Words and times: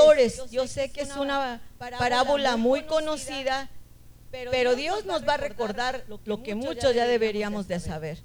pastores. 0.00 0.50
Yo 0.50 0.66
sé 0.66 0.90
que 0.90 1.02
es 1.02 1.16
una 1.16 1.60
parábola 1.78 2.56
muy 2.56 2.82
conocida, 2.82 3.68
pero 4.30 4.74
Dios 4.74 5.04
nos 5.04 5.26
va 5.26 5.34
a 5.34 5.36
recordar 5.38 6.04
lo 6.24 6.42
que 6.42 6.54
muchos 6.54 6.94
ya 6.94 7.06
deberíamos 7.06 7.68
de 7.68 7.80
saber. 7.80 8.18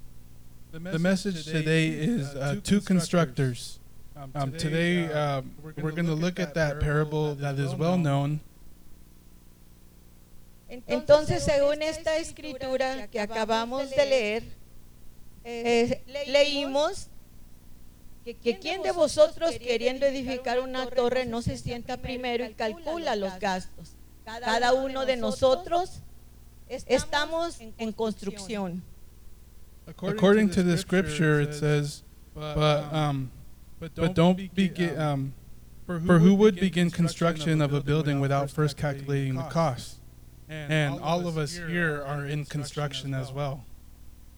The 0.72 1.00
message 1.00 1.46
today 1.46 1.88
is 1.88 2.36
uh, 2.36 2.60
two 2.62 2.82
constructors. 2.82 3.80
Um, 4.34 4.52
today, 4.52 5.06
uh, 5.06 5.42
we're 5.62 5.92
going 5.92 6.06
to 6.06 6.16
look 6.16 6.40
at 6.40 6.54
that 6.56 6.80
parable 6.80 7.36
that 7.36 7.58
is 7.58 7.74
well 7.76 7.98
known. 7.98 8.42
Entonces, 10.88 11.44
según 11.44 11.82
esta 11.82 12.18
escritura 12.18 13.08
que 13.08 13.20
acabamos 13.20 13.90
de 13.90 14.06
leer, 14.06 14.44
eh, 15.44 16.02
leímos 16.28 17.08
que 18.34 18.60
quién 18.60 18.82
de 18.82 18.92
vosotros 18.92 19.52
queriendo 19.60 20.06
edificar 20.06 20.60
una 20.60 20.88
torre 20.88 21.26
no 21.26 21.42
se 21.42 21.58
sienta 21.58 21.98
primero 21.98 22.46
y 22.46 22.54
calcula 22.54 23.16
los 23.16 23.40
gastos. 23.40 23.96
Cada 24.24 24.74
uno 24.74 25.06
de 25.06 25.16
nosotros 25.18 26.02
estamos 26.68 27.60
en 27.78 27.92
construcción. 27.92 28.82
According 29.88 30.50
to 30.50 30.64
the 30.64 30.78
scripture, 30.78 31.40
it 31.40 31.54
says, 31.54 32.04
but, 32.34 32.92
um, 32.92 33.30
but 33.80 34.16
don't 34.16 34.52
begin, 34.56 35.00
um, 35.00 35.34
for 35.86 36.18
who 36.18 36.34
would 36.34 36.60
begin 36.60 36.90
construction 36.90 37.62
of 37.62 37.72
a 37.72 37.82
building 37.82 38.20
without 38.20 38.50
first 38.50 38.78
calculating 38.78 39.36
the 39.36 39.44
cost? 39.44 40.00
And 40.50 41.00
all 41.00 41.28
of 41.28 41.38
us 41.38 41.56
here 41.56 42.04
are 42.04 42.26
in 42.26 42.46
construction 42.46 43.14
as 43.14 43.32
well. 43.32 43.64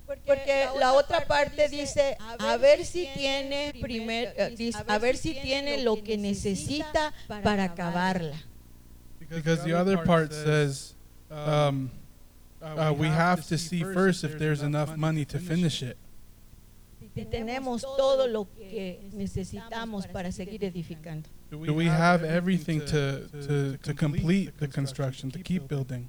Porque 0.07 0.67
la 0.79 0.93
otra 0.93 1.25
parte 1.25 1.67
dice, 1.67 2.17
a 2.39 2.55
ver 2.57 2.85
si 2.85 3.07
tiene 3.13 3.73
primer, 3.81 4.34
uh, 4.38 4.91
a 4.91 4.98
ver 4.99 5.17
si 5.17 5.34
tiene 5.34 5.84
lo 5.84 6.02
que 6.02 6.17
necesita 6.17 7.13
para 7.27 7.65
acabarla. 7.65 8.35
Because 9.20 9.63
the 9.63 9.73
other 9.73 9.98
part 9.98 10.31
says, 10.31 10.95
um, 11.29 11.91
uh, 12.62 12.93
we 12.98 13.07
have 13.07 13.45
to 13.48 13.57
see 13.57 13.84
first 13.84 14.23
if 14.23 14.40
there's 14.40 14.62
enough 14.62 14.95
money 14.95 15.26
to 15.26 15.40
finish 15.40 15.84
it. 15.84 15.98
Si 17.13 17.26
tenemos 17.26 17.82
todo 17.82 18.27
lo 18.27 18.48
que 18.55 19.10
necesitamos 19.13 20.07
para 20.07 20.32
seguir 20.32 20.63
edificando. 20.63 21.27
Do 21.49 21.73
we 21.73 21.87
have 21.87 22.23
everything 22.23 22.79
to, 22.82 23.27
to, 23.27 23.77
to 23.77 23.93
complete 23.93 24.57
the 24.60 24.67
construction, 24.67 25.32
to 25.32 25.39
keep 25.39 25.67
building? 25.67 26.07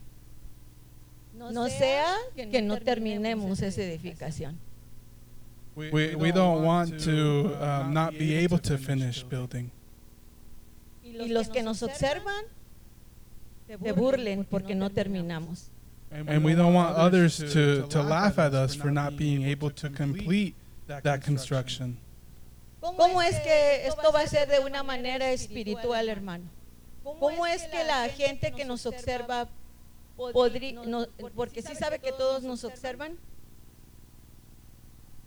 No 1.52 1.68
sea 1.68 2.14
que 2.34 2.62
no 2.62 2.78
terminemos 2.78 3.62
esa 3.62 3.82
edificación. 3.82 4.58
We, 5.76 6.16
we 6.16 6.32
don't 6.32 6.64
want 6.64 6.98
to 7.04 7.54
um, 7.60 7.94
not 7.94 8.18
be 8.18 8.34
able 8.34 8.58
to 8.58 8.76
finish 8.76 9.22
building. 9.22 9.70
Y 11.04 11.28
los 11.28 11.48
que 11.48 11.62
nos 11.62 11.82
observan 11.82 12.44
se 13.66 13.92
burlen 13.92 14.44
porque 14.44 14.74
no 14.74 14.90
terminamos. 14.90 15.70
And 16.10 16.44
we 16.44 16.54
don't 16.54 16.74
want 16.74 16.96
others 16.96 17.36
to, 17.38 17.86
to 17.88 18.02
laugh 18.02 18.38
at 18.38 18.54
us 18.54 18.74
for 18.74 18.90
not 18.90 19.16
being 19.16 19.44
able 19.44 19.70
to 19.70 19.90
complete 19.90 20.54
that 20.86 21.22
construction. 21.22 21.98
¿Cómo 22.80 23.20
es 23.20 23.38
que 23.40 23.86
esto 23.86 24.12
va 24.12 24.20
a 24.20 24.26
ser 24.26 24.48
de 24.48 24.60
una 24.60 24.82
manera 24.82 25.30
espiritual, 25.32 26.08
hermano? 26.08 26.44
¿Cómo 27.04 27.46
es 27.46 27.62
que 27.64 27.84
la 27.84 28.08
gente 28.08 28.52
que 28.52 28.64
nos 28.64 28.86
observa 28.86 29.48
podría, 30.32 30.72
no, 30.84 31.06
porque 31.34 31.62
sí 31.62 31.74
sabe 31.74 31.98
que 31.98 32.12
todos 32.12 32.42
nos 32.42 32.64
observan? 32.64 33.16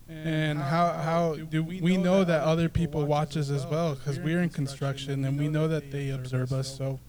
And 0.09 0.59
how, 0.59 0.91
how 0.91 1.35
do 1.35 1.63
we 1.63 1.95
know 1.95 2.25
that 2.25 2.43
other 2.43 2.67
people 2.67 3.05
watch 3.05 3.37
us 3.37 3.49
as 3.49 3.65
well? 3.65 3.95
Because 3.95 4.19
we're 4.19 4.41
in 4.41 4.49
construction 4.49 5.23
and 5.23 5.39
we 5.39 5.47
know 5.47 5.69
that 5.69 5.89
they 5.89 6.09
observe 6.09 6.51
us. 6.51 6.67
So, 6.77 6.99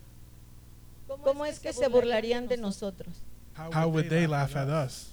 ¿cómo 1.09 1.45
es 1.45 1.59
que 1.59 1.73
se 1.73 1.89
burlarían 1.89 2.47
de 2.47 2.57
nosotros? 2.57 3.15
How 3.55 3.89
would 3.89 4.09
they 4.09 4.29
laugh 4.29 4.55
at 4.55 4.69
us? 4.69 5.11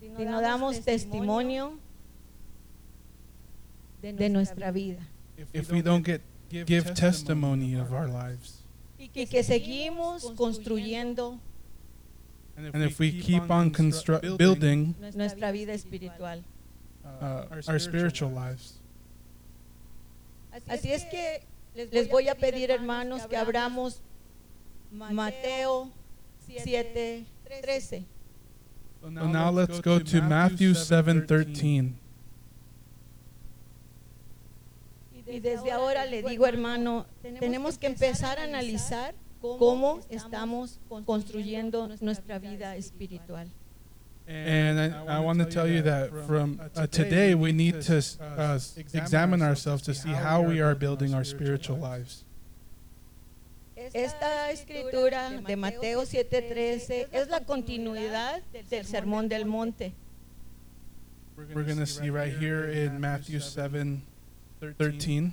Si 0.00 0.24
no 0.24 0.40
damos 0.40 0.80
testimonio 0.84 1.78
de 4.00 4.28
nuestra 4.28 4.70
vida. 4.70 5.00
If 5.52 5.72
we 5.72 5.82
don't 5.82 6.04
get 6.04 6.20
give 6.48 6.94
testimony 6.94 7.74
of 7.74 7.92
our 7.92 8.06
lives. 8.06 8.62
Y 8.96 9.08
que 9.08 9.42
seguimos 9.42 10.30
construyendo 10.36 11.40
and 12.56 12.82
if 12.82 12.98
we 12.98 13.10
keep 13.12 13.50
on 13.50 13.70
constru- 13.70 14.36
building 14.38 14.94
nuestra 15.14 15.52
vida 15.52 15.72
espiritual. 15.72 16.42
Uh, 17.20 17.44
our 17.68 17.78
spiritual 17.78 18.30
lives. 18.30 18.80
Así 20.68 20.92
es 20.92 21.04
que 21.04 21.42
les 21.74 22.08
voy 22.08 22.28
a 22.28 22.34
pedir, 22.34 22.70
hermanos, 22.70 23.26
que 23.26 23.36
abramos 23.36 24.00
Mateo 24.92 25.90
7, 26.46 27.26
13. 27.62 28.04
So 29.02 29.10
now 29.10 29.50
let's 29.50 29.80
go 29.80 29.98
to 29.98 30.22
Matthew 30.22 30.72
7:13. 30.74 31.92
Y 35.26 35.40
desde 35.40 35.72
ahora 35.72 36.06
le 36.06 36.22
digo, 36.22 36.46
hermano, 36.46 37.06
tenemos 37.40 37.76
que 37.76 37.86
empezar 37.86 38.38
a 38.38 38.44
analizar 38.44 39.14
cómo 39.58 40.00
estamos 40.08 40.80
construyendo 41.04 41.88
nuestra 42.00 42.38
vida 42.38 42.76
espiritual. 42.76 43.48
And 44.26 44.80
I, 44.80 45.18
I 45.18 45.20
want 45.20 45.38
to 45.40 45.44
tell 45.44 45.68
you 45.68 45.82
that 45.82 46.10
from 46.26 46.58
uh, 46.74 46.86
today 46.86 47.34
we 47.34 47.52
need 47.52 47.82
to 47.82 48.02
uh, 48.22 48.58
examine 48.94 49.42
ourselves 49.42 49.82
to 49.82 49.92
see 49.92 50.12
how 50.12 50.40
we 50.40 50.62
are 50.62 50.74
building 50.74 51.12
our 51.12 51.24
spiritual 51.24 51.76
lives. 51.76 52.24
Esta 53.76 54.50
escritura 54.50 55.28
de 55.46 55.56
Mateo 55.56 56.06
7:13 56.06 57.08
es 57.12 57.28
la 57.28 57.40
continuidad 57.40 58.40
del 58.70 58.86
Sermón 58.86 59.28
del 59.28 59.44
Monte. 59.44 59.92
We're 61.36 61.64
going 61.64 61.76
to 61.78 61.86
see 61.86 62.08
right 62.08 62.32
here 62.32 62.70
in 62.70 62.98
Matthew 62.98 63.40
7:13. 63.40 65.32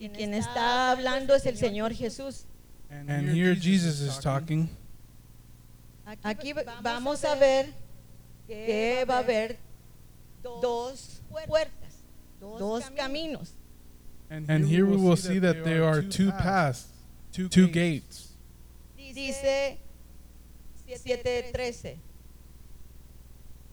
Y 0.00 0.08
quien 0.08 0.34
está 0.34 0.90
hablando 0.90 1.36
es 1.36 1.46
el 1.46 1.56
Señor 1.56 1.94
Jesús. 1.94 2.46
And 2.90 3.28
here 3.28 3.54
Jesus 3.54 4.00
is 4.00 4.18
talking. 4.18 4.68
Aquí 6.22 6.52
vamos 6.82 7.24
a 7.24 7.34
ver 7.34 7.66
que 8.46 9.04
va 9.08 9.16
a 9.16 9.18
haber 9.18 9.58
dos 10.42 11.20
puertas, 11.46 12.04
dos 12.40 12.84
caminos. 12.90 13.54
And 14.30 14.64
here 14.66 14.86
we 14.86 14.96
will 14.96 15.16
see 15.16 15.38
that 15.40 15.64
there 15.64 15.84
are 15.84 16.02
two 16.02 16.30
paths, 16.30 16.86
two 17.32 17.68
gates. 17.68 18.34
Dice 18.96 19.78
7:13. 20.86 21.98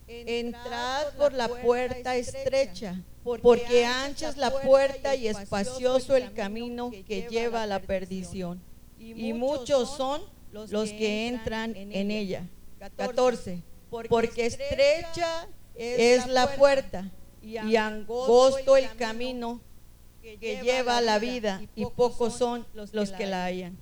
Entrad 0.08 1.14
por 1.18 1.34
la 1.34 1.48
puerta 1.48 2.16
estrecha, 2.16 3.00
porque 3.24 3.86
ancha 3.86 4.30
es 4.30 4.38
la 4.38 4.50
puerta 4.50 5.16
y 5.16 5.28
espacioso 5.28 6.16
el 6.16 6.34
camino 6.34 6.92
que 7.08 7.28
lleva 7.30 7.64
a 7.64 7.68
la 7.68 7.80
perdición 7.80 8.60
y 9.04 9.34
muchos 9.34 9.96
son 9.96 10.22
los 10.52 10.90
que 10.90 11.28
entran 11.28 11.76
en 11.76 12.12
ella. 12.12 12.48
14. 12.98 13.62
Porque 14.10 14.46
estrecha 14.46 15.48
es 15.76 16.28
la 16.28 16.56
puerta 16.56 17.10
y 17.42 17.76
angosto 17.76 18.78
el 18.78 18.90
camino 18.96 19.62
que 20.22 20.60
lleva 20.64 20.98
a 20.98 21.02
la 21.02 21.20
vida 21.20 21.62
y 21.76 21.86
pocos 21.86 22.38
son 22.38 22.66
los 22.74 23.12
que 23.12 23.28
la 23.28 23.46
hallan. 23.46 23.78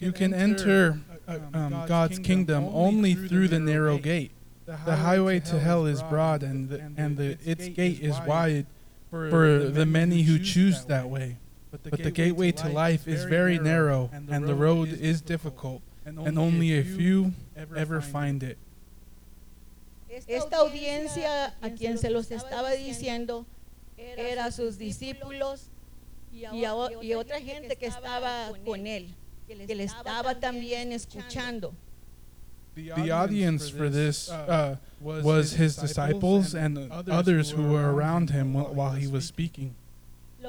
You 0.00 0.12
can 0.12 0.34
enter 0.34 0.98
um, 1.28 1.86
God's 1.86 2.18
kingdom 2.18 2.64
only 2.74 3.14
through 3.14 3.48
the 3.48 3.60
narrow 3.60 3.98
gate. 3.98 4.32
The 4.64 4.96
highway 4.96 5.38
to 5.40 5.60
hell 5.60 5.86
is 5.86 6.02
broad 6.02 6.42
and, 6.42 6.68
the, 6.68 6.80
and 6.96 7.16
the, 7.16 7.38
its 7.44 7.68
gate 7.68 8.00
is 8.00 8.16
wide 8.26 8.66
for 9.10 9.70
the 9.70 9.86
many 9.86 10.22
who 10.22 10.40
choose 10.40 10.86
that 10.86 11.08
way. 11.08 11.36
But 11.70 12.02
the 12.02 12.10
gateway 12.10 12.52
to 12.52 12.68
life 12.68 13.06
is 13.08 13.24
very 13.24 13.58
narrow, 13.58 14.10
and 14.12 14.46
the 14.46 14.54
road 14.54 14.88
is 14.88 15.20
difficult, 15.20 15.82
and 16.04 16.38
only 16.38 16.78
a 16.78 16.84
few 16.84 17.32
ever 17.76 18.00
find 18.00 18.42
it. 18.42 18.58
Esta 20.28 20.56
audiencia 20.56 21.52
a 21.60 21.70
quien 21.70 21.98
se 21.98 22.08
los 22.08 22.30
estaba 22.30 22.70
diciendo 22.70 23.44
era 23.98 24.50
sus 24.50 24.78
discípulos 24.78 25.68
y, 26.32 26.64
a, 26.64 26.72
y 27.02 27.12
otra 27.14 27.40
gente 27.40 27.76
que 27.76 27.86
estaba 27.86 28.52
con 28.64 28.86
él, 28.86 29.08
que 29.46 29.74
le 29.74 29.84
estaba 29.84 30.34
también 30.40 30.92
escuchando. 30.92 31.74
The 32.74 33.10
audience 33.10 33.70
for 33.70 33.88
this 33.88 34.30
uh, 34.30 34.76
was 35.00 35.52
his 35.52 35.76
disciples 35.76 36.54
and 36.54 36.90
others 37.10 37.50
who 37.50 37.72
were 37.72 37.90
around 37.92 38.30
him 38.30 38.54
while 38.54 38.92
he 38.92 39.06
was 39.06 39.24
speaking. 39.24 39.74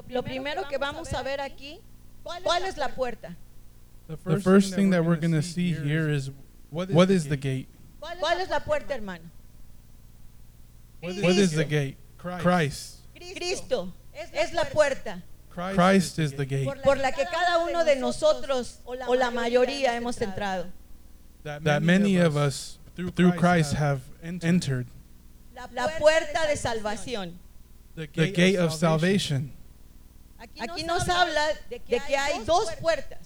Lo 0.10 0.24
primero 0.24 0.68
que 0.68 0.78
vamos 0.78 1.14
a 1.14 1.24
ver 1.24 1.42
aquí, 1.42 1.80
¿cuál 2.24 2.64
es 2.66 2.78
la 2.78 2.90
puerta? 2.90 3.36
The 4.08 4.40
first 4.40 4.74
thing 4.74 4.92
that 4.92 5.04
we're 5.04 5.18
going 5.18 5.34
to 5.34 5.42
see 5.42 5.74
here 5.74 6.10
is 6.10 6.32
what 6.70 7.10
is 7.10 7.28
the 7.28 7.38
gate? 7.38 7.68
¿Cuál 8.00 8.40
es 8.40 8.50
la 8.50 8.60
puerta, 8.60 8.94
hermano? 8.94 9.24
What 11.02 11.36
is 11.36 11.52
the 11.52 11.66
gate? 11.66 11.98
Christ. 12.18 12.98
Cristo 13.16 13.94
es 14.34 14.54
la 14.54 14.64
puerta. 14.66 15.24
Christ 15.50 16.20
is 16.20 16.34
the 16.34 16.46
gate 16.46 16.68
por 16.84 16.98
la 16.98 17.12
que 17.12 17.26
cada 17.26 17.66
uno 17.66 17.84
de 17.84 17.96
nosotros 17.96 18.80
o 18.86 19.16
la 19.16 19.32
mayoría 19.32 19.96
hemos 19.96 20.22
entrado. 20.22 20.68
that 21.44 21.82
many 21.82 22.18
of 22.18 22.38
us 22.38 22.78
through 22.96 23.32
Christ 23.34 23.74
have 23.74 24.02
entered. 24.22 24.88
La 25.56 25.88
puerta 25.98 26.48
de 26.48 26.56
salvación. 26.56 27.34
The 27.96 28.08
gate 28.08 28.58
of 28.58 28.74
salvation. 28.74 29.52
Aquí 30.40 30.84
nos 30.84 31.08
habla 31.10 31.54
de 31.70 31.80
que 31.80 32.00
hay 32.16 32.44
dos 32.44 32.70
puertas. 32.80 33.20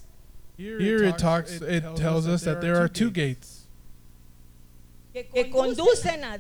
Here 0.58 1.04
it 1.04 1.18
talks, 1.18 1.62
it 1.62 1.84
tells 1.96 2.28
us 2.28 2.44
that 2.44 2.62
there 2.62 2.78
are 2.78 2.88
two 2.88 3.10
gates 3.10 3.62
que 5.14 5.50
conducen 5.52 6.24
a 6.24 6.40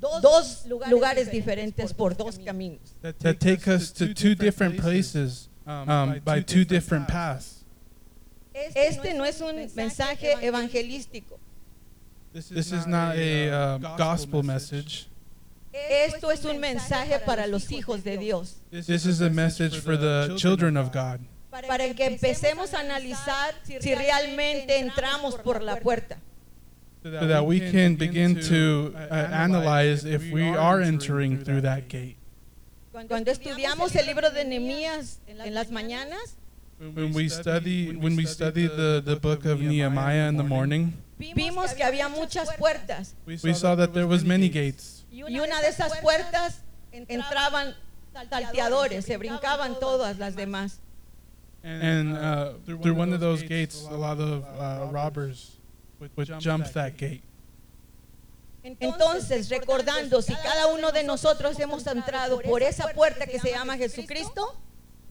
dos 0.00 0.66
lugares 0.66 1.30
diferentes 1.30 1.96
por 1.96 2.14
dos 2.14 2.38
caminos. 2.38 2.94
that 3.00 3.38
take 3.38 3.68
us 3.68 3.92
to 3.92 4.12
two 4.14 4.34
different 4.34 4.78
places 4.78 5.48
um, 5.66 6.20
by 6.24 6.40
two 6.40 6.64
different 6.64 7.06
paths. 7.08 7.64
Este 8.54 9.14
no 9.14 9.24
es 9.24 9.40
un 9.40 9.56
mensaje 9.74 10.34
evangelístico. 10.42 11.38
This 12.32 12.72
is 12.72 12.86
not 12.86 13.16
a 13.16 13.50
uh, 13.50 13.78
gospel 13.96 14.42
message. 14.42 15.06
Esto 15.72 16.30
es 16.30 16.44
un 16.44 16.58
mensaje 16.58 17.18
para 17.24 17.46
los 17.46 17.70
hijos 17.72 18.04
de 18.04 18.18
Dios. 18.18 18.56
This 18.70 19.06
is 19.06 19.20
a 19.20 19.30
message 19.30 19.78
for 19.80 19.96
the 19.96 20.34
children 20.36 20.76
of 20.76 20.92
God. 20.92 21.20
Para 21.50 21.92
que 21.94 22.06
empecemos 22.06 22.74
a 22.74 22.80
analizar 22.80 23.54
si 23.64 23.94
realmente 23.94 24.78
entramos 24.78 25.36
por 25.36 25.62
la 25.62 25.76
puerta. 25.76 26.18
So 27.02 27.10
that 27.10 27.44
we 27.44 27.58
can 27.58 27.96
begin 27.96 28.40
to 28.48 28.94
uh, 28.94 29.12
analyze 29.12 30.04
if 30.04 30.30
we 30.30 30.48
are 30.48 30.80
entering 30.80 31.42
through 31.42 31.62
that 31.62 31.88
gate. 31.88 32.16
Cuando 32.92 33.30
estudiamos 33.30 33.96
el 33.96 34.06
libro 34.06 34.30
de 34.30 34.44
Nehemías 34.44 35.18
en 35.26 35.54
las 35.54 35.70
mañanas, 35.70 36.36
When 36.78 37.12
we 37.12 37.28
study, 37.28 37.94
when 37.94 38.16
we 38.16 38.26
study 38.26 38.66
the, 38.66 39.00
the 39.04 39.14
book 39.14 39.44
of 39.44 39.60
Nehemiah 39.60 40.28
in 40.28 40.36
the 40.36 40.42
morning, 40.42 40.94
vimos 41.16 41.74
que 41.74 41.84
había 41.84 42.08
muchas 42.08 42.48
puertas 42.56 43.14
we 43.24 43.54
saw 43.54 43.76
that 43.76 43.94
there 43.94 44.06
was 44.08 44.24
many 44.24 44.48
gates. 44.48 45.01
Y 45.12 45.38
una 45.38 45.60
de 45.60 45.68
esas 45.68 45.98
puertas 45.98 46.62
entraban 46.92 47.74
salteadores, 48.12 49.04
se 49.04 49.16
brincaban 49.16 49.78
todas 49.78 50.18
las 50.18 50.34
demás. 50.34 50.80
And 51.64 52.16
uh, 52.16 52.54
through 52.66 52.94
one 52.94 53.12
of 53.12 53.20
those 53.20 53.42
gates, 53.42 53.86
a 53.88 53.94
lot 53.96 54.18
of 54.18 54.44
uh, 54.58 54.88
robbers 54.90 55.58
would, 56.00 56.10
would 56.16 56.40
jump 56.40 56.66
that 56.72 56.96
gate. 56.96 57.22
Entonces, 58.64 59.48
recordando 59.48 60.22
si 60.22 60.34
cada 60.34 60.68
uno 60.68 60.90
de 60.90 61.02
nosotros 61.04 61.58
hemos 61.58 61.86
entrado 61.86 62.40
por 62.42 62.62
esa 62.62 62.92
puerta 62.94 63.26
que 63.26 63.38
se 63.38 63.50
llama 63.50 63.76
Jesucristo, 63.76 64.56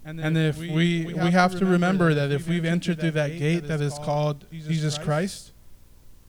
And 0.04 0.36
if 0.36 0.58
we, 0.58 1.06
we 1.06 1.32
have 1.32 1.58
to 1.60 1.66
remember 1.66 2.16
that 2.16 2.32
if 2.32 2.48
we've 2.48 2.66
entered 2.66 3.00
through 3.00 3.12
that 3.12 3.38
gate 3.38 3.68
that 3.68 3.82
is 3.82 3.94
called 4.00 4.46
Jesus 4.52 4.98
Christ, 4.98 5.52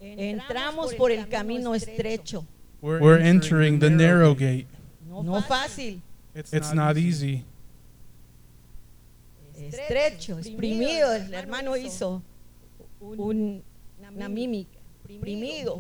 entramos 0.01 0.95
por 0.97 1.11
el 1.11 1.25
camino 1.25 1.73
estrecho. 1.73 2.45
We're 2.83 3.19
entering 3.19 3.79
the 3.79 3.89
narrow 3.91 4.35
gate. 4.35 4.67
No 5.09 5.41
fácil, 5.43 6.01
It's 6.35 6.73
not 6.75 6.97
easy. 6.99 7.45
estrecho, 9.57 10.39
exprimido. 10.39 11.13
El 11.15 11.33
hermano 11.35 11.77
hizo 11.77 12.23
un- 13.01 13.63
una 14.15 14.29
mímica, 14.29 14.79
exprimido, 15.09 15.79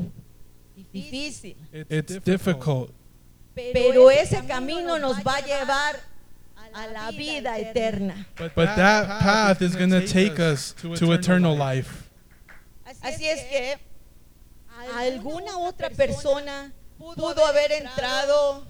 difícil. 0.92 1.56
It's 1.72 2.22
difficult. 2.24 2.92
Pero 3.54 4.10
ese 4.10 4.46
camino 4.46 4.98
nos 4.98 5.18
va 5.26 5.36
a 5.36 5.40
llevar 5.40 5.96
a 6.72 6.86
la 6.86 7.10
vida 7.10 7.58
eterna. 7.58 8.26
But 8.38 8.54
that 8.54 9.20
path 9.20 9.60
is 9.60 9.74
going 9.76 9.90
to 9.90 10.06
take 10.06 10.38
us 10.38 10.74
to 10.98 11.12
eternal 11.12 11.54
life. 11.56 12.08
Así 13.02 13.26
es 13.26 13.42
que 13.44 13.76
alguna 14.96 15.58
otra 15.58 15.90
persona 15.90 16.72
pudo 17.02 17.44
haber 17.44 17.72
entrado 17.72 18.64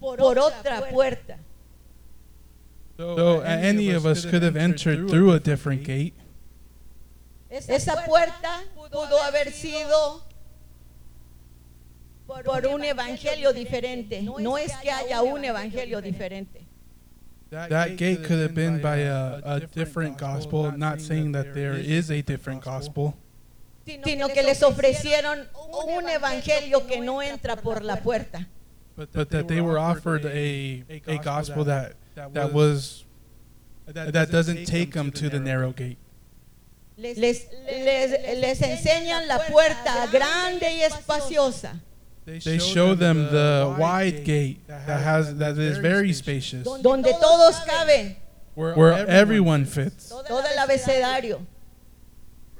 por 0.00 0.18
otra 0.20 0.88
puerta. 0.90 1.38
So 2.96 3.40
any 3.40 3.90
of 3.90 4.06
us 4.06 4.24
could 4.24 4.42
have 4.42 4.56
entered 4.56 5.10
through 5.10 5.32
a 5.32 5.40
different 5.40 5.84
gate. 5.84 6.14
Esa 7.50 8.04
puerta 8.06 8.64
pudo 8.74 9.18
haber 9.22 9.52
sido 9.52 10.22
por 12.26 12.66
un 12.66 12.84
evangelio 12.84 13.52
diferente. 13.52 14.22
No 14.22 14.56
es 14.56 14.72
que 14.82 14.90
haya 14.90 15.22
un 15.22 15.44
evangelio 15.44 16.00
diferente. 16.00 16.66
That 17.50 17.96
gate 17.96 18.24
could 18.24 18.40
have 18.40 18.54
been 18.54 18.80
by 18.80 18.96
a, 18.96 19.40
a 19.44 19.60
different 19.60 20.18
gospel, 20.18 20.72
not 20.72 21.00
saying 21.00 21.32
that 21.32 21.54
there 21.54 21.74
is 21.74 22.10
a 22.10 22.20
different 22.20 22.62
gospel, 22.62 23.16
sino 23.86 24.28
que 24.28 24.42
les 24.42 24.62
ofrecieron 24.62 25.48
un 25.86 26.08
evangelio 26.08 26.86
que 26.86 27.00
no 27.00 27.22
entra 27.22 27.56
por 27.56 27.82
la 27.82 27.96
puerta. 28.02 28.48
but 28.96 29.30
that 29.30 29.46
they 29.46 29.60
were 29.60 29.78
offered 29.78 30.24
a, 30.24 30.82
a 31.06 31.18
gospel 31.18 31.64
that, 31.64 31.92
that 32.32 32.52
was 32.52 33.04
that 33.86 34.30
doesn't 34.30 34.64
take 34.64 34.92
them 34.92 35.12
to 35.12 35.28
the 35.28 35.38
narrow 35.38 35.70
gate. 35.70 35.98
Les, 36.98 37.14
les, 37.18 38.10
les 38.40 38.62
enseñan 38.62 39.28
la 39.28 39.38
puerta 39.40 40.08
grande 40.10 40.62
y 40.62 40.82
espaciosa, 40.82 41.78
They 42.24 42.58
show 42.58 42.94
them 42.94 43.26
the 43.26 43.76
wide 43.78 44.24
gate 44.24 44.66
that 44.66 45.00
has 45.00 45.36
that 45.36 45.58
is 45.58 45.78
very 45.78 46.12
spacious, 46.14 46.66
donde 46.82 47.12
todos 47.20 47.54
caben, 47.66 48.16
where 48.54 49.06
everyone 49.06 49.66
fits, 49.66 50.08
todo 50.08 50.40
el 50.40 50.58
abecedario, 50.58 51.46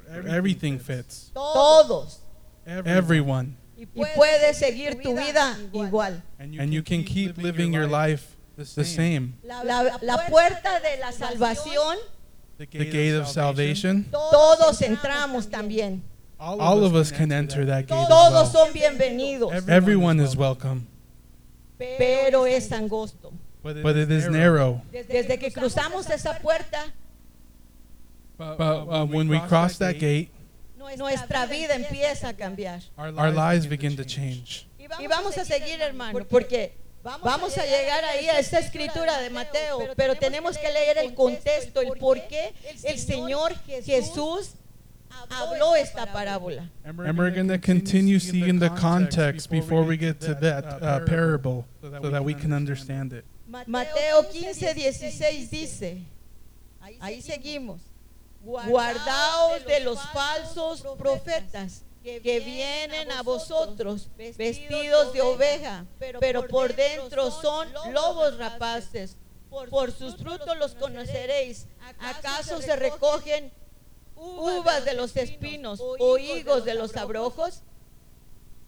everything 0.08 0.78
fits, 0.78 1.30
todos. 1.34 2.20
everyone, 2.66 3.56
Y 3.78 3.84
puedes 3.86 4.56
seguir 4.58 5.00
tu 5.02 5.14
vida 5.14 5.56
igual. 5.72 6.22
and 6.38 6.72
you 6.72 6.82
can 6.82 7.04
keep 7.04 7.36
living 7.36 7.72
your 7.72 7.86
life 7.86 8.36
the 8.56 8.64
same. 8.84 9.34
La, 9.44 9.62
la 10.02 10.16
puerta 10.28 10.80
de 10.80 10.98
la 11.00 11.12
salvación, 11.12 11.96
The 12.58 12.66
gate 12.66 13.14
of 13.14 13.28
salvation, 13.28 14.06
todos 14.10 14.80
entramos 14.80 15.46
también. 15.50 16.00
all 16.38 16.84
of 16.84 16.94
us 16.94 17.10
can 17.12 17.30
enter 17.32 17.66
that 17.66 17.86
gate. 17.86 17.92
as 17.98 18.08
Todos 18.08 18.32
well. 18.32 18.66
son 18.66 18.72
bienvenidos, 18.72 19.52
Everyone 19.68 20.20
is 20.20 20.36
welcome, 20.36 20.86
pero 21.78 22.44
es 22.46 22.70
angosto. 22.72 23.32
but 23.62 23.96
it 23.96 24.10
is 24.10 24.28
narrow. 24.28 24.80
Desde 24.92 25.38
que 25.38 25.50
cruzamos 25.50 26.08
esa 26.08 26.38
puerta, 26.38 26.78
But 28.38 28.60
uh, 28.60 29.06
when 29.06 29.28
we 29.28 29.40
cross 29.40 29.78
that 29.78 29.98
gate, 29.98 30.30
nuestra 30.96 31.46
vida 31.46 31.74
empieza 31.74 32.28
a 32.28 32.34
cambiar. 32.34 32.82
our 32.96 33.30
lives 33.30 33.66
begin 33.66 33.96
to 33.96 34.04
change. 34.04 34.66
Y 35.00 35.06
vamos 35.08 35.36
a 35.36 35.44
seguir, 35.44 35.80
hermano, 35.80 36.24
porque 36.28 36.72
vamos 37.22 37.56
a 37.58 37.64
llegar 37.64 38.04
ahí 38.04 38.28
a 38.28 38.38
esta 38.38 38.58
escritura 38.58 39.18
de 39.20 39.30
Mateo, 39.30 39.78
pero 39.96 40.14
tenemos 40.14 40.58
que 40.58 40.70
leer 40.70 40.98
el 40.98 41.14
contexto, 41.14 41.80
el 41.80 41.98
por 41.98 42.20
qué 42.28 42.52
el 42.84 42.98
Señor 42.98 43.54
Jesús 43.84 44.54
habló 45.30 45.74
esta 45.74 46.12
parábola. 46.12 46.68
And 46.84 47.18
we're 47.18 47.30
going 47.30 47.48
to 47.48 47.58
continue 47.58 48.18
seeing 48.18 48.58
the 48.58 48.70
context 48.70 49.50
before 49.50 49.82
we 49.82 49.96
get 49.96 50.20
to 50.20 50.34
that 50.34 50.82
uh, 50.82 51.00
parable 51.06 51.66
so 51.80 52.10
that 52.10 52.24
we 52.24 52.34
can 52.34 52.52
understand 52.52 53.12
it. 53.12 53.24
Mateo 53.66 54.22
15, 54.22 54.92
16 54.92 55.50
dice, 55.50 56.02
ahí 57.00 57.22
seguimos, 57.22 57.80
guardaos 58.46 59.66
de 59.66 59.80
los 59.80 59.98
falsos 60.10 60.84
profetas 60.98 61.82
que 62.02 62.40
vienen 62.40 63.10
a 63.10 63.22
vosotros 63.22 64.08
vestidos 64.16 65.12
de 65.12 65.20
oveja, 65.22 65.86
pero 66.20 66.46
por 66.46 66.74
dentro 66.74 67.30
son 67.30 67.68
lobos 67.92 68.38
rapaces. 68.38 69.16
Por 69.70 69.90
sus 69.90 70.16
frutos 70.16 70.56
los 70.58 70.74
conoceréis. 70.74 71.66
¿Acaso 71.98 72.60
se 72.60 72.76
recogen 72.76 73.52
uvas 74.14 74.84
de 74.84 74.94
los 74.94 75.16
espinos 75.16 75.80
o 75.80 76.18
higos 76.18 76.64
de 76.64 76.74
los 76.74 76.96
abrojos? 76.96 77.62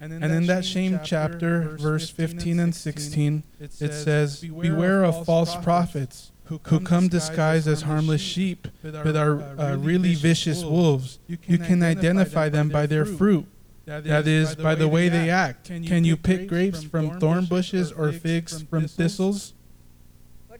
And 0.01 0.13
in 0.13 0.47
that 0.47 0.65
same 0.65 1.01
chapter, 1.03 1.77
verse 1.77 2.09
15 2.09 2.61
and 2.61 2.73
16, 2.73 3.43
it 3.59 3.73
says, 3.73 4.41
Beware 4.41 5.03
of 5.05 5.27
false 5.27 5.57
prophets 5.57 6.31
who 6.49 6.81
come 6.81 7.09
disguised 7.09 7.69
as 7.69 7.83
harmless 7.83 8.21
sheep, 8.21 8.69
but 8.83 9.17
are 9.17 9.41
uh, 9.59 9.77
really 9.77 10.15
vicious 10.15 10.65
wolves. 10.65 11.19
You 11.27 11.59
can 11.59 11.83
identify 11.83 12.49
them 12.49 12.69
by 12.69 12.87
their 12.87 13.05
fruit. 13.05 13.47
That 13.87 14.27
is, 14.27 14.55
by 14.55 14.75
the 14.75 14.89
way 14.89 15.09
they 15.09 15.31
act. 15.31 15.69
Can 15.69 16.05
you 16.05 16.17
pick 16.17 16.49
grapes 16.49 16.83
from 16.83 17.19
thorn 17.19 17.47
bushes 17.47 17.91
or 17.93 18.13
figs 18.13 18.63
from 18.63 18.87
thistles? 18.89 19.55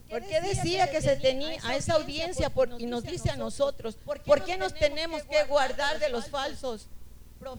Porque 0.09 0.41
decía 0.41 0.89
que 0.89 1.01
se 1.01 1.15
tenía 1.17 1.59
a 1.63 1.75
esa 1.75 1.93
audiencia 1.93 2.49
por- 2.49 2.69
y 2.79 2.87
nos 2.87 3.03
dice 3.03 3.29
a 3.29 3.37
nosotros, 3.37 3.95
¿por 4.25 4.43
qué 4.43 4.57
nos 4.57 4.73
tenemos 4.73 5.21
que 5.21 5.43
guardar 5.47 5.99
de 5.99 6.09
los 6.09 6.27
falsos 6.29 6.87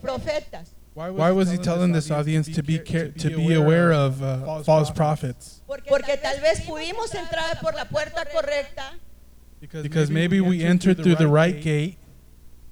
profetas? 0.00 0.72
Why 0.94 1.30
was 1.30 1.50
he 1.50 1.56
telling 1.56 1.92
this 1.92 2.10
audience 2.10 2.48
to 2.48 2.62
be 2.62 2.78
care, 2.78 3.08
to 3.10 3.30
be 3.30 3.54
aware 3.54 3.92
of 3.92 4.22
uh, 4.22 4.62
false 4.62 4.90
prophets? 4.90 5.62
Porque 5.66 6.16
tal 6.20 6.40
vez 6.40 6.60
pudimos 6.66 7.14
entrar 7.14 7.60
por 7.60 7.72
la 7.74 7.84
puerta 7.84 8.24
correcta, 8.26 8.94
Because 9.60 10.10
maybe 10.10 10.40
we 10.40 10.64
entered 10.64 11.02
through 11.02 11.16
the 11.16 11.28
right 11.28 11.60
gate, 11.60 11.96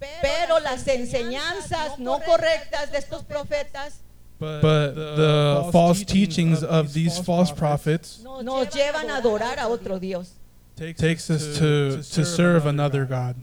pero 0.01 0.59
las 0.61 0.85
enseñanzas 0.87 1.99
no 1.99 2.19
correctas 2.21 2.91
de 2.91 2.99
estos 2.99 3.23
profetas 3.25 4.01
but 4.39 4.95
the 4.95 5.69
false 5.73 6.05
teachings 6.05 6.63
of 6.63 6.93
these 6.95 7.19
false 7.19 7.51
prophets 7.51 8.23
nos 8.23 8.69
llevan 8.69 9.11
a 9.11 9.21
adorar 9.21 9.59
a 9.59 9.69
otro 9.69 9.99
Dios. 9.99 10.35
takes 10.77 11.29
us 11.29 11.59
to, 11.59 12.03
to 12.03 12.25
serve 12.25 12.65
another 12.67 13.05
God. 13.05 13.37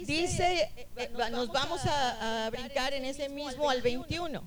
Dice, 0.00 0.70
eh, 0.96 1.10
nos 1.30 1.48
vamos 1.48 1.84
a, 1.86 2.46
a 2.46 2.50
brincar 2.50 2.94
en 2.94 3.04
ese 3.04 3.28
mismo 3.28 3.68
al 3.70 3.82
21. 3.82 4.42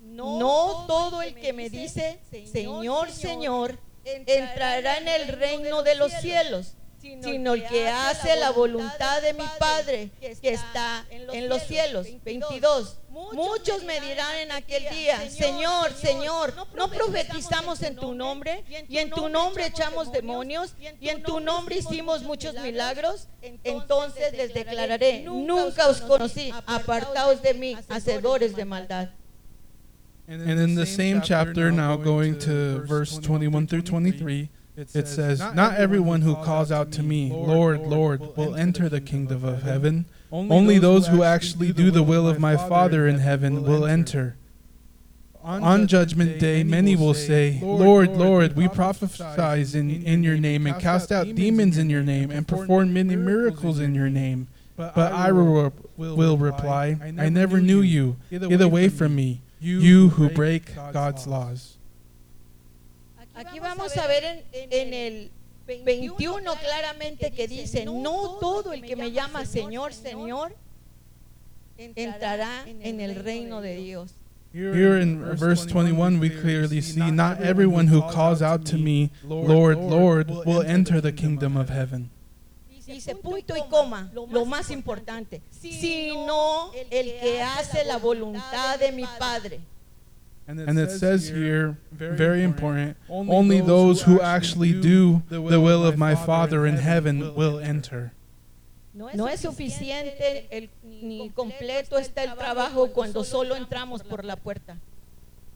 No 0.00 0.84
todo 0.86 1.22
el 1.22 1.34
que 1.34 1.52
me 1.52 1.70
dice, 1.70 2.20
Señor, 2.52 3.10
Señor, 3.10 3.78
entrará 4.04 4.98
en 4.98 5.08
el 5.08 5.28
reino 5.28 5.82
de 5.82 5.94
los 5.94 6.12
cielos, 6.12 6.74
sino 7.00 7.54
el 7.54 7.66
que 7.66 7.88
hace 7.88 8.36
la 8.36 8.50
voluntad 8.50 9.22
de 9.22 9.32
mi 9.34 9.44
Padre 9.58 10.10
que 10.20 10.50
está 10.50 11.06
en 11.10 11.48
los 11.48 11.62
cielos. 11.62 12.06
22. 12.24 12.98
Muchos 13.32 13.84
me 13.84 14.00
dirán 14.00 14.34
en 14.42 14.50
aquel 14.52 14.82
día, 14.90 15.30
Señor, 15.30 15.92
Señor, 15.92 16.52
¿no 16.74 16.90
profetizamos 16.90 17.80
en 17.82 17.94
tu 17.94 18.12
nombre? 18.14 18.64
Y 18.88 18.98
en 18.98 19.10
tu 19.10 19.28
nombre 19.28 19.66
echamos 19.66 20.10
demonios, 20.10 20.74
y 21.00 21.08
en 21.08 21.22
tu 21.22 21.38
nombre 21.38 21.76
hicimos 21.76 22.22
muchos 22.24 22.54
milagros. 22.56 23.28
Entonces 23.62 24.32
les 24.36 24.52
declararé, 24.52 25.22
nunca 25.22 25.88
os 25.88 26.00
conocí, 26.00 26.52
apartaos 26.66 27.40
de 27.40 27.54
mí, 27.54 27.76
hacedores 27.88 28.56
de 28.56 28.64
maldad. 28.64 29.10
And 30.26 30.58
in 30.58 30.74
the 30.74 30.86
same 30.86 31.20
chapter, 31.20 31.70
now 31.70 31.96
going 31.96 32.38
to 32.40 32.80
verse 32.86 33.18
21 33.18 33.66
through 33.66 33.82
23, 33.82 34.48
it 34.94 35.06
says, 35.06 35.38
Not 35.54 35.74
everyone 35.74 36.22
who 36.22 36.34
calls 36.36 36.72
out 36.72 36.90
to 36.92 37.02
me, 37.02 37.30
Lord, 37.30 37.82
Lord, 37.82 38.36
will 38.36 38.54
enter 38.56 38.88
the 38.88 39.02
kingdom 39.02 39.44
of 39.44 39.62
heaven. 39.62 40.06
Only 40.34 40.78
those 40.78 41.06
who 41.06 41.22
actually 41.22 41.72
do 41.72 41.92
the 41.92 42.02
will 42.02 42.26
of 42.26 42.40
my 42.40 42.56
Father 42.56 43.06
in 43.06 43.20
heaven 43.20 43.62
will 43.62 43.86
enter. 43.86 44.36
On 45.44 45.86
judgment 45.86 46.40
day, 46.40 46.64
many 46.64 46.96
will 46.96 47.14
say, 47.14 47.60
Lord, 47.62 48.16
Lord, 48.16 48.56
we 48.56 48.66
prophesied 48.66 49.74
in, 49.74 49.90
in 49.90 50.24
your 50.24 50.36
name 50.36 50.66
and 50.66 50.80
cast 50.80 51.12
out 51.12 51.32
demons 51.34 51.78
in 51.78 51.88
your 51.88 52.02
name 52.02 52.32
and 52.32 52.48
performed 52.48 52.92
many 52.92 53.14
miracles 53.14 53.78
in 53.78 53.94
your 53.94 54.10
name. 54.10 54.48
But 54.76 55.12
I 55.12 55.30
will, 55.30 55.72
will 55.96 56.36
reply, 56.36 56.96
I 57.00 57.28
never 57.28 57.60
knew 57.60 57.80
you. 57.80 58.16
Get 58.30 58.60
away 58.60 58.88
from 58.88 59.14
me, 59.14 59.42
you 59.60 60.08
who 60.08 60.30
break 60.30 60.74
God's 60.92 61.28
laws. 61.28 61.76
Aquí 63.36 63.60
vamos 63.60 63.96
a 63.96 64.06
ver 64.06 64.22
en, 64.52 64.68
en 64.70 64.94
el 64.94 65.30
21 65.66 66.54
claramente 66.56 67.30
que 67.30 67.48
dice, 67.48 67.84
no 67.84 68.38
todo 68.40 68.72
el 68.72 68.82
que 68.82 68.96
me 68.96 69.12
llama 69.12 69.46
Señor, 69.46 69.92
Señor, 69.92 70.54
entrará 71.78 72.64
en 72.66 73.00
el 73.00 73.16
reino 73.16 73.60
de 73.60 73.76
Dios. 73.76 74.14
Here 74.52 75.00
in 75.00 75.20
verse 75.36 75.66
21, 75.66 76.20
we 76.20 76.30
clearly 76.30 76.80
see 76.80 77.10
not 77.10 77.40
everyone 77.40 77.88
who 77.88 78.02
calls 78.02 78.40
out 78.40 78.64
to 78.66 78.78
me, 78.78 79.10
Lord, 79.24 79.78
Lord, 79.78 80.30
will 80.30 80.62
enter 80.62 81.00
the 81.00 81.10
kingdom 81.10 81.56
of 81.56 81.70
heaven. 81.70 82.10
Dice 82.86 83.16
punto 83.16 83.56
y 83.56 83.62
coma, 83.68 84.10
lo 84.14 84.44
más 84.44 84.70
importante, 84.70 85.42
sino 85.50 86.70
el 86.90 87.18
que 87.18 87.42
hace 87.42 87.84
la 87.84 87.96
voluntad 87.96 88.78
de 88.78 88.92
mi 88.92 89.04
Padre. 89.18 89.60
And 90.46 90.78
it 90.78 90.90
says 90.90 91.28
here, 91.28 91.78
very 91.90 92.42
important, 92.42 92.96
only 93.08 93.60
those 93.60 94.02
who 94.02 94.20
actually 94.20 94.78
do 94.78 95.22
the 95.28 95.60
will 95.60 95.86
of 95.86 95.96
my 95.96 96.14
Father 96.14 96.66
in 96.66 96.76
heaven 96.76 97.34
will 97.34 97.58
enter. 97.58 98.12
No 98.94 99.26
es 99.26 99.40
suficiente 99.40 100.46
el, 100.52 100.68
ni 100.84 101.28
completo 101.30 101.98
está 101.98 102.22
el 102.22 102.36
trabajo 102.36 102.92
cuando 102.92 103.24
solo 103.24 103.56
entramos 103.56 104.02
por 104.04 104.24
la 104.24 104.36
puerta. 104.36 104.76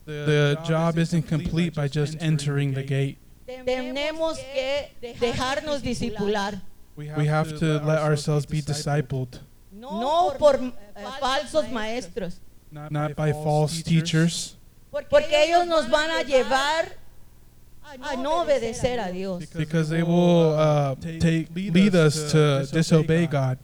The 0.07 0.59
job 0.65 0.99
isn't 0.99 1.29
complete 1.29 1.75
by 1.75 1.87
just 1.87 2.17
entering 2.21 2.75
the 2.75 2.83
gate. 2.83 3.19
Tenemos 3.47 4.39
que 4.39 5.17
dejarnos 5.21 5.83
discipular. 5.83 6.61
We 6.97 7.27
have 7.27 7.59
to 7.61 7.81
let 7.85 8.01
ourselves 8.03 8.45
be 8.45 8.61
discipled. 8.61 9.41
No 9.71 10.35
por 10.39 10.57
eh, 10.57 10.73
falsos 11.21 11.71
maestros. 11.71 12.41
Not 12.73 13.15
by 13.15 13.33
false 13.33 13.83
teachers. 13.83 14.58
Porque 14.91 15.45
ellos 15.45 15.67
nos 15.67 15.91
van 15.91 16.11
a 16.11 16.23
llevar 16.23 16.97
a 17.83 18.17
no 18.17 18.43
obedecer 18.43 19.01
a 19.01 19.11
Dios. 19.11 19.45
Because 19.55 19.91
they 19.91 20.03
will 20.03 20.55
uh, 20.55 20.95
take, 20.97 21.49
lead 21.55 21.95
us 21.95 22.33
to 22.33 22.67
disobey 22.67 23.27
God. 23.27 23.59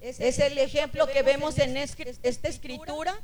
Es 0.00 0.38
el 0.38 0.56
ejemplo 0.58 1.06
que 1.06 1.22
vemos 1.22 1.58
en 1.58 1.76
esta 1.76 2.48
escritura. 2.48 3.14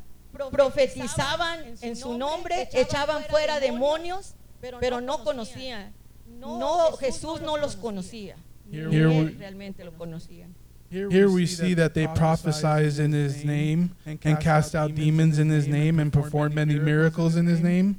Profetizaban 0.50 1.76
en 1.80 1.96
su 1.96 2.18
nombre, 2.18 2.68
echaban 2.74 3.24
fuera 3.24 3.58
demonios, 3.58 4.34
pero 4.60 5.00
no 5.00 5.24
conocían. 5.24 5.94
No, 6.26 6.92
Jesús 6.98 7.40
no 7.40 7.56
los 7.56 7.76
conocía. 7.76 8.36
Realmente 8.70 9.84
lo 9.84 9.96
conocían. 9.96 10.54
Here 10.90 11.28
we 11.28 11.46
see 11.46 11.74
that 11.74 11.94
they 11.94 12.06
prophesied 12.06 12.98
in 12.98 13.12
his 13.12 13.44
name 13.44 13.90
and 14.04 14.40
cast 14.40 14.74
out 14.74 14.94
demons 14.94 15.38
in 15.38 15.50
his 15.50 15.66
name 15.66 15.98
and 15.98 16.12
performed 16.12 16.54
many 16.54 16.78
miracles 16.78 17.36
in 17.36 17.46
his 17.46 17.60
name. 17.60 17.98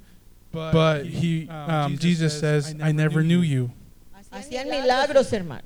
But 0.51 1.05
he, 1.05 1.47
um, 1.49 1.97
Jesus 1.97 2.39
says, 2.39 2.75
I 2.81 2.91
never 2.91 3.21
knew 3.23 3.41
you. 3.41 3.71
Hacían 4.31 4.69
milagros, 4.69 5.29
hermano. 5.31 5.63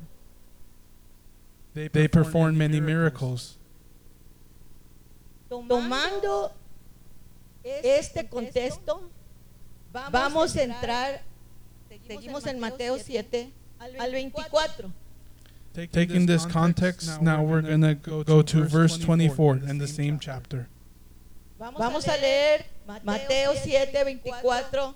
They 1.73 2.07
performed 2.07 2.57
many 2.57 2.79
miracles. 2.79 3.57
Tomando 5.49 6.51
este 7.63 8.29
contexto, 8.29 9.09
vamos 9.91 10.55
a 10.55 10.63
entrar, 10.63 11.21
seguimos 12.07 12.47
en 12.47 12.59
Mateo 12.59 12.97
7 12.97 13.51
al 13.79 14.11
24. 14.11 14.91
Taking 15.73 16.25
this 16.25 16.45
context, 16.45 17.21
now 17.21 17.43
we're 17.43 17.61
going 17.61 17.81
to 17.81 17.95
go 17.95 18.41
to 18.41 18.63
verse 18.63 18.97
24 18.97 19.61
in 19.67 19.77
the 19.77 19.87
same 19.87 20.19
chapter. 20.19 20.67
Vamos 21.57 22.07
a 22.07 22.17
leer 22.19 22.65
Mateo 23.03 23.53
7, 23.53 23.91
24 24.19 24.93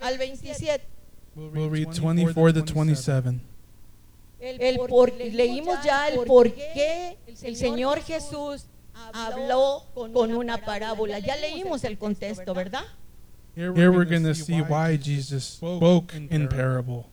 al 0.00 0.16
27. 0.16 0.80
We'll 1.34 1.70
read 1.70 1.92
24 1.92 2.52
to 2.52 2.62
27. 2.62 3.40
El 4.40 4.78
por, 4.86 5.10
leímos 5.10 5.82
ya 5.82 6.08
el 6.08 6.24
por 6.24 6.48
qué 6.48 7.16
el 7.42 7.56
Señor 7.56 8.00
Jesús 8.02 8.66
habló 9.12 9.86
con 9.94 10.32
una 10.32 10.58
parábola. 10.58 11.18
Ya 11.18 11.36
leímos 11.36 11.82
el 11.82 11.98
contexto, 11.98 12.54
¿verdad? 12.54 12.84
Here 13.56 13.72
we're 13.72 14.04
going 14.04 14.22
to 14.22 14.34
see 14.34 14.60
why 14.60 14.96
Jesus 14.96 15.44
spoke 15.44 16.14
in 16.14 16.48
parable. 16.48 17.10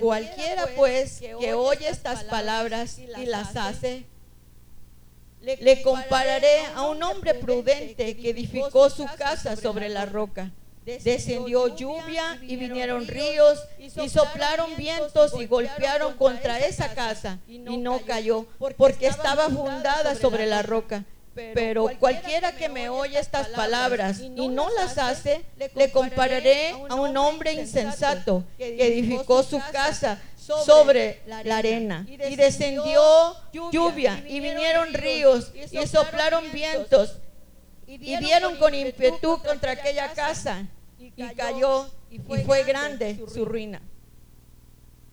Cualquiera 0.00 0.66
pues 0.76 1.20
que 1.20 1.54
oye 1.54 1.88
estas 1.88 2.24
palabras 2.24 2.98
y 2.98 3.26
las 3.26 3.56
hace, 3.56 4.06
le 5.40 5.82
compararé 5.82 6.66
a 6.74 6.82
un 6.82 7.02
hombre 7.02 7.34
prudente 7.34 8.16
que 8.16 8.30
edificó 8.30 8.90
su 8.90 9.06
casa 9.16 9.56
sobre 9.56 9.88
la 9.88 10.06
roca. 10.06 10.50
Descendió 10.84 11.74
lluvia 11.74 12.38
y 12.42 12.56
vinieron 12.56 13.08
ríos 13.08 13.58
y 13.78 14.08
soplaron 14.08 14.76
vientos 14.76 15.32
y 15.38 15.46
golpearon 15.46 16.14
contra 16.14 16.60
esa 16.60 16.94
casa 16.94 17.38
y 17.48 17.58
no 17.58 18.00
cayó 18.00 18.46
porque 18.76 19.08
estaba 19.08 19.48
fundada 19.48 20.14
sobre 20.14 20.46
la 20.46 20.62
roca. 20.62 21.04
Pero 21.54 21.90
cualquiera 22.00 22.56
que 22.56 22.68
me 22.68 22.88
oye 22.88 23.18
estas 23.18 23.48
palabras 23.48 24.20
y 24.20 24.48
no 24.48 24.68
las 24.74 24.96
hace, 24.96 25.44
le 25.74 25.90
compararé 25.90 26.70
a 26.88 26.94
un 26.94 27.16
hombre 27.16 27.52
insensato 27.52 28.42
que 28.56 28.86
edificó 28.86 29.42
su 29.42 29.60
casa 29.70 30.18
sobre 30.36 31.20
la 31.26 31.58
arena. 31.58 32.06
Y 32.08 32.36
descendió 32.36 33.02
lluvia 33.70 34.24
y 34.26 34.40
vinieron 34.40 34.94
ríos 34.94 35.52
y 35.70 35.86
soplaron 35.86 36.44
vientos 36.52 37.18
y 37.86 37.98
dieron 37.98 38.56
con 38.56 38.74
impetu 38.74 39.38
contra 39.44 39.72
aquella 39.72 40.12
casa 40.12 40.66
y 40.98 41.22
cayó 41.34 41.90
y 42.10 42.18
fue 42.18 42.64
grande 42.64 43.20
su 43.32 43.44
ruina. 43.44 43.82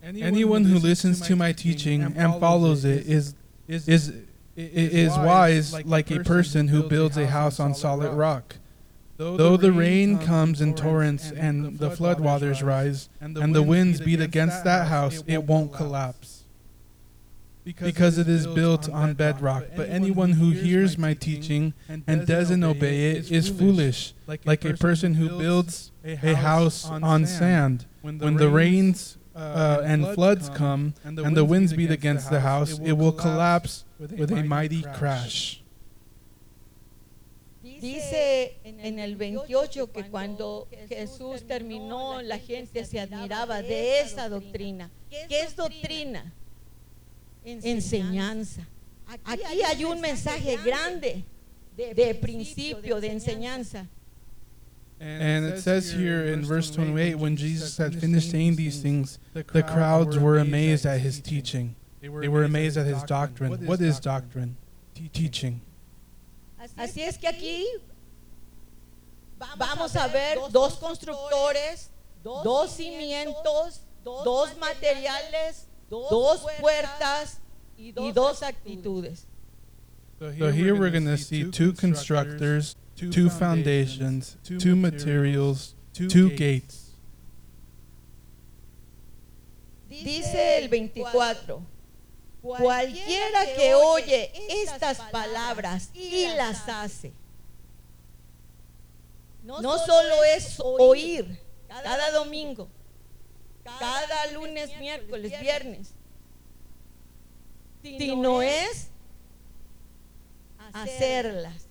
Anyone 0.01 0.65
who 0.65 0.79
listens 0.79 1.21
to 1.21 1.35
my 1.35 1.53
teaching 1.53 2.01
and 2.01 2.39
follows 2.39 2.83
it 2.83 3.07
is 3.07 3.35
is 3.67 4.11
is 4.55 5.11
wise 5.17 5.85
like 5.85 6.11
a 6.11 6.19
person 6.23 6.67
who 6.69 6.83
builds 6.83 7.17
a 7.17 7.27
house 7.27 7.59
on 7.59 7.73
solid 7.73 8.13
rock. 8.13 8.57
Though 9.17 9.57
the 9.57 9.71
rain 9.71 10.17
comes 10.19 10.59
in 10.61 10.73
torrents 10.75 11.31
and 11.31 11.77
the 11.79 11.89
floodwaters 11.89 12.63
rise 12.63 13.09
and 13.21 13.55
the 13.55 13.63
winds 13.63 14.01
beat 14.01 14.19
against 14.21 14.63
that 14.63 14.87
house, 14.87 15.23
it 15.27 15.43
won't 15.43 15.71
collapse. 15.73 16.39
because 17.81 18.17
it 18.17 18.27
is 18.27 18.45
built 18.45 18.89
on 18.89 19.13
bedrock. 19.13 19.63
But 19.77 19.87
anyone 19.89 20.33
who 20.33 20.51
hears 20.51 20.97
my 20.97 21.13
teaching 21.13 21.73
and 21.87 22.27
doesn't 22.27 22.63
obey 22.63 23.11
it 23.11 23.31
is 23.31 23.47
foolish, 23.49 24.13
like 24.27 24.65
a 24.65 24.73
person 24.73 25.13
who 25.13 25.37
builds 25.37 25.91
a 26.03 26.33
house 26.35 26.85
on 26.89 27.25
sand. 27.25 27.85
When 28.01 28.35
the 28.35 28.49
rains 28.49 29.17
uh, 29.35 29.81
and 29.83 30.07
floods 30.13 30.49
come 30.49 30.93
and 31.03 31.35
the 31.35 31.45
winds 31.45 31.73
beat 31.73 31.91
against 31.91 32.29
the 32.29 32.39
house, 32.39 32.79
it 32.79 32.93
will 32.93 33.11
collapse 33.11 33.85
with 33.99 34.31
a 34.31 34.43
mighty 34.43 34.83
crash. 34.93 35.59
Dice 37.63 38.59
en 38.63 38.99
el 38.99 39.15
28 39.15 39.91
que 39.91 40.03
cuando 40.05 40.67
Jesús 40.87 41.45
terminó, 41.45 42.21
la 42.21 42.37
gente 42.37 42.85
se 42.85 42.99
admiraba 42.99 43.61
de 43.61 43.99
esa 43.99 44.29
doctrina. 44.29 44.89
¿Qué 45.09 45.41
es 45.41 45.55
doctrina? 45.55 46.33
Enseñanza. 47.43 48.67
Aquí 49.25 49.61
hay 49.65 49.83
un 49.83 49.99
mensaje 49.99 50.57
grande 50.63 51.25
de 51.75 52.15
principio, 52.15 53.01
de 53.01 53.11
enseñanza. 53.11 53.87
And 55.03 55.45
it 55.45 55.59
says 55.59 55.91
here 55.91 56.23
in 56.23 56.45
verse 56.45 56.71
28 56.71 57.15
when 57.15 57.35
Jesus 57.35 57.75
had 57.75 57.93
finished 57.99 58.31
saying 58.31 58.55
these 58.55 58.81
things, 58.81 59.19
the 59.33 59.63
crowds 59.63 60.17
were 60.17 60.37
amazed 60.37 60.85
at 60.85 61.01
his 61.01 61.19
teaching. 61.19 61.75
They 61.99 62.09
were 62.09 62.43
amazed 62.43 62.77
at 62.77 62.85
his 62.85 63.03
doctrine. 63.03 63.65
What 63.65 63.81
is 63.81 63.99
doctrine? 63.99 64.55
Teaching. 65.11 65.61
Así 66.77 67.01
es 67.01 67.17
que 67.17 67.27
aquí 67.27 67.65
vamos 69.57 69.95
a 69.97 70.07
ver 70.07 70.37
dos 70.51 70.77
constructores, 70.77 71.89
dos 72.23 72.71
cimientos, 72.71 73.81
dos 74.05 74.55
materiales, 74.57 75.67
dos 75.89 76.45
puertas 76.61 77.39
y 77.77 78.11
dos 78.13 78.41
actitudes. 78.41 79.27
So 80.19 80.51
here 80.51 80.73
we're 80.73 80.91
going 80.91 81.05
to 81.05 81.17
see 81.17 81.51
two 81.51 81.73
constructors, 81.73 82.77
two 83.11 83.29
foundations, 83.29 84.37
two 84.43 84.75
materials, 84.75 85.75
two 85.93 86.29
gates. 86.29 86.91
Dice 89.89 90.57
el 90.57 90.69
24. 90.69 91.61
Cualquiera 92.41 93.45
que 93.55 93.73
oye 93.73 94.31
estas 94.49 94.99
palabras 95.11 95.91
y 95.93 96.27
las 96.35 96.67
hace. 96.67 97.13
No 99.43 99.77
solo 99.77 100.23
es 100.35 100.59
oír 100.59 101.39
cada 101.67 102.11
domingo, 102.11 102.69
cada 103.63 104.31
lunes, 104.31 104.77
miércoles, 104.77 105.39
viernes, 105.39 105.93
sino 107.81 108.41
es 108.41 108.89
hacerlas. 110.73 111.67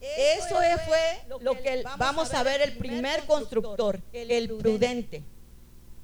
Eso 0.00 0.56
fue 0.86 1.38
lo 1.42 1.54
que 1.54 1.82
vamos 1.98 2.32
a 2.32 2.42
ver 2.42 2.62
el 2.62 2.72
primer 2.72 3.26
constructor, 3.26 4.00
el 4.12 4.48
prudente. 4.48 5.22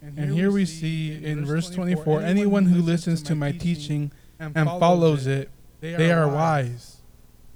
And 0.03 0.35
here 0.35 0.51
we 0.51 0.67
see 0.67 1.25
in 1.25 1.45
verse 1.47 1.71
24 1.71 2.21
anyone 2.23 2.67
who 2.67 2.83
listens 2.83 3.23
to 3.23 3.35
my 3.35 3.51
teaching 3.53 4.13
and 4.39 4.55
follows 4.55 5.27
it, 5.27 5.51
they 5.81 6.13
are 6.13 6.29
wise. 6.29 6.99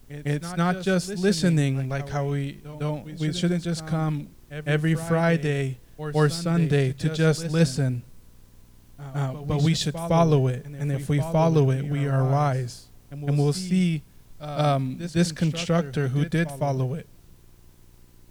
It's 0.09 0.57
not 0.57 0.81
just 0.83 1.09
listening 1.19 1.89
like 1.89 2.09
how 2.09 2.27
we 2.27 2.61
don't, 2.79 3.19
we 3.21 3.33
shouldn't 3.33 3.63
just 3.63 3.87
come 3.87 4.29
every 4.67 4.95
Friday 4.95 5.79
or 5.97 6.29
Sunday 6.29 6.93
to 6.95 7.11
just 7.11 7.51
listen. 7.51 8.03
Uh, 8.99 9.33
but 9.33 9.63
we 9.63 9.75
should 9.75 9.95
follow 9.95 10.49
it. 10.49 10.65
And 10.65 10.91
if 10.91 11.09
we 11.09 11.21
follow 11.21 11.71
it, 11.71 11.85
we 11.85 12.09
are 12.09 12.25
wise. 12.25 12.89
And 13.11 13.39
we'll 13.39 13.53
see 13.53 14.03
um, 14.41 14.97
this 14.99 15.33
constructor 15.33 16.09
who 16.09 16.25
did 16.25 16.51
follow 16.51 16.95
it. 16.95 17.07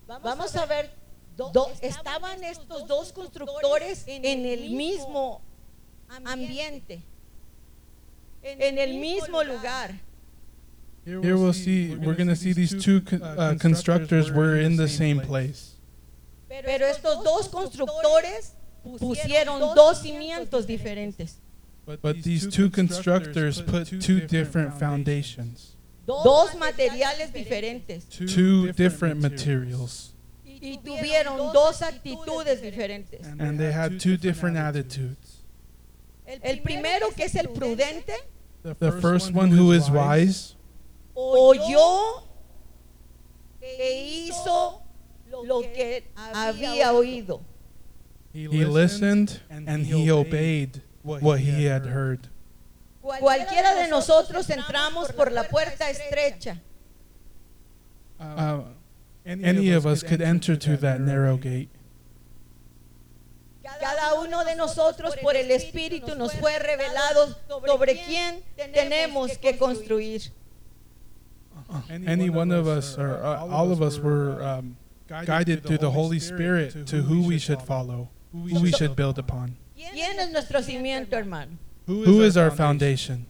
Vamos 0.08 0.56
a 0.56 0.66
ver 0.66 0.89
Do, 1.54 1.68
estaban 1.82 2.44
estos 2.44 2.86
dos 2.86 3.13
constructores 3.13 4.04
en 4.08 4.46
el 4.46 4.72
mismo 4.72 5.42
ambiente, 6.25 7.01
en 8.44 8.78
el 8.78 8.96
mismo 8.96 9.42
lugar. 9.44 9.95
Here 11.06 11.38
we'll 11.38 11.54
see, 11.54 11.95
we're 11.95 12.13
going 12.13 12.28
to 12.28 12.36
see 12.36 12.52
these 12.52 12.76
two 12.84 13.02
uh, 13.24 13.56
constructors 13.58 14.30
were 14.30 14.60
in 14.60 14.76
the 14.76 14.89
same 14.89 15.22
place. 15.22 15.78
Pero 16.50 16.86
estos 16.86 17.24
dos 17.24 17.48
constructores 17.48 18.56
pusieron 19.00 19.60
dos 19.76 20.02
cimientos 20.02 20.65
diferentes. 20.65 21.36
But 21.86 22.22
these 22.22 22.48
two 22.48 22.69
constructors 22.69 23.62
put 23.62 23.88
two 24.02 24.19
different 24.28 24.78
foundations. 24.78 25.78
Dos 26.24 26.56
materiales 26.56 27.32
diferentes. 27.32 28.06
Two 28.06 28.72
different 28.72 29.22
materials. 29.22 30.13
y 30.62 30.78
tuvieron 30.78 31.54
dos 31.54 31.82
actitudes 31.82 32.62
diferentes. 32.62 33.26
And 33.26 33.60
they 33.60 33.72
had 33.72 34.00
two 34.00 34.17
different 34.17 34.58
attitudes. 34.58 35.43
El 36.26 36.62
primero 36.62 37.10
que 37.15 37.26
es 37.26 37.36
el 37.36 37.48
prudente, 37.50 38.13
the 38.63 38.91
first 38.91 39.34
one 39.34 39.50
who 39.50 39.72
is 39.72 39.89
wise, 39.89 40.56
oyó 41.15 42.24
e 43.62 44.28
hizo 44.28 44.84
lo 45.32 45.62
que 45.62 46.04
había 46.15 46.93
oído. 46.93 47.41
He 48.32 48.48
listened 48.65 49.41
and 49.50 49.86
he 49.86 50.12
obeyed 50.12 50.82
what 51.04 51.39
he 51.39 51.65
had 51.65 51.88
heard. 51.88 52.30
Cualquiera 53.19 53.76
de 53.76 53.88
nosotros 53.88 54.50
entramos 54.50 55.12
por 55.12 55.32
la 55.32 55.43
puerta 55.43 55.89
estrecha. 55.89 56.62
Uh, 58.19 58.63
any 59.26 59.72
of 59.72 59.86
us 59.86 60.04
could 60.04 60.22
enter 60.22 60.58
to 60.58 60.78
that 60.78 61.00
narrow 61.00 61.38
gate. 61.38 61.69
Cada 63.63 64.19
uno 64.19 64.43
de 64.43 64.56
nosotros 64.56 65.15
por 65.22 65.36
el 65.36 65.52
Espíritu 65.52 66.15
nos 66.17 66.34
fue 66.34 66.58
revelado 66.60 67.36
sobre 67.65 68.02
quién 68.04 68.43
tenemos 68.74 69.38
que 69.38 69.58
construir. 69.58 70.32
Any 71.89 72.30
one 72.30 72.52
of 72.52 72.67
us, 72.67 72.98
or 72.98 73.24
uh, 73.24 73.45
all 73.45 73.72
of 73.72 73.82
us, 73.82 74.00
were 74.00 74.41
um, 74.41 74.76
guided 75.08 75.63
through 75.63 75.78
the 75.78 75.91
Holy 75.91 76.19
Spirit 76.19 76.88
to 76.88 77.04
who 77.04 77.22
we 77.22 77.38
should 77.38 77.62
follow, 77.62 78.10
who 78.34 78.60
we 78.60 78.72
should 78.72 78.95
build 78.95 79.19
upon. 79.19 79.56
¿Quién 79.76 80.19
es 80.19 80.32
nuestro 80.32 80.62
cimiento, 80.62 81.13
hermano? 81.13 81.58
Who 81.89 82.21
is 82.21 82.38
our 82.38 82.52
foundation? 82.52 83.25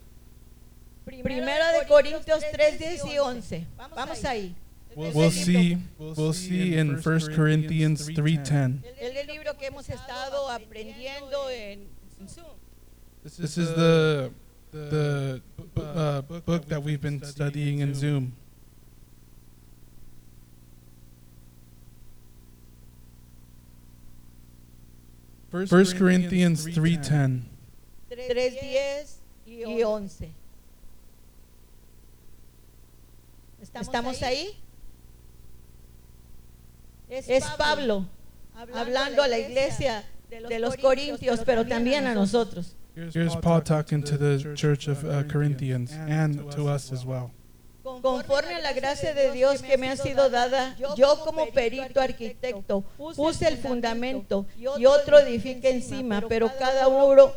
Primera 1.06 1.72
de 1.80 1.88
Corintios 1.88 2.44
3, 2.52 2.78
10 2.78 3.06
y 3.06 3.18
11. 3.18 3.66
Vamos 3.96 4.24
ahí. 4.26 4.54
We'll 4.96 5.32
see, 5.32 5.78
we'll 5.98 6.34
see 6.34 6.76
in 6.76 6.98
1 7.02 7.36
Corinthians 7.36 8.10
3.10. 8.10 8.84
El 9.00 9.28
libro 9.28 9.54
que 9.58 9.68
hemos 9.68 9.88
estado 9.88 10.50
aprendiendo 10.50 11.50
en 11.50 11.88
Zoom. 12.28 12.58
This 13.24 13.58
is 13.58 13.74
the, 13.76 14.32
the 14.72 15.42
uh, 15.78 16.22
book 16.22 16.68
that 16.68 16.84
we've 16.84 17.02
been 17.02 17.24
studying 17.24 17.80
in 17.80 17.96
Zoom. 17.96 18.34
First 25.50 25.98
Corinthians 25.98 26.68
3.10. 26.68 27.49
3.10 28.28 29.08
y 29.46 29.84
11. 29.84 30.32
¿Estamos 33.74 34.22
ahí? 34.24 34.60
es 37.10 37.44
Pablo 37.58 38.06
hablando 38.74 39.24
a 39.24 39.28
la 39.28 39.40
iglesia 39.40 40.04
de 40.30 40.60
los 40.60 40.78
Corintios, 40.78 41.42
pero 41.46 41.66
también 41.66 42.08
a 42.08 42.14
nosotros. 42.14 42.76
Here's 42.96 43.36
Paul 43.38 43.64
talking 43.64 44.04
to 44.04 44.18
the 44.18 44.54
church 44.56 44.88
of 44.90 45.06
uh, 45.06 45.24
Corinthians 45.24 45.94
and 45.94 46.52
to 46.52 46.68
us 46.68 46.92
as 46.92 47.06
well. 47.06 47.32
Conforme 47.82 48.54
a 48.54 48.60
la 48.60 48.74
gracia 48.74 49.14
de 49.14 49.32
Dios 49.32 49.62
que 49.62 49.78
me 49.78 49.90
ha 49.90 49.96
sido 49.96 50.30
dada, 50.30 50.76
yo 50.96 51.24
como 51.24 51.46
perito 51.48 52.02
arquitecto 52.02 52.84
puse 52.98 53.48
el 53.48 53.58
fundamento 53.58 54.46
y 54.58 54.86
otro 54.86 55.18
edifica 55.18 55.70
encima, 55.70 56.22
pero 56.28 56.52
cada 56.60 56.88
uno 56.88 57.32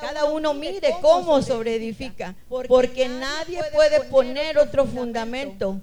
cada 0.00 0.24
uno 0.26 0.54
mire 0.54 0.94
cómo 1.00 1.42
sobreedifica, 1.42 2.34
porque 2.48 3.08
nadie 3.08 3.60
puede 3.72 4.00
poner 4.10 4.58
otro 4.58 4.86
fundamento 4.86 5.80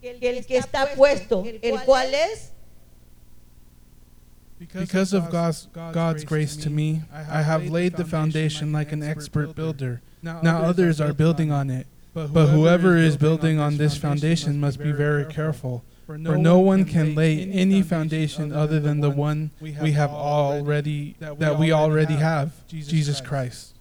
que 0.00 0.30
el 0.30 0.46
que 0.46 0.58
está 0.58 0.94
puesto, 0.94 1.44
el 1.62 1.80
cual 1.82 2.14
es 2.14 2.52
Because 4.58 5.12
of 5.12 5.30
God's, 5.30 5.68
God's 5.92 6.24
grace 6.24 6.56
to 6.56 6.70
me, 6.70 7.02
I 7.12 7.42
have 7.42 7.68
laid 7.68 7.96
the 7.96 8.06
foundation 8.06 8.72
like 8.72 8.90
an 8.90 9.02
expert 9.02 9.54
builder. 9.54 10.00
Now 10.22 10.62
others 10.62 10.98
are 11.00 11.12
building 11.12 11.52
on 11.52 11.68
it. 11.68 11.86
But 12.14 12.46
whoever 12.46 12.96
is 12.96 13.18
building 13.18 13.58
on 13.58 13.76
this 13.76 13.98
foundation 13.98 14.58
must 14.58 14.78
be 14.78 14.92
very 14.92 15.26
careful. 15.26 15.84
For 16.06 16.16
no 16.16 16.60
one 16.60 16.84
can 16.84 17.16
lay 17.16 17.50
any 17.50 17.82
foundation 17.82 18.52
other 18.52 18.78
than 18.78 19.00
the 19.00 19.10
one 19.10 19.50
we 19.60 19.92
have 19.92 20.10
already 20.10 21.16
that 21.18 21.58
we 21.58 21.72
already 21.72 22.14
have, 22.14 22.66
Jesus 22.68 23.20
Christ. 23.20 23.76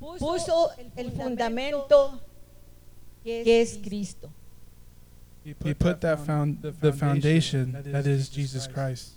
puso 0.00 0.70
el 0.96 1.10
fundamento 1.10 2.20
que 3.22 3.60
es 3.60 3.78
Cristo. 3.82 4.30
He 5.44 5.54
put 5.54 6.00
that 6.02 6.20
found 6.20 6.62
the 6.62 6.92
foundation 6.92 7.72
that 7.86 8.06
is 8.06 8.28
Jesus 8.28 8.66
Christ. 8.66 9.14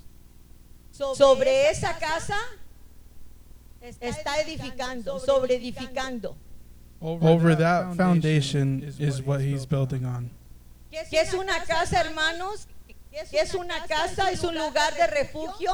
Sobre 0.91 1.69
esa 1.69 1.93
casa 1.99 2.37
está 4.01 4.39
edificando, 4.39 5.19
sobre 5.19 5.55
edificando. 5.55 6.35
Over 7.01 7.55
that 7.55 7.95
foundation 7.95 8.93
is 8.99 9.21
what 9.21 9.41
he's 9.41 9.65
building 9.65 10.05
on. 10.05 10.29
¿Qué 11.10 11.21
es 11.21 11.34
una 11.34 11.63
casa, 11.63 12.01
hermanos? 12.01 12.67
¿Qué 13.10 13.39
es 13.39 13.56
una 13.56 13.86
casa? 13.88 14.32
¿Es 14.32 14.43
un 14.43 14.56
lugar 14.56 14.93
de 14.95 15.08
refugio? 15.08 15.71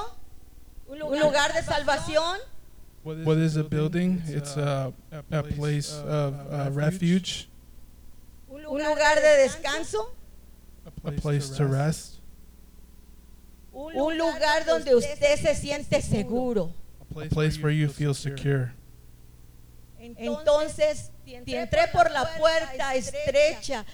¿Un 0.88 1.20
lugar 1.20 1.54
de 1.54 1.62
salvación? 1.62 2.40
What 3.04 3.38
is 3.38 3.58
a 3.58 3.64
building? 3.64 4.22
It's 4.28 4.56
a, 4.56 4.94
a 5.32 5.44
place 5.44 5.92
of 5.92 6.34
uh, 6.52 6.70
refuge. 6.72 7.50
¿Un 8.48 8.64
lugar 8.64 9.22
de 9.22 9.44
descanso? 9.44 10.16
A 11.04 11.12
place 11.12 11.50
to 11.56 11.66
rest. 11.66 12.20
Un 13.74 14.18
lugar 14.18 14.66
donde 14.66 14.96
usted 14.96 15.36
se 15.38 15.56
siente 15.56 16.02
seguro. 16.02 16.74
A 17.02 17.06
place 17.30 17.60
where 17.62 17.72
you 17.76 17.90
feel 17.90 18.14
secure. 18.14 18.74
Entonces, 20.00 21.12
si 21.26 21.56
entré 21.56 21.88
por 21.92 22.10
la 22.10 22.26
puerta 22.38 22.96
estrecha, 22.96 23.86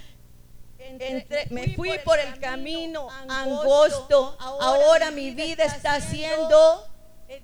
Entre, 0.87 1.47
me 1.51 1.73
fui 1.75 1.97
por 2.03 2.17
el 2.19 2.39
camino 2.39 3.07
angosto, 3.27 4.35
ahora 4.39 5.11
mi 5.11 5.31
vida 5.31 5.63
está 5.65 5.99
siendo 5.99 6.87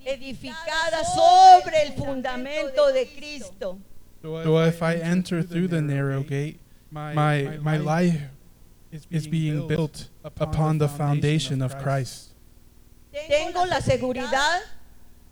edificada 0.06 1.04
sobre 1.04 1.82
el 1.84 1.94
fundamento 1.94 2.92
de 2.94 3.08
Cristo. 3.08 3.80
So 4.22 4.60
if 4.64 4.82
I 4.84 4.96
enter 4.96 5.42
through 5.42 5.70
the 5.70 5.82
narrow 5.82 6.22
gate, 6.22 6.60
my, 6.92 7.58
my 7.62 7.78
life 7.78 8.22
is 9.10 9.28
being 9.28 9.68
built 9.68 10.10
upon 10.24 10.78
the 10.78 10.88
foundation 10.88 11.62
of 11.62 11.78
Christ. 11.80 12.34
Tengo 13.28 13.66
la 13.66 13.82
seguridad 13.82 14.60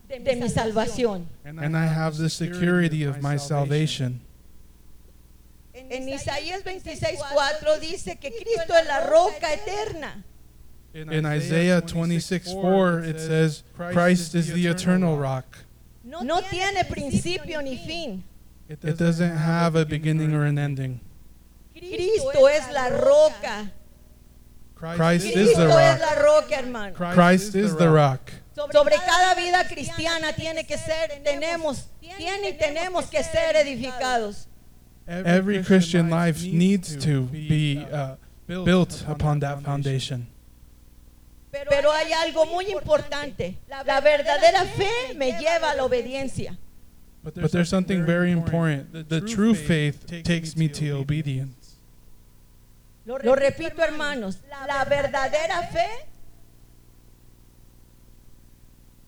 de 0.08 0.36
mi 0.36 0.50
salvación. 0.50 1.28
And 1.46 1.78
I 1.78 1.86
have 1.86 2.18
the 2.18 2.30
security 2.30 3.04
of 3.04 3.22
my 3.22 3.38
salvation. 3.38 4.22
En 5.90 6.08
Isaías 6.08 6.64
26:4 6.64 7.80
dice 7.80 8.18
que 8.20 8.32
Cristo 8.32 8.76
es 8.76 8.88
la 8.88 9.08
roca 9.08 9.54
eterna. 9.54 10.24
In 10.94 11.26
Isaiah 11.26 11.82
26:4 11.82 13.04
it 13.08 13.20
says 13.20 13.64
Christ 13.76 14.36
is 14.36 14.54
the 14.54 14.68
eternal 14.68 15.18
rock. 15.18 15.46
No 16.04 16.42
tiene 16.42 16.84
principio 16.86 17.62
ni 17.62 17.78
fin. 17.78 18.24
It 18.68 18.98
doesn't 18.98 19.36
have 19.36 19.76
a 19.76 19.86
beginning 19.86 20.34
or 20.34 20.46
an 20.46 20.58
ending. 20.58 21.00
Cristo 21.74 22.46
es 22.48 22.72
la 22.72 22.90
roca. 22.90 23.72
Christ 24.76 25.26
is 25.26 25.34
Cristo 25.34 25.68
the 25.68 25.74
es 25.74 26.00
rock. 26.00 26.10
la 26.10 26.22
roca, 26.22 26.56
hermano. 26.56 26.94
Christ 26.94 27.56
is 27.56 27.76
the 27.76 27.90
rock. 27.90 28.32
Sobre 28.56 28.96
cada 28.96 29.36
vida 29.36 29.64
cristiana 29.68 30.34
tiene 30.34 30.66
que 30.66 30.78
ser, 30.78 31.22
tenemos, 31.24 31.88
tiene 32.00 32.50
y 32.50 32.54
tenemos 32.58 33.10
que 33.10 33.24
ser 33.24 33.56
edificados. 33.56 34.49
Every 35.10 35.64
Christian 35.64 36.10
life 36.12 36.44
needs 36.44 36.96
to 36.98 37.24
be 37.24 37.84
uh, 37.92 38.16
built 38.46 39.04
upon 39.08 39.40
that 39.40 39.64
foundation. 39.64 40.28
Pero 41.52 41.92
hay 41.92 42.14
algo 42.14 42.46
muy 42.46 42.66
importante. 42.72 43.58
La 43.68 44.02
verdadera 44.02 44.66
fe 44.66 45.16
me 45.16 45.32
lleva 45.32 45.72
a 45.72 45.76
la 45.76 45.84
obediencia. 45.84 46.56
But 47.24 47.52
there's 47.52 47.70
something 47.70 48.06
very 48.06 48.32
important. 48.32 49.10
The 49.10 49.22
true 49.22 49.56
faith 49.56 50.06
takes 50.24 50.56
me 50.56 50.68
to 50.70 50.92
obedience. 50.92 51.76
Lo 53.06 53.36
repito, 53.36 53.80
hermanos. 53.80 54.38
La 54.68 54.86
verdadera 54.86 55.68
fe, 55.72 55.88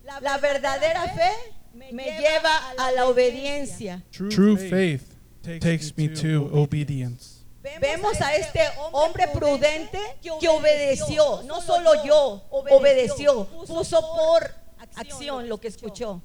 la 0.04 0.38
verdadera 0.38 1.08
fe 1.14 1.92
me 1.92 2.18
lleva 2.18 2.72
a 2.76 2.90
la 2.90 3.06
obediencia. 3.06 4.02
True 4.10 4.56
faith 4.56 5.11
takes 5.42 5.96
me 5.96 6.08
to 6.08 6.50
obedience. 6.52 7.44
Vemos 7.80 8.20
a 8.20 8.34
este 8.34 8.60
hombre 8.92 9.28
prudente 9.32 9.98
que 10.20 10.48
obedeció, 10.48 11.42
no 11.44 11.60
solo 11.60 12.04
yo, 12.04 12.42
obedeció, 12.50 13.46
puso 13.66 14.00
por 14.00 14.50
acción 14.96 15.48
lo 15.48 15.58
que 15.58 15.68
escuchó. 15.68 16.20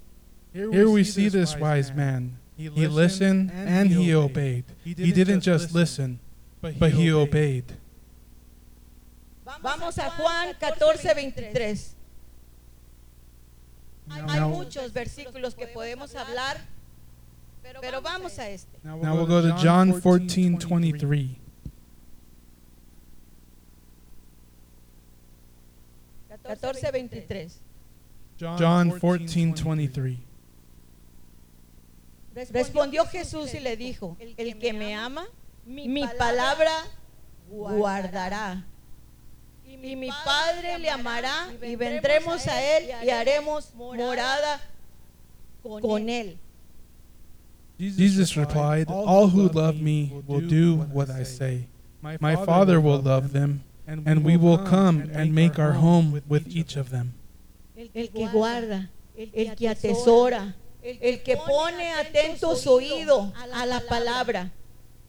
Here 0.54 0.88
we 0.88 1.04
see 1.04 1.30
this 1.30 1.56
wise 1.56 1.94
man. 1.94 2.40
He 2.58 2.88
listened 2.88 3.52
and 3.52 3.92
he 3.92 4.16
obeyed. 4.16 4.66
He 4.84 5.12
didn't 5.12 5.42
just 5.42 5.74
listen, 5.74 6.20
but 6.62 6.92
he 6.92 7.12
obeyed. 7.12 7.66
Vamos 9.62 9.98
a 10.00 10.10
Juan 10.10 10.56
14, 10.60 11.14
23. 11.14 11.96
Hay 14.10 14.42
muchos 14.42 14.92
versículos 14.94 15.54
que 15.56 15.68
podemos 15.68 16.16
hablar, 16.16 16.58
pero 17.82 18.02
vamos 18.02 18.38
a 18.40 18.50
este. 18.50 18.80
now 18.84 19.16
we'll 19.16 19.26
go 19.26 19.42
to 19.42 19.56
John 19.62 20.00
14 20.02 20.58
23. 20.58 21.40
14, 26.44 26.92
23. 26.92 27.60
John 28.38 28.92
14 29.00 29.54
23. 29.64 30.18
Respondió 32.52 33.06
Jesús 33.06 33.54
y 33.56 33.60
le 33.60 33.76
dijo, 33.76 34.16
el 34.20 34.60
que 34.60 34.72
me 34.72 34.96
ama, 34.96 35.28
mi 35.66 36.08
palabra 36.18 36.72
guardará. 37.50 38.66
Y 39.66 39.96
mi 39.96 40.10
Padre 40.10 40.80
le 40.80 40.90
amará 40.90 41.52
y 41.62 41.76
vendremos 41.76 42.48
a 42.48 42.78
él 42.78 42.90
y 43.04 43.10
haremos 43.10 43.74
morada 43.76 44.62
con 45.62 46.10
él. 46.10 46.40
Jesus 47.80 48.36
replied, 48.36 48.88
All 48.90 49.28
who 49.28 49.50
love 49.50 49.80
me 49.80 50.12
will 50.26 50.42
do 50.42 50.78
what 50.92 51.10
I 51.10 51.24
say. 51.24 51.68
My 52.02 52.36
Father 52.36 52.80
will 52.82 53.00
love 53.00 53.34
them, 53.34 53.64
and 53.86 54.24
we 54.24 54.38
will 54.38 54.58
come 54.58 55.10
and 55.14 55.34
make 55.34 55.60
our 55.60 55.74
home 55.74 56.22
with 56.28 56.48
each 56.48 56.76
of 56.76 56.90
them. 56.90 57.14
El 57.78 57.88
que 58.08 58.28
guarda, 58.28 58.90
el 59.16 59.56
que 59.56 59.70
atesora, 59.70 60.56
el 60.84 61.18
que 61.20 61.38
pone 61.38 61.94
atento 61.94 62.56
su 62.56 62.72
oído 62.72 63.32
a 63.54 63.66
la 63.66 63.80
palabra. 63.82 64.52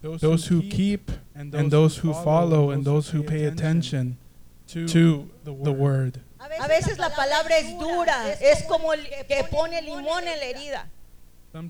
Those 0.03 0.47
who 0.47 0.63
keep, 0.63 1.11
and 1.35 1.71
those 1.71 1.97
who 1.99 2.13
follow, 2.13 2.71
and 2.71 2.85
those 2.85 3.11
who 3.11 3.23
pay 3.23 3.45
attention 3.45 4.19
to 4.67 5.29
the 5.45 5.73
word. 5.73 6.21
A 6.39 6.69
veces 6.69 6.99
la 6.99 7.09
palabra 7.11 7.59
es 7.59 7.79
dura, 7.79 8.33
es 8.41 8.65
como 8.69 8.93
el 8.93 9.01
que 9.27 9.45
pone 9.51 9.81
limón 9.83 10.27
en 10.27 10.39
la 10.39 10.47
herida. 10.47 10.87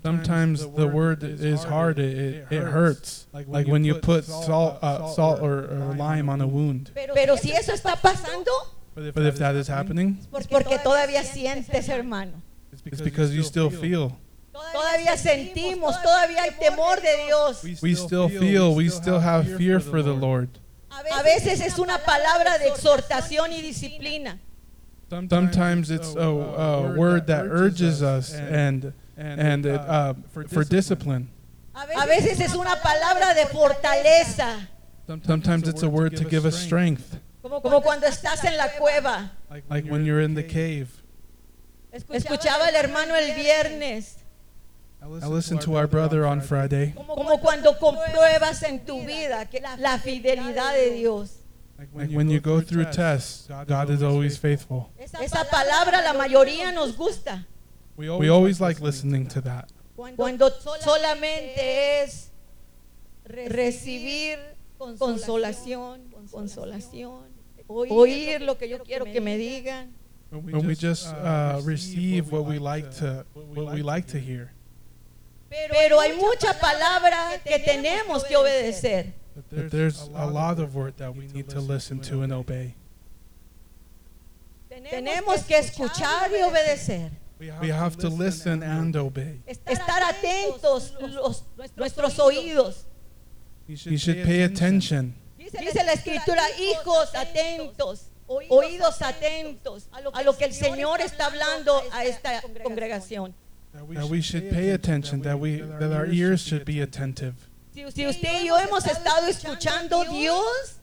Sometimes 0.03 0.61
the 0.61 0.87
word 0.87 1.23
is 1.23 1.63
hard, 1.63 1.99
it, 1.99 2.45
it 2.51 2.63
hurts. 2.63 3.27
Like 3.33 3.67
when 3.67 3.83
you 3.83 3.95
put 3.95 4.23
salt, 4.23 4.79
uh, 4.83 5.07
salt 5.09 5.41
or, 5.41 5.65
or 5.65 5.95
lime 5.97 6.29
on 6.29 6.41
a 6.41 6.47
wound. 6.47 6.91
Pero 6.93 7.35
si 7.35 7.51
eso 7.51 7.73
está 7.73 7.95
pasando, 7.95 8.51
But 8.95 9.25
if 9.25 9.37
that 9.37 9.55
is 9.55 9.67
happening, 9.67 10.17
es 10.37 10.47
porque 10.47 10.77
todavía 10.83 11.23
sientes, 11.23 11.87
hermano. 11.87 12.41
it's 12.85 13.01
because 13.01 13.33
you 13.33 13.43
still 13.43 13.69
feel. 13.69 14.17
Todavía 14.53 15.17
sentimos, 15.17 16.01
todavía 16.01 16.41
hay 16.43 16.51
temor 16.59 17.01
de 17.01 17.25
Dios. 17.25 17.81
We 17.81 17.95
still 17.95 18.29
feel, 18.29 18.75
we 18.75 18.89
still 18.89 19.19
have 19.19 19.57
fear 19.57 19.79
for 19.79 20.03
the 20.03 20.13
Lord. 20.13 20.49
A 20.91 21.23
veces 21.23 21.61
es 21.61 21.79
una 21.79 21.97
palabra 21.99 22.57
de 22.57 22.67
exhortación 22.67 23.51
y 23.51 23.61
disciplina. 23.61 24.39
Sometimes 25.09 25.89
it's 25.89 26.15
a, 26.15 26.21
a 26.21 26.93
word 26.93 27.25
that 27.27 27.45
urges 27.47 28.03
us 28.03 28.33
and 28.33 28.93
and 29.19 29.65
it, 29.65 29.79
uh, 29.79 30.13
for 30.29 30.63
discipline. 30.63 31.29
A 31.75 32.05
veces 32.05 32.39
es 32.39 32.55
una 32.55 32.75
palabra 32.81 33.33
de 33.33 33.45
fortaleza. 33.45 34.67
Sometimes 35.25 35.67
it's 35.67 35.83
a 35.83 35.89
word 35.89 36.15
to 36.17 36.23
give 36.23 36.45
us 36.45 36.57
strength, 36.57 37.19
Como 37.41 37.81
cuando 37.81 38.07
estás 38.07 38.43
en 38.45 38.57
la 38.57 38.67
cueva. 38.77 39.31
like 39.69 39.85
when 39.85 40.05
you're 40.05 40.21
in 40.21 40.35
the 40.35 40.43
cave. 40.43 40.89
Escuchaba 41.91 42.67
el 42.69 42.75
hermano 42.75 43.15
el 43.15 43.33
viernes. 43.35 44.15
I 45.01 45.27
listened 45.27 45.61
to 45.61 45.75
our 45.75 45.87
brother 45.87 46.25
on 46.25 46.41
Friday. 46.41 46.93
Como 46.95 47.37
cuando 47.37 47.73
compruebas 47.73 48.63
en 48.63 48.85
tu 48.85 49.01
vida 49.05 49.47
la 49.79 49.97
fidelidad 49.97 50.73
de 50.73 50.95
Dios. 50.97 51.37
Like 51.77 52.11
when 52.11 52.29
you 52.29 52.41
go 52.41 52.59
through 52.59 52.91
tests, 52.91 53.47
God 53.67 53.89
is 53.89 54.03
always 54.03 54.37
faithful. 54.37 54.91
Esa 54.99 55.45
palabra 55.45 56.01
la 56.03 56.13
mayoría 56.13 56.73
nos 56.73 56.95
gusta. 56.95 57.45
We 57.99 58.29
always 58.29 58.61
like 58.61 58.79
listening 58.79 59.27
to 59.27 59.41
that. 59.41 59.69
Cuando 60.15 60.49
solamente 60.79 62.01
es 62.01 62.31
recibir 63.25 64.39
consolación, 64.77 66.09
consolación, 66.31 67.25
oír 67.67 68.39
lo 68.39 68.57
que 68.57 68.69
yo 68.69 68.79
quiero 68.79 69.03
que 69.03 69.19
me 69.19 69.37
digan. 69.37 69.91
When 70.31 70.65
we 70.65 70.75
just 70.75 71.07
uh, 71.07 71.59
receive 71.65 72.31
what 72.31 72.45
we 72.45 72.57
like 72.57 72.89
to 72.99 73.25
what 73.33 73.73
we 73.73 73.81
like 73.81 74.07
to 74.13 74.17
hear. 74.17 74.53
Pero 75.49 75.99
hay 75.99 76.15
mucha 76.15 76.53
palabra 76.57 77.41
que 77.43 77.59
tenemos 77.59 78.23
que 78.23 78.37
obedecer. 78.37 79.13
But 79.51 79.71
there's 79.71 80.09
a 80.15 80.25
lot 80.25 80.59
of 80.59 80.73
word 80.73 80.95
that 80.99 81.13
we 81.13 81.27
need 81.27 81.49
to 81.49 81.59
listen 81.59 81.99
to 82.01 82.21
and 82.21 82.31
obey. 82.31 82.75
Tenemos 84.69 85.43
que 85.45 85.57
escuchar 85.57 86.31
y 86.31 86.41
obedecer. 86.43 87.18
We 87.39 87.69
have 87.69 87.95
to 87.97 88.09
listen 88.09 88.63
and 88.63 88.95
obey. 88.95 89.41
Estar 89.47 90.03
atentos 90.03 90.93
los, 90.99 91.43
nuestros 91.77 92.19
oídos. 92.19 92.85
You 93.67 93.97
should 93.97 94.25
pay 94.25 94.41
attention. 94.43 95.15
Dice 95.37 95.83
la 95.85 95.93
escritura, 95.93 96.41
hijos 96.59 97.15
atentos, 97.15 98.09
oídos 98.27 99.01
atentos 99.01 99.87
a 99.91 100.23
lo 100.23 100.33
que 100.33 100.45
el 100.45 100.53
Señor 100.53 100.99
está 101.01 101.27
hablando 101.27 101.81
a 101.93 102.03
esta 102.03 102.41
congregación. 102.63 103.33
That 103.73 104.09
we 104.09 104.21
should 104.21 104.49
pay 104.49 104.71
attention, 104.71 105.21
that, 105.21 105.39
we, 105.39 105.61
that 105.61 105.93
our 105.93 106.07
ears 106.07 106.41
should 106.41 106.65
be 106.65 106.81
attentive. 106.81 107.35
Si 107.73 108.05
usted 108.05 108.41
y 108.41 108.47
yo 108.47 108.57
hemos 108.57 108.85
estado 108.85 109.27
escuchando, 109.27 110.03
Dios 110.05 110.79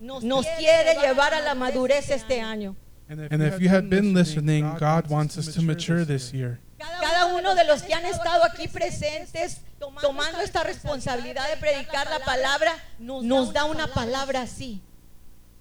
nos 0.00 0.44
quiere 0.58 0.94
llevar 1.00 1.32
a 1.32 1.40
la 1.40 1.54
madurez 1.54 2.10
este 2.10 2.40
año. 2.40 2.76
And 3.08 3.42
if 3.42 3.60
you 3.60 3.68
have 3.68 3.90
been 3.90 4.14
listening, 4.14 4.64
God 4.78 5.08
wants 5.08 5.36
us 5.36 5.54
to 5.54 5.62
mature 5.62 6.04
this 6.04 6.32
year. 6.32 6.60
Cada 6.78 7.34
uno 7.34 7.54
de 7.54 7.64
los 7.64 7.82
que 7.82 7.94
han 7.94 8.04
estado 8.04 8.42
aquí 8.44 8.68
presentes 8.68 9.60
tomando 10.00 10.40
esta 10.40 10.62
responsabilidad 10.64 11.48
de 11.48 11.56
predicar 11.56 12.08
la 12.10 12.18
palabra 12.18 12.72
nos 12.98 13.52
da 13.52 13.64
una 13.64 13.86
palabra 13.86 14.42
así. 14.42 14.80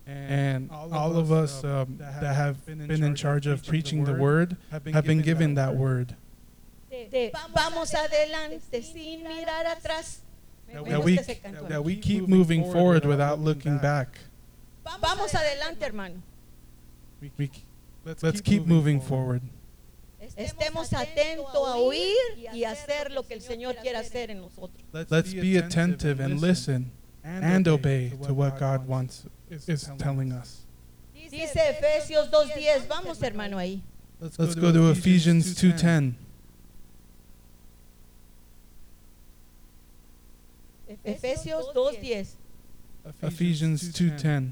And 0.05 0.69
all 0.71 1.17
of 1.17 1.31
us 1.31 1.63
um, 1.63 1.97
that 1.97 2.35
have 2.35 2.65
been 2.65 3.03
in 3.03 3.15
charge 3.15 3.47
of 3.47 3.65
preaching 3.65 4.03
the 4.03 4.13
word 4.13 4.57
have 4.69 5.05
been 5.05 5.21
given 5.21 5.55
that 5.55 5.75
word. 5.75 6.15
Vamos 7.53 7.93
adelante 7.93 8.83
sin 8.83 9.23
mirar 9.23 9.65
atrás. 9.65 10.19
That 10.71 11.03
we, 11.03 11.17
that 11.67 11.83
we 11.83 11.95
keep 11.97 12.27
moving 12.27 12.69
forward 12.71 13.05
without 13.05 13.39
looking 13.39 13.77
back. 13.77 14.17
Vamos 14.83 15.33
adelante, 15.33 15.85
hermano. 15.85 16.21
We, 17.37 17.49
let's 18.21 18.41
keep 18.41 18.65
moving 18.65 18.99
forward. 18.99 19.41
Estemos 20.35 20.93
atentos 20.93 21.67
a 21.67 21.77
oír 21.77 22.49
y 22.53 22.63
hacer 22.63 23.11
lo 23.11 23.23
que 23.23 23.35
el 23.35 23.41
Señor 23.41 23.75
quiere 23.81 23.97
hacer 23.97 24.29
en 24.29 24.41
nosotros. 24.41 24.83
Let's 24.91 25.33
be 25.33 25.57
attentive 25.57 26.19
and 26.19 26.41
listen 26.41 26.91
and 27.23 27.67
obey 27.67 28.09
to 28.23 28.33
what 28.33 28.59
God 28.59 28.87
wants 28.87 29.25
is 29.49 29.89
telling 29.97 30.31
us. 30.31 30.65
Dice 31.13 31.55
Efesios 31.55 32.29
2:10, 32.29 32.87
vamos 32.87 33.21
hermano 33.21 33.57
ahí. 33.57 33.81
Let's 34.19 34.55
go 34.55 34.71
to 34.71 34.91
Ephesians 34.91 35.55
2:10. 35.55 36.15
Efesios 41.05 41.73
2:10. 41.73 42.35
Ephesians 43.21 43.91
2:10. 43.93 44.51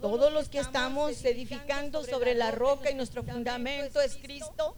Todos 0.00 0.32
los 0.32 0.48
que 0.48 0.58
estamos 0.58 1.24
edificando 1.24 2.04
sobre 2.04 2.34
la 2.34 2.50
roca 2.50 2.90
y 2.90 2.94
nuestro 2.94 3.22
fundamento 3.22 4.00
es 4.00 4.16
Cristo. 4.16 4.76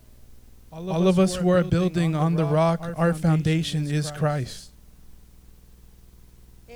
All 0.70 1.08
of 1.08 1.18
us 1.18 1.36
who 1.36 1.52
are 1.52 1.62
building 1.62 2.14
on 2.14 2.36
the 2.36 2.44
rock, 2.44 2.92
our 2.98 3.14
foundation 3.14 3.86
is 3.90 4.10
Christ. 4.12 4.72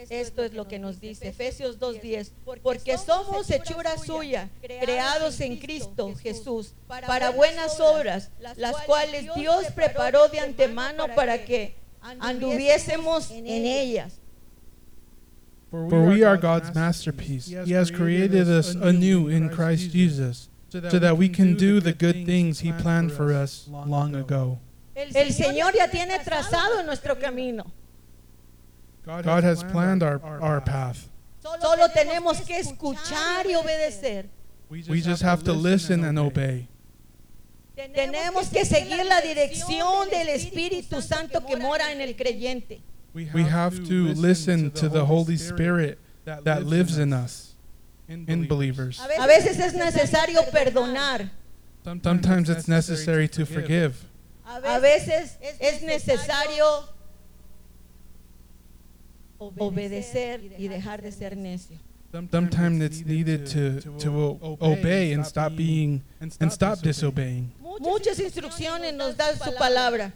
Esto 0.09 0.43
es 0.43 0.55
lo 0.55 0.67
que 0.67 0.79
nos 0.79 1.01
dice 1.01 1.29
Efesios 1.29 1.79
2.10, 1.79 2.31
porque 2.63 2.97
somos 2.97 3.51
hechura 3.51 3.99
suya, 3.99 4.49
creados 4.63 5.41
en 5.41 5.59
Cristo 5.59 6.15
Jesús, 6.23 6.73
para 6.87 7.31
buenas 7.31 7.79
obras, 7.81 8.31
las 8.57 8.77
cuales 8.87 9.35
Dios 9.35 9.67
preparó 9.75 10.29
de 10.29 10.41
antemano 10.41 11.07
para 11.15 11.45
que 11.45 11.75
anduviésemos 12.01 13.31
en 13.31 13.67
ellas. 13.67 14.21
For 15.71 16.05
we 16.05 16.25
are 16.25 16.37
God's 16.37 16.75
masterpiece. 16.75 17.47
He 17.47 17.73
has 17.73 17.91
created 17.91 18.49
us 18.49 18.75
anew 18.75 19.29
in 19.29 19.51
Christ 19.51 19.93
Jesus, 19.93 20.49
so 20.69 20.99
that 20.99 21.17
we 21.17 21.29
can 21.29 21.55
do 21.55 21.81
the 21.81 21.93
good 21.93 22.27
things 22.27 22.61
He 22.61 22.73
planned 22.73 23.13
for 23.13 23.33
us 23.33 23.69
long 23.69 24.15
ago. 24.17 24.59
El 24.97 25.33
Señor 25.33 25.73
ya 25.75 25.87
tiene 25.87 26.19
trazado 26.19 26.85
nuestro 26.85 27.15
camino. 27.15 27.65
God 29.07 29.45
has 29.45 29.63
planned 29.65 30.03
our, 30.03 30.21
our 30.41 30.61
path. 30.61 31.09
Solo 31.41 31.89
tenemos 31.89 32.45
que 32.47 32.59
escuchar 32.59 33.47
y 33.47 33.55
obedecer. 33.55 34.29
We 34.69 35.01
just 35.01 35.23
have 35.23 35.43
to 35.45 35.53
listen 35.53 36.05
and 36.05 36.19
obey. 36.19 36.69
Tenemos 37.95 38.49
que 38.51 38.65
seguir 38.65 39.05
la 39.07 39.21
dirección 39.21 40.11
del 40.11 40.29
Espíritu 40.29 41.01
Santo 41.01 41.41
que 41.47 41.57
mora 41.57 41.93
en 41.93 42.01
el 42.01 42.15
creyente. 42.15 42.83
We 43.13 43.43
have 43.43 43.85
to 43.89 44.15
listen 44.15 44.71
to 44.73 44.89
the 44.89 45.05
Holy 45.05 45.37
Spirit 45.37 45.99
that 46.25 46.65
lives 46.65 46.99
in 46.99 47.13
us, 47.13 47.55
in 48.09 48.47
believers. 48.47 49.01
A 49.01 49.27
veces 49.27 49.59
es 49.59 49.75
necesario 49.75 50.43
perdonar. 50.51 51.31
Sometimes 51.85 52.51
it's 52.51 52.69
necessary 52.69 53.29
to 53.29 53.47
forgive. 53.47 54.05
A 54.47 54.81
veces 54.81 55.37
es 55.61 55.83
necesario 55.83 56.85
obedecer 59.39 60.41
y 60.59 60.69
dejar 60.69 61.03
de 61.03 61.13
ser 61.13 61.37
necio. 61.37 61.77
Sometimes 62.13 62.83
it's 62.83 63.05
needed 63.07 63.47
to, 63.47 63.81
to 64.01 64.39
obey 64.61 65.13
and 65.13 65.25
stop 65.25 65.55
being 65.55 66.03
and 66.21 66.53
stop 66.53 66.81
disobeying. 66.81 67.53
Muchas 67.81 68.19
instrucciones 68.19 68.95
nos 68.95 69.15
da 69.17 69.33
su 69.37 69.53
palabra. 69.57 70.13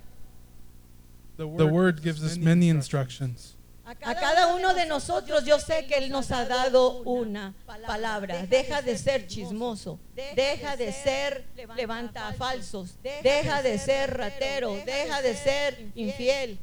The 1.37 1.67
word 1.67 2.03
gives 2.03 2.23
us 2.23 2.37
many 2.37 2.69
instructions. 2.69 3.55
A 3.87 4.15
cada 4.15 4.55
uno 4.55 4.73
de 4.73 4.87
nosotros 4.87 5.45
yo 5.45 5.59
sé 5.59 5.87
que 5.87 5.99
Él 5.99 6.11
nos 6.11 6.31
ha 6.31 6.47
dado 6.47 7.03
una 7.05 7.55
palabra. 7.67 8.47
Deja 8.47 8.81
de 8.81 8.97
ser 8.97 9.27
chismoso, 9.27 9.99
deja 10.35 10.77
de 10.77 10.91
ser 10.91 11.45
levanta 11.77 12.33
falsos, 12.33 12.97
deja 13.23 13.63
de 13.63 13.79
ser 13.79 14.17
ratero, 14.17 14.75
deja 14.87 15.21
de 15.21 15.35
ser 15.35 15.93
infiel. 15.95 16.59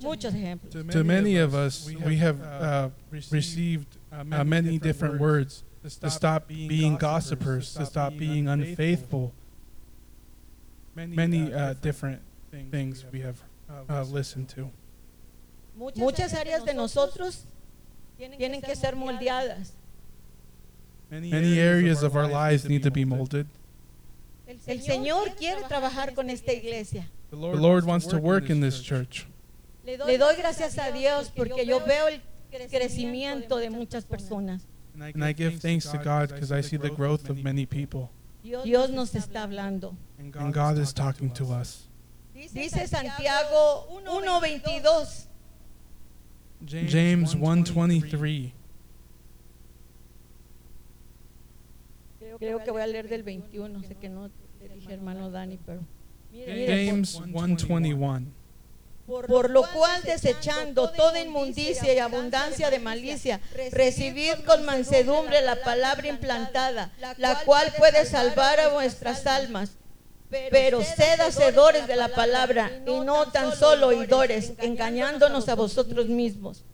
Muchos 0.00 0.34
ejemplos. 0.34 0.72
To 0.92 1.04
many 1.04 1.36
of 1.36 1.54
us, 1.54 1.88
we 2.04 2.16
have 2.16 2.40
uh, 2.42 2.90
received 3.10 3.96
uh, 4.12 4.44
many 4.44 4.78
different 4.78 5.20
words 5.20 5.64
to 6.00 6.10
stop 6.10 6.46
being 6.48 6.96
gossipers, 6.96 7.74
to 7.74 7.86
stop 7.86 8.16
being 8.16 8.48
unfaithful. 8.48 9.32
Many 10.94 11.52
uh, 11.52 11.74
different 11.74 12.22
things 12.70 13.04
we 13.12 13.20
have 13.20 13.42
uh, 13.68 14.04
listened 14.04 14.48
to. 14.48 14.70
Muchas 15.96 16.32
áreas 16.32 16.64
de 16.64 16.74
nosotros 16.74 17.44
tienen 18.18 18.62
que 18.62 18.74
ser 18.74 18.96
moldeadas. 18.96 19.72
Many 21.10 21.58
areas 21.58 22.02
of 22.02 22.16
our 22.16 22.26
lives 22.26 22.64
need 22.68 22.82
to 22.82 22.90
be 22.90 23.04
molded. 23.04 23.46
El 24.66 24.80
Señor 24.80 25.36
quiere 25.36 25.62
trabajar 25.68 26.14
con 26.14 26.30
esta 26.30 26.52
iglesia. 26.52 27.06
The 27.30 27.36
Lord 27.36 27.84
wants 27.84 28.06
to 28.06 28.18
work 28.18 28.48
in 28.50 28.60
this 28.60 28.80
church. 28.80 29.26
Le 29.84 30.18
doy 30.18 30.36
gracias 30.36 30.78
a 30.78 30.90
Dios 30.90 31.30
porque 31.30 31.64
yo 31.64 31.80
veo 31.80 32.08
el 32.08 32.20
crecimiento 32.68 33.56
de 33.56 33.70
muchas 33.70 34.04
personas. 34.04 34.62
And 34.94 35.22
I 35.24 35.32
give 35.32 35.60
thanks 35.60 35.90
to 35.90 35.98
God 35.98 36.30
because 36.30 36.50
I 36.50 36.62
see 36.62 36.78
the 36.78 36.90
growth 36.90 37.28
of 37.28 37.42
many 37.44 37.66
people. 37.66 38.10
Dios 38.42 38.90
nos 38.90 39.14
está 39.14 39.42
hablando. 39.42 39.94
And 40.18 40.52
God 40.52 40.78
is 40.78 40.92
talking 40.92 41.30
to 41.34 41.52
us. 41.52 41.88
Dice 42.36 42.86
Santiago 42.86 43.88
1:22. 43.88 45.26
James 46.66 47.34
1:23. 47.34 48.52
Creo 52.38 52.62
que 52.62 52.70
voy 52.70 52.82
a 52.82 52.86
leer 52.86 53.08
del 53.08 53.22
21, 53.22 53.82
sé 53.82 53.94
que 53.94 54.10
no 54.10 54.28
le 54.60 54.74
dije 54.74 54.92
hermano 54.92 55.30
Dani, 55.30 55.58
pero 55.64 55.80
James 56.30 57.18
1:21. 57.20 58.26
Por 59.06 59.50
lo 59.50 59.62
cual, 59.72 60.02
desechando 60.02 60.90
toda 60.90 61.22
inmundicia 61.22 61.94
y 61.94 61.98
abundancia 61.98 62.70
de 62.70 62.80
malicia, 62.80 63.40
recibid 63.70 64.44
con 64.44 64.64
mansedumbre 64.66 65.40
la 65.42 65.62
palabra 65.62 66.08
implantada, 66.08 66.92
la 67.16 67.44
cual 67.44 67.72
puede 67.78 68.04
salvar 68.04 68.60
a 68.60 68.68
vuestras 68.70 69.26
almas. 69.26 69.78
Pero 70.30 70.82
sed 70.82 71.20
hacedores 71.20 71.86
de 71.86 71.96
la 71.96 72.08
palabra 72.08 72.70
y 72.86 73.00
no 73.00 73.26
tan 73.26 73.52
solo 73.54 73.88
oidores, 73.88 74.52
engañándonos 74.58 75.48
a 75.48 75.54
vosotros 75.54 76.08
mismos. 76.08 76.64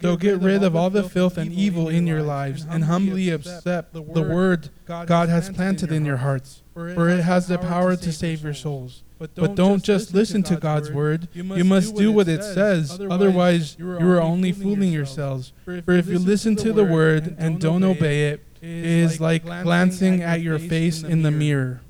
So 0.00 0.16
get 0.16 0.40
rid 0.40 0.62
of 0.62 0.76
all 0.76 0.90
the 0.90 1.02
filth 1.02 1.36
and 1.36 1.52
evil 1.52 1.88
in 1.88 2.06
your 2.06 2.22
lives 2.22 2.64
and 2.68 2.84
humbly 2.84 3.30
accept 3.30 3.92
the 3.92 4.22
word 4.22 4.70
God 4.86 5.28
has 5.28 5.50
planted 5.50 5.90
in 5.90 6.04
your 6.04 6.18
hearts, 6.18 6.62
for 6.72 7.08
it 7.08 7.22
has 7.22 7.48
the 7.48 7.58
power 7.58 7.96
to 7.96 8.12
save 8.12 8.44
your 8.44 8.54
souls. 8.54 9.02
But 9.18 9.56
don't 9.56 9.82
just 9.82 10.14
listen 10.14 10.42
to 10.44 10.56
God's 10.56 10.90
word. 10.90 11.28
You 11.32 11.64
must 11.64 11.96
do 11.96 12.12
what 12.12 12.28
it 12.28 12.44
says. 12.44 13.00
Otherwise, 13.00 13.76
you 13.78 14.08
are 14.08 14.20
only 14.20 14.52
fooling 14.52 14.92
yourselves. 14.92 15.52
For 15.64 15.92
if 15.92 16.06
you 16.06 16.18
listen 16.18 16.54
to 16.56 16.72
the 16.72 16.84
word 16.84 17.34
and 17.38 17.60
don't 17.60 17.82
obey 17.82 18.30
it, 18.30 18.44
is 18.62 19.20
like 19.20 19.44
glancing 19.44 20.22
at 20.22 20.40
your 20.40 20.58
face 20.58 21.02
in 21.02 21.22
the 21.22 21.30
mirror. 21.30 21.80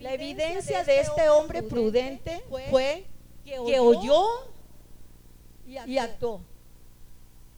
La 0.00 0.14
evidencia 0.14 0.82
de 0.84 0.98
este 0.98 1.28
hombre 1.28 1.62
prudente 1.62 2.40
fue 2.70 3.04
que 3.44 3.78
oyó 3.78 4.24
y 5.66 5.98
actuó. 5.98 6.40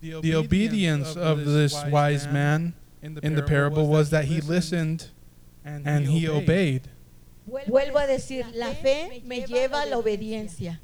The 0.01 0.35
obedience 0.35 1.16
of 1.16 1.44
this 1.44 1.72
wise 1.87 2.27
man 2.27 2.75
in 3.01 3.37
the 3.37 3.42
parable 3.42 3.87
was 3.87 4.11
that 4.11 4.25
he 4.25 4.40
listened 4.40 5.11
and 5.64 6.09
he 6.09 6.29
obeyed. 6.29 6.88
Vuelvo 7.46 7.98
a 7.98 8.07
decir, 8.07 8.44
la 8.55 8.72
fe 8.72 9.22
me 9.25 9.44
lleva 9.46 9.83
a 9.83 9.87
la 9.87 9.98
obediencia. 9.98 10.81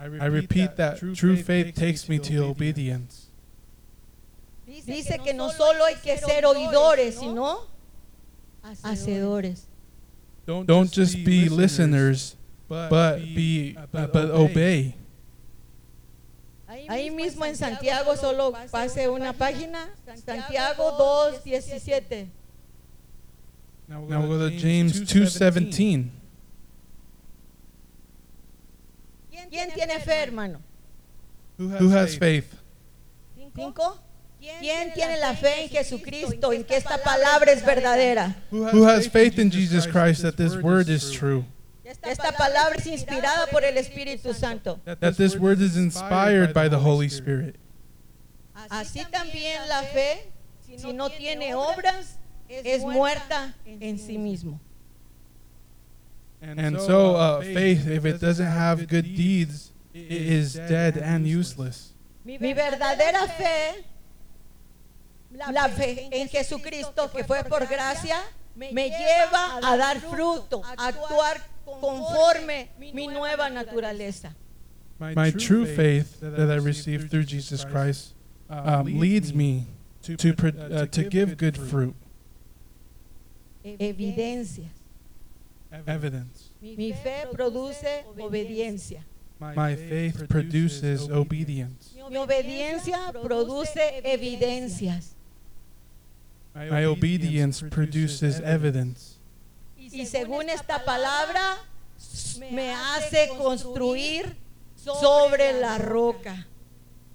I 0.00 0.26
repeat 0.26 0.76
that 0.76 0.98
true 1.14 1.36
faith 1.36 1.74
takes 1.74 2.08
me 2.08 2.18
to 2.18 2.44
obedience. 2.44 3.27
Dice 4.88 5.18
que 5.18 5.34
no 5.34 5.50
solo 5.50 5.84
hay 5.84 5.96
que 5.96 6.16
ser 6.18 6.46
oidores, 6.46 7.16
sino 7.16 7.60
hacedores. 8.82 9.66
Don't 10.46 10.90
just 10.90 11.14
be 11.24 11.48
listeners, 11.48 12.36
but 12.68 13.18
be 13.18 13.76
but 13.92 14.30
obey. 14.30 14.94
Ahí 16.88 17.10
mismo 17.10 17.44
en 17.44 17.54
Santiago 17.54 18.16
solo 18.16 18.52
pase 18.70 19.08
una 19.08 19.32
página, 19.34 19.90
Santiago 20.24 20.96
2:17. 20.96 22.28
Now 23.88 24.00
we'll 24.02 24.26
go 24.26 24.38
to 24.38 24.50
James 24.50 25.02
2:17. 25.02 26.10
¿Quién 29.50 29.70
tiene 29.72 29.98
fe, 30.00 30.22
hermano? 30.22 30.60
Who 31.58 31.90
has 31.90 32.16
faith? 32.16 32.54
¿Cinco? 33.54 33.98
¿Quién 34.38 34.92
tiene 34.94 35.18
la 35.18 35.34
fe 35.34 35.64
en 35.64 35.68
Jesucristo, 35.68 36.52
en 36.52 36.64
que 36.64 36.76
esta 36.76 36.98
palabra 36.98 37.52
es 37.52 37.64
verdadera? 37.64 38.36
Who 38.50 38.84
has 38.84 39.08
faith 39.08 39.38
in 39.38 39.50
Jesus 39.50 39.86
Christ 39.86 40.22
that 40.22 40.36
this 40.36 40.56
word 40.56 40.88
is 40.88 41.10
true? 41.10 41.44
Esta 41.84 42.32
palabra 42.32 42.76
es 42.76 42.86
inspirada 42.86 43.46
por 43.50 43.64
el 43.64 43.76
Espíritu 43.78 44.34
Santo. 44.34 44.78
That 44.84 45.16
this 45.16 45.36
word 45.36 45.60
is 45.60 45.76
inspired 45.76 46.52
by 46.52 46.68
the 46.68 46.78
Holy 46.78 47.08
Spirit. 47.08 47.56
Así 48.70 49.04
también 49.10 49.66
la 49.68 49.82
fe, 49.82 50.30
si 50.76 50.92
no 50.92 51.08
tiene 51.08 51.54
obras, 51.54 52.18
es 52.48 52.82
muerta 52.82 53.54
en 53.64 53.98
sí 53.98 54.18
mismo. 54.18 54.60
And 56.40 56.78
so 56.80 57.16
uh, 57.16 57.40
faith, 57.40 57.88
if 57.88 58.04
it 58.04 58.20
doesn't 58.20 58.46
have 58.46 58.86
good 58.86 59.16
deeds, 59.16 59.72
it 59.92 60.10
is 60.10 60.54
dead 60.54 60.96
and 60.96 61.26
useless. 61.26 61.94
Mi 62.24 62.38
verdadera 62.38 63.26
fe, 63.26 63.84
la 65.50 65.68
fe 65.68 66.08
en 66.10 66.28
Jesucristo 66.28 67.10
que 67.10 67.24
fue 67.24 67.44
por 67.44 67.66
gracia, 67.66 68.16
me 68.54 68.90
lleva 68.90 69.60
a 69.62 69.76
dar 69.76 70.00
fruto, 70.00 70.62
a 70.64 70.88
actuar 70.88 71.40
conforme 71.64 72.70
mi 72.78 73.06
nueva 73.06 73.48
naturaleza. 73.50 74.34
My 74.98 75.30
true 75.30 75.64
faith 75.64 76.18
that 76.20 76.50
I 76.50 76.56
received 76.56 77.10
through 77.10 77.24
Jesus 77.24 77.64
Christ 77.64 78.14
um, 78.50 78.98
leads 78.98 79.32
me 79.32 79.66
to, 80.02 80.14
uh, 80.14 80.86
to 80.86 81.04
give 81.04 81.36
good 81.36 81.56
fruit. 81.56 81.94
Evidencias. 83.64 84.70
Evidence. 85.86 86.50
Mi 86.60 86.92
fe 86.92 87.26
produce 87.30 88.04
obediencia. 88.18 89.04
My 89.38 89.76
faith 89.76 90.26
produces 90.28 91.08
obedience. 91.08 91.94
Mi 92.10 92.16
obediencia 92.16 93.12
produce 93.22 94.00
evidencias. 94.04 95.14
My 96.70 96.84
obedience 96.84 97.62
produces 97.62 98.40
evidence. 98.40 99.18
Y 99.76 100.04
según 100.06 100.48
esta 100.48 100.84
palabra, 100.84 101.56
me 102.50 102.70
hace 102.70 103.28
construir 103.38 104.36
sobre 104.74 105.52
la 105.60 105.78
roca. 105.78 106.46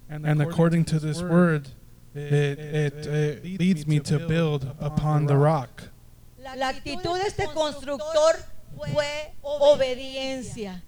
And 0.08 0.40
according 0.42 0.84
to 0.86 0.98
this 0.98 1.22
word, 1.22 1.68
it, 2.14 2.58
it, 2.58 3.06
it 3.06 3.60
leads 3.60 3.86
me 3.86 4.00
to 4.00 4.18
build 4.18 4.74
upon 4.80 5.26
the 5.26 5.36
rock. 5.36 5.90
La 6.38 6.68
actitud 6.68 7.18
de 7.18 7.26
este 7.26 7.46
constructor 7.52 8.36
fue 8.76 9.34
obediencia. 9.42 10.82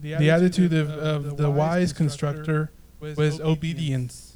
The 0.00 0.30
attitude 0.30 0.72
of, 0.72 0.90
of 0.90 1.36
the 1.36 1.50
wise 1.50 1.92
constructor 1.92 2.70
was 3.00 3.40
obedience. 3.40 4.29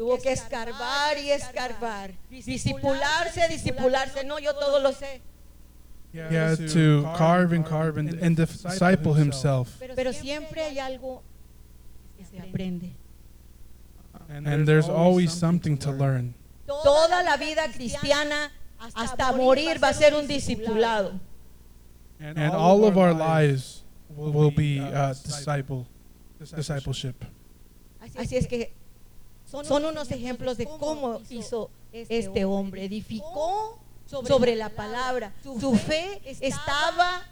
Tuvo 0.00 0.16
que 0.16 0.32
escarbar 0.32 1.18
y 1.18 1.30
escarbar. 1.30 2.12
Disipularse, 2.30 3.46
disipularse. 3.50 4.24
No, 4.24 4.38
yo 4.38 4.54
todo 4.54 4.80
lo 4.80 4.92
sé. 4.92 5.20
He 6.14 6.18
had 6.18 6.56
to 6.72 7.02
carve 7.18 7.52
and 7.52 7.66
carve 7.66 7.98
and, 7.98 8.08
and 8.22 8.34
disciple 8.34 9.12
himself. 9.12 9.78
Pero 9.94 10.14
siempre 10.14 10.62
hay 10.62 10.78
algo 10.78 11.22
que 12.16 12.24
se 12.24 12.38
aprende. 12.38 12.94
And 14.30 14.66
there's 14.66 14.88
always 14.88 15.32
something 15.32 15.76
to 15.76 15.92
learn. 15.92 16.34
Toda 16.66 17.22
la 17.22 17.36
vida 17.36 17.68
cristiana 17.70 18.50
hasta 18.94 19.32
morir 19.32 19.78
va 19.82 19.90
a 19.90 19.92
ser 19.92 20.14
un 20.14 20.26
discipulado. 20.26 21.20
And 22.18 22.54
all 22.54 22.86
of 22.86 22.96
our 22.96 23.12
lives 23.12 23.84
will 24.08 24.50
be 24.50 24.80
uh, 24.80 25.12
disciple, 25.12 25.86
discipleship. 26.38 27.22
Así 28.16 28.38
es 28.38 28.46
que 28.46 28.79
son 29.50 29.84
unos 29.84 30.10
ejemplos 30.10 30.56
de 30.56 30.66
cómo 30.66 31.20
hizo 31.30 31.70
este 31.92 32.44
hombre. 32.44 32.84
Edificó 32.84 33.78
sobre 34.06 34.56
la 34.56 34.68
palabra. 34.70 35.32
Su 35.42 35.76
fe 35.76 36.20
estaba 36.24 37.22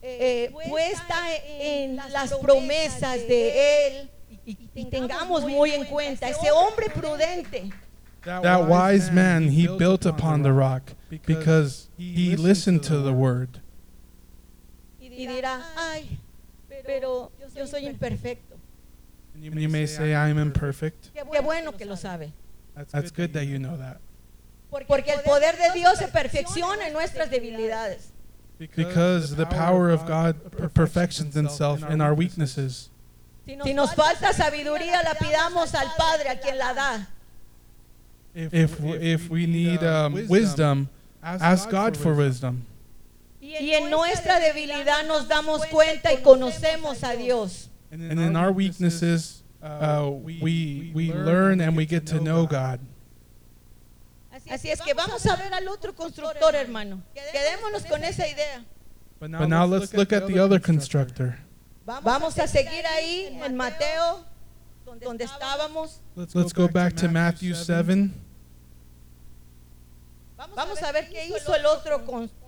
eh, 0.00 0.52
puesta 0.68 1.16
en 1.46 1.96
las 1.96 2.34
promesas 2.34 3.16
de 3.26 3.86
él. 3.86 4.10
Y, 4.44 4.58
y 4.74 4.84
tengamos 4.86 5.44
muy 5.44 5.70
en 5.70 5.84
cuenta, 5.84 6.28
ese 6.28 6.50
hombre 6.50 6.90
prudente. 6.90 7.70
That 8.24 8.68
wise 8.68 9.10
man, 9.12 9.48
he 9.48 9.66
built 9.66 10.06
upon 10.06 10.42
the 10.42 10.52
rock 10.52 10.94
because 11.26 11.88
he 11.96 12.36
listened 12.36 12.82
to 12.84 13.02
the 13.02 13.12
word. 13.12 13.60
Y 15.00 15.08
dirá, 15.26 15.60
ay, 15.76 16.18
pero 16.84 17.30
yo 17.54 17.66
soy 17.66 17.86
imperfecto. 17.86 18.51
And 19.50 19.60
you 19.60 19.68
may 19.68 19.86
say, 19.86 20.14
I'm 20.14 20.38
imperfect. 20.38 21.10
Qué 21.14 21.42
bueno 21.42 21.72
que 21.72 21.84
lo 21.86 21.96
sabe. 21.96 22.32
That's 22.90 23.10
good 23.10 23.32
that 23.32 23.46
you 23.46 23.58
know 23.58 23.76
that. 23.76 24.00
Porque 24.70 25.08
el 25.08 25.22
poder 25.22 25.52
de 25.56 25.74
Dios 25.74 25.98
se 25.98 26.06
perfecciona 26.06 26.86
en 26.86 26.92
nuestras 26.92 27.28
debilidades. 27.28 28.12
Because 28.58 29.34
the 29.34 29.46
power 29.46 29.90
of 29.90 30.06
God 30.06 30.36
perfections 30.72 31.36
itself 31.36 31.82
in 31.90 32.00
our 32.00 32.14
weaknesses. 32.14 32.88
Si 33.44 33.74
nos 33.74 33.92
falta 33.94 34.32
sabiduría, 34.32 35.02
la 35.02 35.14
pidamos 35.14 35.74
al 35.74 35.88
Padre 35.98 36.30
a 36.30 36.36
quien 36.36 36.58
la 36.58 36.72
da. 36.72 37.06
If, 38.34 38.80
if 38.80 39.28
we 39.28 39.46
need 39.46 39.82
um, 39.82 40.14
wisdom, 40.28 40.88
ask 41.22 41.68
God 41.68 41.96
for 41.96 42.14
wisdom. 42.14 42.64
Y 43.40 43.74
en 43.74 43.90
nuestra 43.90 44.38
debilidad 44.38 45.04
nos 45.06 45.26
damos 45.26 45.66
cuenta 45.66 46.12
y 46.12 46.22
conocemos 46.22 47.02
a 47.02 47.16
Dios. 47.16 47.68
And 47.92 48.18
in 48.18 48.36
our 48.36 48.50
weaknesses, 48.50 49.42
uh, 49.62 50.10
we, 50.10 50.90
we 50.94 51.12
learn 51.12 51.60
and 51.60 51.76
we 51.76 51.84
get 51.84 52.06
to 52.06 52.20
know 52.20 52.46
God. 52.46 52.80
Así 54.50 54.70
es 54.70 54.80
que 54.80 54.94
vamos 54.94 55.26
a 55.26 55.36
ver 55.36 55.52
al 55.52 55.68
otro 55.68 55.92
constructor, 55.92 56.54
hermano. 56.54 57.02
Quedémonos 57.14 57.86
con 57.86 58.02
esa 58.02 58.26
idea. 58.26 58.64
But 59.20 59.30
now 59.30 59.66
let's 59.66 59.92
look 59.92 60.12
at 60.12 60.26
the 60.26 60.38
other 60.38 60.58
constructor. 60.58 61.38
Vamos 61.84 62.38
a 62.38 62.48
seguir 62.48 62.86
ahí 62.86 63.38
en 63.44 63.56
Mateo, 63.56 64.24
donde 65.00 65.24
estábamos. 65.24 65.98
Let's 66.16 66.52
go 66.54 66.68
back 66.68 66.96
to 66.96 67.08
Matthew 67.08 67.54
7. 67.54 68.10
Vamos 70.56 70.82
a 70.82 70.92
ver 70.92 71.08
qué 71.10 71.26
hizo 71.26 71.54
el 71.54 71.66
otro 71.66 72.04
constructor 72.06 72.41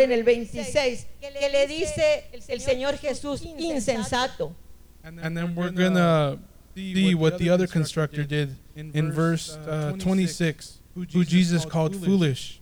en 0.00 0.12
el 0.12 0.24
26, 0.24 1.06
que 1.20 1.30
le 1.30 1.66
dice 1.66 2.24
el 2.48 2.60
Señor 2.60 2.96
Jesús 2.98 3.42
insensato. 3.58 4.54
And 5.02 5.36
then 5.36 5.54
we're 5.54 5.70
going 5.70 5.94
to 5.94 6.38
see 6.74 7.14
what 7.14 7.38
the 7.38 7.50
other 7.50 7.66
constructor 7.66 8.24
did 8.24 8.56
in 8.74 9.12
verse 9.12 9.56
uh, 9.66 9.92
26, 9.98 10.80
who 10.94 11.24
Jesus 11.24 11.64
called 11.64 11.96
foolish. 11.96 12.60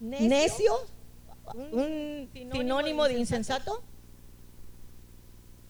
Necio, 0.00 0.86
un 1.72 2.28
sinónimo 2.32 3.08
de 3.08 3.18
insensato. 3.18 3.82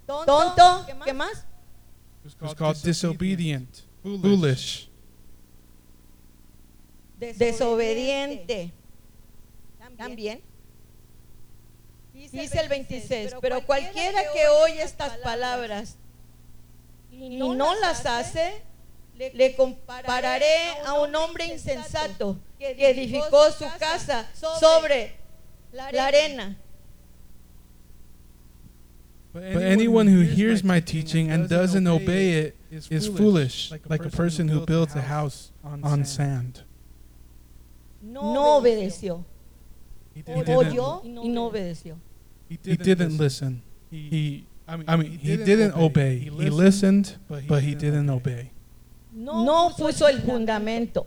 Tonto, 0.07 0.87
¿qué 1.05 1.13
más? 1.13 1.45
Who's 2.25 2.55
called 2.55 2.77
disobedient, 2.83 3.83
foolish. 4.03 4.89
Desobediente. 7.19 8.73
También. 9.97 10.43
Dice 12.13 12.61
el 12.61 12.69
26, 12.69 13.37
pero 13.41 13.65
cualquiera 13.65 14.21
que 14.33 14.49
oye 14.65 14.83
estas 14.83 15.19
palabras 15.19 15.97
y 17.13 17.37
no 17.37 17.75
las 17.81 18.07
hace, 18.07 18.63
le 19.17 19.55
compararé 19.55 20.71
a 20.85 20.95
un 20.95 21.15
hombre 21.15 21.47
insensato 21.47 22.37
que 22.59 22.73
edificó 22.91 23.51
su 23.53 23.67
casa 23.79 24.29
sobre 24.59 25.13
la 25.73 26.07
arena. 26.07 26.57
But 29.33 29.43
anyone 29.43 30.09
who 30.09 30.23
hears 30.23 30.65
my 30.65 30.81
teaching 30.81 31.31
and 31.31 31.49
doesn't 31.49 31.87
obey 31.87 32.33
it 32.33 32.57
is 32.71 33.07
foolish, 33.07 33.71
like 33.71 34.05
a 34.05 34.11
person 34.11 34.49
who 34.49 34.65
builds 34.67 34.97
a 34.97 35.03
house 35.03 35.53
on 35.63 36.05
sand. 36.05 36.65
No 38.03 38.57
obedeció. 38.57 39.25
He 40.27 40.55
Oyó 40.55 41.03
y 41.05 41.29
no 41.29 41.47
obedeció. 41.47 41.97
He 42.49 42.77
didn't 42.77 43.19
listen. 43.19 43.63
He, 43.91 44.47
I 44.67 44.97
mean, 44.97 45.19
he 45.19 45.37
didn't 45.37 45.75
obey. 45.75 46.19
He 46.21 46.51
listened, 46.51 47.19
but 47.29 47.63
he 47.63 47.75
didn't 47.75 48.11
obey. 48.11 48.51
No 49.13 49.71
puso 49.77 50.09
el 50.09 50.21
fundamento. 50.23 51.07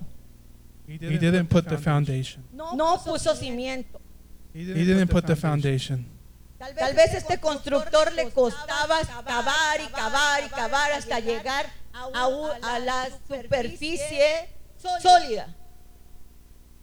He 0.87 0.97
didn't 0.97 1.47
put 1.47 1.67
the 1.67 1.77
foundation. 1.77 2.43
No 2.53 2.97
puso 3.03 3.35
cimiento. 3.35 3.99
He 4.53 4.65
didn't 4.65 5.09
put 5.09 5.25
the 5.25 5.35
foundation. 5.35 6.05
Tal 6.57 6.93
vez 6.93 7.13
este 7.15 7.39
constructor 7.39 8.13
le 8.13 8.29
costaba 8.29 8.99
cavar 9.25 9.81
y 9.81 9.87
cavar 9.91 10.43
y 10.45 10.49
cavar 10.49 10.91
hasta 10.91 11.19
llegar 11.19 11.65
a, 11.91 12.25
a 12.61 12.79
la 12.79 13.09
superficie 13.27 14.47
sólida, 15.01 15.55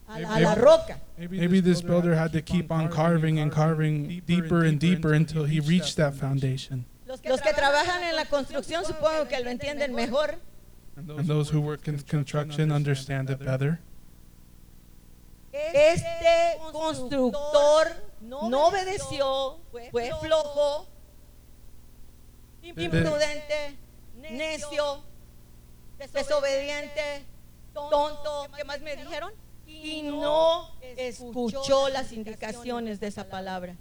a 0.08 0.20
la, 0.20 0.36
a 0.36 0.40
la 0.40 0.54
roca. 0.54 1.00
Maybe 1.18 1.60
this 1.60 1.82
builder 1.82 2.14
had 2.14 2.32
to 2.32 2.42
keep 2.42 2.70
on 2.72 2.88
carving 2.88 3.38
and 3.38 3.52
carving 3.52 4.22
deeper 4.26 4.64
and 4.64 4.78
deeper 4.78 5.12
until 5.12 5.44
he 5.44 5.60
reached 5.60 5.96
that 5.96 6.14
foundation. 6.14 6.86
Los 7.06 7.20
que 7.20 7.52
trabajan 7.52 8.02
en 8.02 8.16
la 8.16 8.26
construcción 8.26 8.84
supongo 8.84 9.28
que 9.28 9.40
lo 9.40 9.50
entienden 9.50 9.94
mejor. 9.94 10.36
And 10.96 11.08
those 11.26 11.48
who 11.48 11.60
work 11.60 11.86
in 11.88 11.98
construction 12.00 12.72
understand 12.72 13.30
it 13.30 13.38
better. 13.38 13.80
Este 15.52 16.58
constructor 16.72 17.96
no 18.20 18.68
obedeció, 18.68 19.60
fue 19.70 20.10
flojo, 20.20 20.86
imprudente, 22.62 23.78
necio, 24.30 25.02
desobediente, 26.12 27.24
tonto, 27.72 28.48
¿qué 28.56 28.64
más 28.64 28.80
me 28.80 28.96
dijeron? 28.96 29.32
Y 29.68 30.02
no 30.02 30.70
escuchó 30.96 31.88
las 31.90 32.12
indicaciones 32.12 32.98
de 33.00 33.08
esa 33.08 33.28
palabra. 33.28 33.76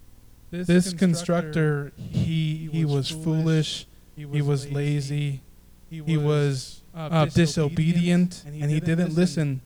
This 0.51 0.93
constructor, 0.93 1.91
he 1.97 2.69
he 2.71 2.85
was 2.85 3.09
foolish, 3.09 3.87
he 4.15 4.41
was 4.41 4.69
lazy, 4.71 5.41
he 5.89 6.17
was 6.17 6.83
uh, 6.93 7.25
disobedient, 7.25 8.43
and 8.45 8.69
he 8.69 8.79
didn't 8.79 9.15
listen 9.15 9.61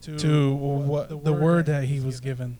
to 0.00 0.54
what 0.54 1.24
the 1.24 1.32
word 1.32 1.66
that 1.66 1.84
he 1.84 2.00
was 2.00 2.20
given. 2.20 2.58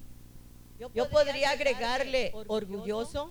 Yo 0.79 1.07
podría 1.07 1.51
agregarle 1.51 2.33
orgulloso, 2.47 3.31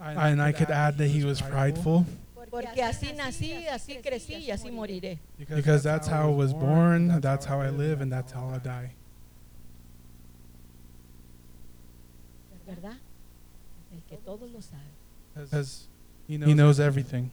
And 0.00 0.42
I 0.42 0.52
could 0.52 0.70
add 0.70 0.98
that 0.98 1.08
he 1.08 1.24
was 1.24 1.40
prideful 1.40 2.04
porque 2.52 2.82
así 2.82 3.14
nací, 3.14 3.66
así 3.66 3.96
crecí 4.02 4.34
y 4.34 4.50
así 4.50 4.70
moriré. 4.70 5.18
because 5.48 5.82
that's 5.82 6.06
how 6.06 6.30
I 6.30 6.34
was 6.34 6.52
born, 6.52 7.18
that's 7.22 7.46
how 7.46 7.62
I 7.62 7.70
live, 7.70 8.02
and 8.02 8.12
that's 8.12 8.30
how 8.30 8.50
I 8.50 8.58
die. 8.58 8.94
¿Verdad? 12.66 12.98
El 13.90 14.02
que 14.02 14.18
todo 14.18 14.46
lo 14.46 14.60
sabe. 14.60 14.82
Because 15.34 15.88
he 16.28 16.36
knows 16.36 16.78
everything. 16.78 17.30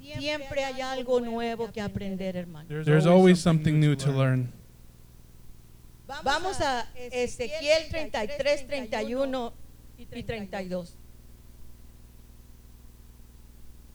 Siempre 0.00 0.64
hay 0.64 0.80
algo 0.80 1.20
nuevo 1.20 1.70
que 1.70 1.82
aprender, 1.82 2.36
hermano. 2.36 2.66
There's 2.68 3.06
always 3.06 3.38
something 3.38 3.78
new 3.78 3.94
to 3.96 4.10
learn. 4.10 4.50
Vamos 6.24 6.60
a 6.62 6.86
Ezequiel 6.94 7.90
33, 7.90 8.66
31 8.66 9.52
y 9.98 10.22
32. 10.22 10.96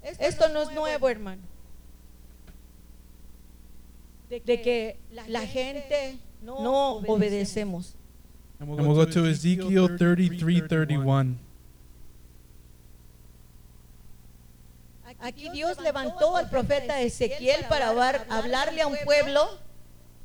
Esto 0.03 0.49
no 0.49 0.61
es 0.63 0.71
nuevo, 0.73 1.07
hermano. 1.09 1.41
De 4.29 4.61
que 4.61 4.97
la 5.27 5.41
gente 5.45 6.17
no 6.41 6.97
obedecemos. 7.07 7.95
And 8.59 8.69
we'll 8.69 8.93
go 8.93 9.05
to 9.05 9.25
Ezekiel 9.25 9.97
33 9.97 10.67
31. 10.67 11.37
Aquí 15.19 15.49
Dios 15.49 15.79
levantó 15.81 16.35
al 16.37 16.49
profeta 16.49 16.99
Ezequiel 17.01 17.65
para 17.69 17.89
hablar- 17.89 18.25
hablarle 18.29 18.81
a 18.81 18.87
un 18.87 18.95
pueblo 19.03 19.59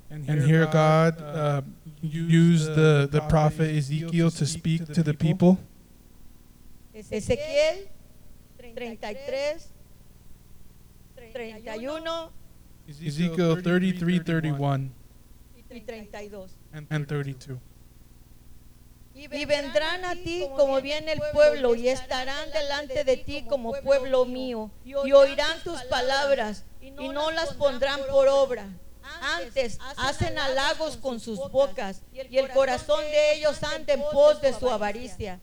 And 0.09 0.25
here 0.29 0.65
God 0.67 1.21
uh, 1.21 1.63
used 2.03 2.75
the, 2.77 3.09
the 3.11 3.21
prophet 3.23 3.75
Ezekiel 3.77 4.31
to 4.31 4.47
speak 4.47 4.87
to 4.93 5.03
the 5.03 5.13
people. 5.13 5.59
Ezequiel 6.95 7.89
33, 8.77 9.71
31 11.33 12.31
Ezekiel 12.87 13.63
33 13.63 14.23
31 14.23 14.93
y 15.57 15.81
32. 15.81 16.51
and 16.91 17.07
32. 17.09 17.59
Y 19.15 19.47
vendrán 19.47 20.05
a 20.05 20.15
ti 20.15 20.45
como 20.57 20.83
viene 20.83 21.13
el 21.13 21.21
pueblo 21.33 21.75
y 21.75 21.89
estarán 21.89 22.51
delante 22.53 23.03
de 23.03 23.17
ti 23.17 23.47
como 23.49 23.73
pueblo 23.83 24.27
mío 24.27 24.71
y 24.85 24.93
oirán 24.93 25.59
tus 25.65 25.83
palabras 25.85 26.65
y 26.83 26.91
no 26.91 27.31
las 27.31 27.55
pondrán 27.55 28.01
por 28.11 28.29
obra. 28.29 28.69
Antes 29.39 29.79
hacen 29.97 30.39
halagos 30.39 30.99
con 30.99 31.19
sus 31.19 31.39
bocas 31.51 32.03
y 32.13 32.37
el 32.37 32.51
corazón 32.51 33.01
de 33.01 33.37
ellos 33.37 33.63
anda 33.63 33.95
en 33.95 34.03
pos 34.13 34.43
de 34.43 34.53
su 34.53 34.69
avaricia. 34.69 35.41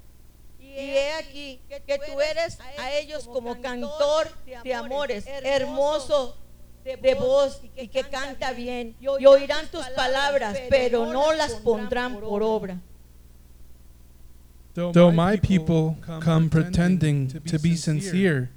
Y 0.76 0.90
he 0.90 1.14
aquí 1.14 1.60
que 1.86 2.00
tú 2.00 2.20
eres 2.20 2.58
a 2.80 2.92
ellos 2.94 3.28
como 3.28 3.62
cantor 3.62 4.28
de 4.64 4.74
amores, 4.74 5.26
hermoso 5.44 6.36
de 6.84 7.16
voz 7.16 7.62
y 7.78 7.88
que 7.88 8.04
canta 8.04 8.52
bien. 8.54 8.96
Y 9.00 9.08
oirán 9.08 9.68
tus 9.68 9.86
palabras, 9.90 10.58
pero 10.70 11.06
no 11.06 11.32
las 11.34 11.54
pondrán 11.54 12.20
por 12.20 12.42
obra. 12.42 12.82
Though 14.74 15.12
my 15.12 15.38
people 15.38 15.98
come 16.20 16.50
pretending 16.50 17.28
to 17.28 17.60
be 17.60 17.76
sincere 17.76 18.50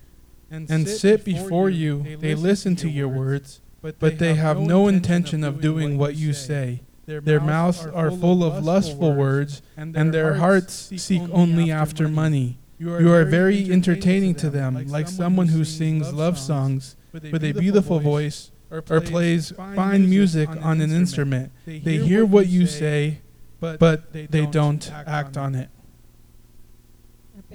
and 0.51 0.89
sit 0.89 1.25
before 1.25 1.69
you, 1.69 2.17
they 2.19 2.35
listen 2.35 2.75
to 2.77 2.89
your 2.89 3.09
words, 3.09 3.61
but 3.83 4.19
they 4.19 4.35
have 4.35 4.59
no 4.59 4.89
intention 4.89 5.45
of 5.45 5.61
doing 5.61 5.99
what 5.99 6.15
you 6.17 6.33
say. 6.33 6.81
Their 7.07 7.41
mouths 7.41 7.87
are 7.87 8.11
full 8.11 8.43
of 8.45 8.65
lustful 8.65 9.15
words, 9.15 9.63
and 9.77 10.13
their 10.13 10.35
hearts 10.35 10.93
seek 10.97 11.23
only 11.33 11.71
after 11.71 12.09
money. 12.09 12.59
You 12.79 13.13
are 13.13 13.25
very 13.25 13.71
entertaining 13.71 14.35
to 14.37 14.51
them, 14.51 14.87
like 14.89 15.09
someone 15.09 15.49
who 15.49 15.65
sings 15.65 16.13
love 16.13 16.39
songs 16.39 16.97
with 17.13 17.45
a 17.45 17.53
beautiful 17.53 18.01
voice 18.01 18.51
or 18.71 19.01
plays 19.01 19.53
fine 19.53 20.11
music 20.11 20.49
on 20.49 20.81
an 20.81 20.91
instrument. 20.91 21.53
They 21.65 21.99
hear 21.99 22.27
what 22.27 22.49
you 22.49 22.67
say, 22.67 23.21
but 23.61 24.13
they 24.13 24.47
don't 24.47 24.91
act 24.93 25.37
on 25.37 25.55
it. 25.55 25.71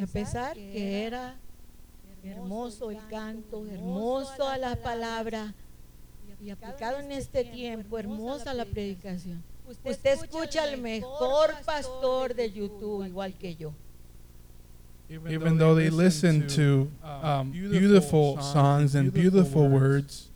A 0.02 0.08
pesar 0.08 0.54
que 0.54 0.64
era 0.74 1.34
hermoso 2.24 2.90
el 2.90 3.02
canto, 3.10 3.66
hermoso 3.66 4.42
a 4.42 4.58
la 4.58 4.76
palabra 4.76 5.54
y 6.44 6.50
aplicado 6.50 7.00
en 7.00 7.12
este 7.12 7.44
tiempo, 7.44 7.98
hermosa 7.98 8.54
la 8.54 8.66
predicación. 8.66 9.44
Usted 9.68 10.14
escucha 10.14 10.64
al 10.64 10.78
mejor 10.78 11.52
pastor 11.66 12.34
de 12.34 12.52
YouTube 12.52 13.06
igual 13.06 13.34
que 13.34 13.56
yo. 13.56 13.74
Even 15.10 15.58
though 15.58 15.76
they 15.76 15.90
listen 15.90 16.48
to 16.48 16.90
um, 17.04 17.52
beautiful 17.52 18.42
songs 18.42 18.96
and 18.96 19.14
beautiful 19.14 19.68
words, 19.68 20.30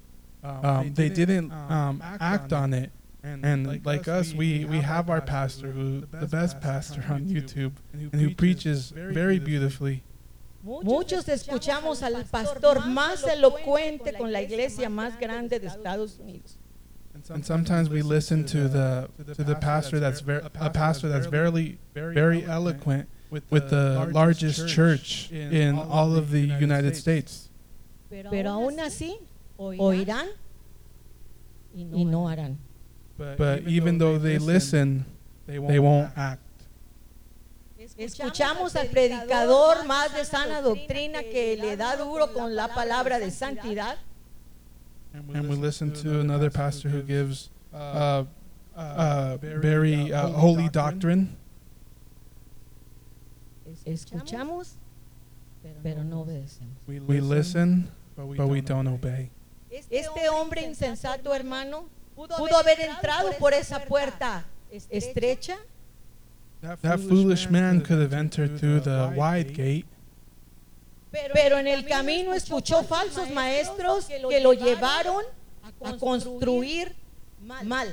um, 0.44 0.94
they 0.94 1.10
didn't 1.10 1.52
um, 1.52 2.02
act 2.20 2.52
on 2.52 2.74
it. 2.74 2.92
And 3.24 3.84
like 3.86 4.08
us, 4.08 4.34
we, 4.34 4.66
we 4.66 4.82
have 4.82 5.10
our 5.10 5.22
pastor, 5.22 5.72
who 5.72 6.02
the 6.12 6.28
best 6.28 6.62
pastor 6.62 7.04
on 7.10 7.26
YouTube, 7.26 7.72
and 7.94 8.22
who 8.22 8.36
preaches 8.36 8.92
very 8.92 9.40
beautifully. 9.40 10.04
Muchos 10.66 11.30
escuchamos 11.30 12.02
al 12.02 12.26
pastor 12.26 12.88
más 12.88 13.24
elocuente 13.24 14.14
con 14.14 14.32
la 14.32 14.42
iglesia 14.42 14.90
más 14.90 15.20
grande 15.20 15.60
de 15.60 15.68
Estados 15.68 16.18
Unidos. 16.20 16.58
And 17.30 17.46
sometimes 17.46 17.90
we 17.90 18.02
listen 18.02 18.46
to 18.48 18.68
the 18.68 19.08
to 19.36 19.44
the 19.44 19.56
pastor 19.56 20.00
that's 20.00 20.22
very 20.22 20.42
a 20.60 20.70
pastor 20.70 21.08
that's 21.08 21.28
very 21.28 21.78
very 21.94 22.44
eloquent 22.44 23.08
with 23.30 23.70
the 23.70 24.10
largest 24.12 24.68
church 24.68 25.32
in 25.32 25.78
all 25.78 26.16
of 26.16 26.32
the 26.32 26.42
United 26.42 26.96
States. 26.96 27.50
Pero 28.10 28.50
aún 28.50 28.80
así, 28.80 29.20
oirán 29.58 30.28
y 31.74 32.04
no 32.04 32.28
harán. 32.28 32.58
But 33.18 33.68
even 33.68 33.98
though 34.00 34.18
they 34.18 34.40
listen, 34.40 35.06
they 35.46 35.80
won't 35.80 36.12
act. 36.18 36.42
Escuchamos 37.98 38.76
al 38.76 38.88
predicador 38.88 39.86
más 39.86 40.14
de 40.14 40.26
sana 40.26 40.62
doctrina 40.62 41.24
que 41.24 41.56
le 41.56 41.78
da 41.78 41.96
duro 41.96 42.34
con 42.34 42.56
la 42.56 42.68
palabra 42.74 43.20
de 43.20 43.32
santidad. 43.32 43.98
and 45.14 45.50
we 45.50 45.56
listen 45.56 45.92
to 45.94 46.20
another 46.20 46.50
pastor 46.50 46.90
who 46.90 47.02
gives 47.02 47.50
uh, 47.74 48.24
uh, 48.76 49.38
very 49.38 50.12
uh, 50.12 50.28
holy 50.28 50.70
doctrine. 50.70 51.36
Escuchamos, 53.86 54.76
pero 55.84 56.04
no 56.04 56.22
obedecemos. 56.26 56.76
We 56.88 57.20
listen, 57.22 57.90
but 58.16 58.48
we 58.48 58.62
don't 58.62 58.88
obey. 58.88 59.32
Este 59.72 60.30
hombre 60.30 60.64
insensato, 60.64 61.34
hermano, 61.34 61.86
pudo 62.16 62.58
haber 62.58 62.80
entrado 62.80 63.32
por 63.40 63.54
esa 63.54 63.80
puerta 63.86 64.46
estrecha, 64.90 65.58
That 66.62 67.00
foolish 67.00 67.50
man 67.50 67.82
could 67.82 68.00
have 68.00 68.14
entered 68.14 68.60
through 68.60 68.82
the 68.82 69.14
wide 69.16 69.54
gate, 69.54 69.86
pero 71.12 71.58
en 71.58 71.68
el 71.68 71.84
camino 71.84 72.32
escuchó 72.34 72.84
falsos 72.84 73.30
maestros 73.32 74.06
que 74.08 74.40
lo 74.42 74.54
llevaron 74.54 75.24
a 75.84 75.94
construir 75.98 76.94
mal. 77.42 77.88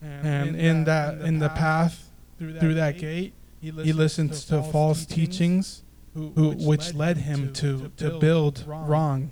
and 0.00 0.56
in 0.56 0.84
that 0.84 1.20
in 1.20 1.38
the 1.38 1.50
path 1.50 2.08
through 2.38 2.74
that 2.74 2.98
gate, 2.98 3.34
he 3.60 3.92
listened 3.92 4.32
to 4.32 4.62
false 4.62 5.04
teachings, 5.04 5.82
who, 6.14 6.54
which 6.58 6.94
led 6.94 7.18
him 7.18 7.52
to 7.52 7.92
to 7.96 8.18
build 8.18 8.64
wrong. 8.66 9.30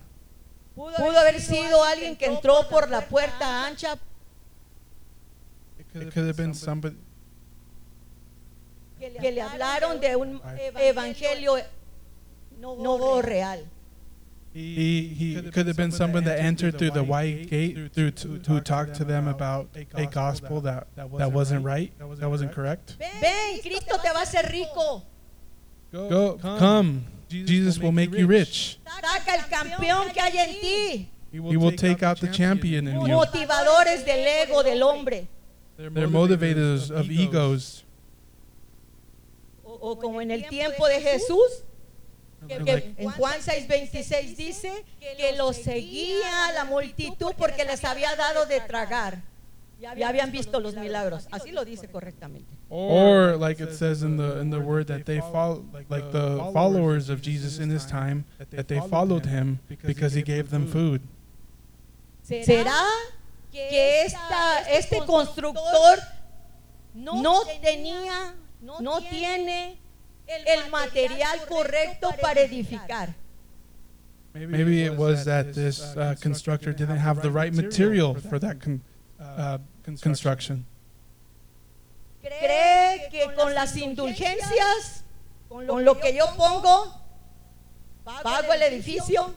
Pudo 0.76 1.12
haber 1.12 1.40
sido 1.40 1.82
alguien 1.82 2.16
que 2.16 2.28
entró 2.28 2.68
por 2.68 2.88
la 2.88 3.00
puerta 3.00 3.66
ancha 3.66 3.98
It 5.94 6.12
could 6.12 6.26
have 6.26 6.36
been 6.36 6.54
somebody. 6.54 6.96
Que 8.98 9.30
le 9.32 9.40
hablaron 9.40 10.00
de 10.00 10.16
un 10.16 10.40
evangelio 10.80 11.56
no 12.60 13.22
real. 13.22 13.66
He, 14.54 15.08
he 15.08 15.42
could 15.52 15.66
have 15.66 15.76
been 15.76 15.92
someone 15.92 16.24
that 16.24 16.38
entered 16.40 16.78
through 16.78 16.90
the 16.90 17.04
white 17.04 17.48
gate 17.50 17.92
through 17.92 18.10
to, 18.12 18.38
to 18.38 18.60
talk 18.60 18.92
to 18.94 19.04
them 19.04 19.28
about 19.28 19.68
a 19.94 20.06
gospel 20.06 20.60
that, 20.62 20.88
that 20.96 21.32
wasn't 21.32 21.64
right, 21.64 21.92
that 21.98 22.28
wasn't 22.28 22.52
correct. 22.52 22.96
Ven, 22.98 23.60
Cristo 23.60 23.98
te 23.98 24.08
va 24.08 24.20
a 24.20 24.22
hacer 24.22 24.50
rico. 24.50 25.02
Go, 25.92 26.38
come. 26.38 27.04
Jesus 27.28 27.78
will 27.78 27.92
make 27.92 28.12
you 28.12 28.26
rich. 28.26 28.78
Saca 28.84 29.34
el 29.34 29.44
campeón 29.48 30.12
que 30.12 30.22
hay 30.22 30.38
en 30.38 30.60
ti. 30.60 31.10
He 31.30 31.56
will 31.56 31.76
take 31.76 32.02
out 32.02 32.18
the 32.18 32.28
champion 32.28 32.88
in 32.88 33.00
you. 33.02 33.14
Motivadores 33.14 34.04
del 34.04 34.26
ego 34.26 34.62
del 34.62 34.82
hombre. 34.82 35.28
They're 35.76 36.08
motivators 36.08 36.90
of 36.90 37.10
egos. 37.10 37.84
O 39.80 39.98
como 39.98 40.20
en 40.20 40.30
el 40.30 40.48
tiempo 40.48 40.86
de 40.86 41.00
Jesús, 41.00 41.64
que 42.46 42.94
en 42.96 43.10
Juan 43.10 43.40
6:26 43.40 44.36
dice 44.36 44.84
que 45.00 45.36
los 45.36 45.56
seguía 45.56 46.52
la 46.54 46.64
multitud 46.64 47.32
porque 47.36 47.64
les 47.64 47.84
había 47.84 48.14
dado 48.16 48.46
de 48.46 48.60
tragar. 48.60 49.22
Ya 49.80 50.08
habían 50.08 50.32
visto 50.32 50.58
los 50.58 50.74
milagros. 50.74 51.28
Así 51.30 51.52
lo 51.52 51.64
dice 51.64 51.88
correctamente. 51.88 52.48
Or 52.68 53.36
like 53.38 53.62
it 53.62 53.72
says 53.72 54.02
in 54.02 54.16
the 54.16 54.40
in 54.40 54.50
the 54.50 54.58
word 54.58 54.88
that 54.88 55.04
they 55.04 55.20
follow 55.20 55.64
like 55.88 56.10
the 56.10 56.50
followers 56.52 57.08
of 57.08 57.22
Jesus 57.22 57.58
in 57.58 57.70
his 57.70 57.86
time 57.86 58.24
that 58.50 58.66
they 58.66 58.80
followed 58.80 59.24
him 59.24 59.60
because 59.86 60.14
he 60.14 60.22
gave 60.22 60.50
them 60.50 60.66
food. 60.66 61.00
¿Será 62.22 62.84
que 63.50 64.04
esta, 64.04 64.68
este 64.70 64.98
constructor 65.06 65.98
no 66.94 67.44
tenía, 67.62 68.34
no 68.60 69.00
tiene 69.00 69.78
el 70.26 70.70
material 70.70 71.38
correcto 71.48 72.14
para 72.20 72.40
edificar? 72.40 73.14
Maybe 74.34 74.84
it 74.84 74.96
was 74.96 75.24
that 75.24 75.54
this 75.54 75.96
uh, 75.96 76.14
constructor 76.20 76.72
didn't 76.72 76.98
have 76.98 77.22
the 77.22 77.30
right 77.30 77.52
material 77.52 78.14
for 78.14 78.38
that 78.38 78.60
con 78.60 78.82
uh, 79.18 79.58
construction. 80.00 80.64
¿Cree 82.20 83.08
que 83.10 83.34
con 83.34 83.54
las 83.54 83.76
indulgencias, 83.76 85.02
con 85.48 85.84
lo 85.84 85.94
que 85.94 86.14
yo 86.14 86.26
pongo, 86.36 86.92
pago 88.04 88.52
el 88.52 88.62
edificio? 88.62 89.34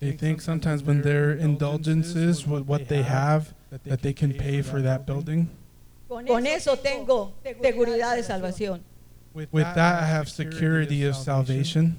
They 0.00 0.12
think 0.12 0.40
sometimes 0.40 0.82
when 0.82 1.02
their 1.02 1.32
indulgences 1.32 2.46
with 2.46 2.66
what 2.66 2.88
they 2.88 3.02
have, 3.02 3.54
that 3.84 4.02
they 4.02 4.12
can 4.12 4.32
pay 4.32 4.62
for 4.62 4.82
that 4.82 5.06
building. 5.06 5.50
Con 6.08 6.46
eso 6.46 6.76
tengo 6.78 7.34
seguridad 7.60 8.16
de 8.16 8.22
salvación. 8.22 8.82
With 9.34 9.50
that, 9.52 10.02
I 10.02 10.06
have 10.06 10.28
security 10.28 11.04
of 11.04 11.14
salvation. 11.14 11.98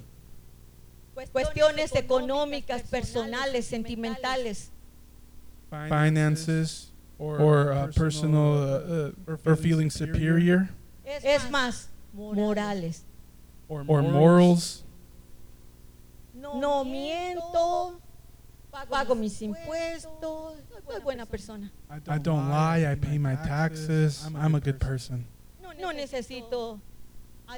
Cuestiones 1.32 1.94
económicas, 1.94 2.82
personales, 2.82 3.66
sentimentales. 3.66 4.70
Finances 5.70 6.90
or 7.18 7.72
uh, 7.72 7.86
personal 7.94 8.54
uh, 8.54 9.30
uh, 9.30 9.36
or 9.46 9.56
feeling 9.56 9.90
superior. 9.90 10.68
Es 11.04 11.48
más, 11.50 11.88
morales. 12.12 13.04
Or 13.68 13.84
morals. 13.84 14.82
No 16.34 16.84
miento, 16.84 18.00
pago 18.70 19.14
mis 19.14 19.40
impuestos, 19.42 20.54
soy 20.86 21.00
buena 21.02 21.26
persona. 21.26 21.70
I 22.08 22.18
don't 22.18 22.48
lie, 22.48 22.90
I 22.90 22.94
pay 22.94 23.18
my 23.18 23.36
taxes, 23.36 24.24
I'm 24.34 24.54
a 24.54 24.60
good 24.60 24.78
person. 24.78 25.26
No 25.78 25.92
necesito 25.92 26.80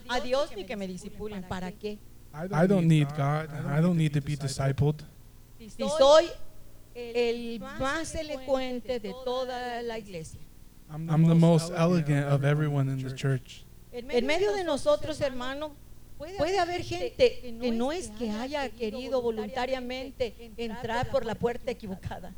a 0.09 0.21
Dios 0.21 0.51
ni 0.57 0.65
que 0.65 0.77
me 0.77 0.87
disipulen. 0.87 1.43
¿Para 1.49 1.73
qué? 1.73 1.99
I 2.35 2.67
don't 2.67 2.87
need 2.87 3.09
God. 3.17 3.51
I 3.67 3.81
don't 3.81 3.97
need 3.97 4.13
to 4.15 4.21
be 4.21 4.37
discipled. 4.37 5.05
Si 5.59 5.89
soy 5.99 6.31
el 6.95 7.61
más 7.79 8.15
elocuente 8.15 9.01
de 9.01 9.13
toda 9.25 9.83
la 9.83 9.99
iglesia. 9.99 10.41
I'm 10.91 11.27
the 11.27 11.35
most 11.35 11.73
elegant 11.73 12.27
of 12.27 12.45
everyone 12.45 12.89
in 12.89 13.03
the 13.03 13.15
church. 13.15 13.65
En 13.93 14.27
medio 14.27 14.53
de 14.55 14.65
nosotros, 14.65 15.21
hermano, 15.21 15.73
puede 16.39 16.59
haber 16.59 16.83
gente 16.83 17.41
que 17.61 17.73
no 17.73 17.93
es 17.93 18.09
que 18.11 18.31
haya 18.31 18.69
querido 18.71 19.21
voluntariamente 19.23 20.53
entrar 20.57 21.11
por 21.11 21.25
la 21.25 21.35
puerta 21.35 21.71
equivocada. 21.71 22.35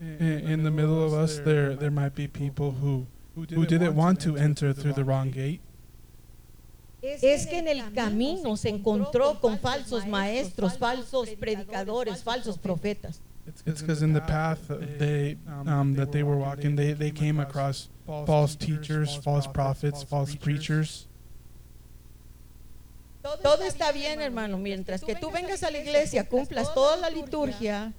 In 0.00 0.62
the 0.62 0.70
middle 0.70 1.02
of 1.02 1.12
us, 1.12 1.42
there 1.42 1.76
there 1.76 1.90
might 1.90 2.14
be 2.14 2.28
people 2.28 2.70
who 2.70 3.06
who 3.34 3.66
didn't 3.66 3.96
want 3.96 4.20
to 4.20 4.36
enter 4.36 4.72
through 4.72 4.94
the 4.94 5.04
wrong 5.04 5.30
gate. 5.30 5.60
Es 7.00 7.46
que 7.46 7.58
en 7.58 7.68
el 7.68 7.92
camino 7.92 8.56
se 8.56 8.68
encontró 8.70 9.40
con 9.40 9.58
falsos 9.58 10.06
maestros, 10.06 10.76
falsos 10.76 11.28
predicadores, 11.38 12.22
falsos 12.24 12.58
profetas. 12.58 13.20
It's 13.46 13.80
because 13.80 14.02
in 14.02 14.12
the 14.12 14.20
path 14.20 14.68
they, 14.98 15.38
um, 15.66 15.94
that 15.94 16.12
they 16.12 16.22
were 16.22 16.36
walking, 16.36 16.76
they, 16.76 16.92
they 16.92 17.10
came 17.10 17.40
across 17.40 17.88
false 18.26 18.54
teachers, 18.54 19.16
false 19.16 19.46
prophets, 19.46 20.02
false 20.02 20.34
preachers. 20.34 21.07
Todo 23.42 23.62
está 23.64 23.92
bien, 23.92 24.20
hermano, 24.20 24.58
mientras 24.58 25.02
que 25.02 25.14
tú 25.14 25.30
vengas 25.30 25.62
a 25.62 25.70
la 25.70 25.78
iglesia, 25.78 26.28
cumplas 26.28 26.72
toda 26.74 26.96
la 26.96 27.10
liturgia, 27.10 27.92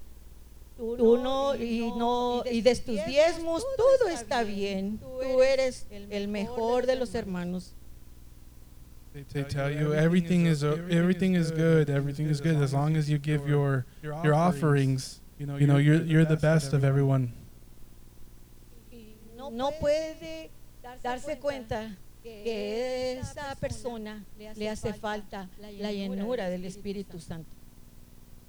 tú 0.78 1.18
no 1.18 1.56
y 1.56 1.92
no 1.98 2.44
y 2.50 2.62
des 2.62 2.84
tus 2.84 3.04
diezmos, 3.06 3.64
todo 3.78 4.10
está 4.10 4.44
bien. 4.44 4.98
Tú 5.00 5.42
eres 5.42 5.88
el 5.92 6.28
mejor 6.28 6.86
de 6.86 6.96
los 6.96 7.14
hermanos. 7.16 7.74
They 9.34 9.44
tell 9.44 9.72
you 9.72 9.94
everything 9.94 10.46
is 10.46 10.64
everything 10.64 11.36
is 11.36 11.52
good, 11.52 11.90
everything 11.90 12.30
is 12.30 12.40
good 12.40 12.62
as 12.62 12.74
long 12.74 12.96
as 12.96 13.10
you 13.10 13.18
give 13.18 13.48
your 13.48 13.86
your 14.04 14.36
offerings. 14.36 15.20
You 15.40 15.48
know, 15.48 15.58
you 15.58 15.68
know 15.68 15.78
you're 15.78 16.04
you're 16.04 16.26
the 16.26 16.38
best 16.38 16.74
of 16.74 16.84
everyone. 16.84 17.34
No 19.52 19.72
puede 19.72 20.52
darse 21.04 21.40
cuenta 21.40 21.98
que 22.24 23.20
esa 23.20 23.56
persona 23.56 24.26
le 24.56 24.70
hace 24.70 24.94
falta 24.94 25.50
la 25.80 25.92
llenura 25.92 26.50
del 26.50 26.66
Espíritu 26.66 27.20
Santo. 27.20 27.56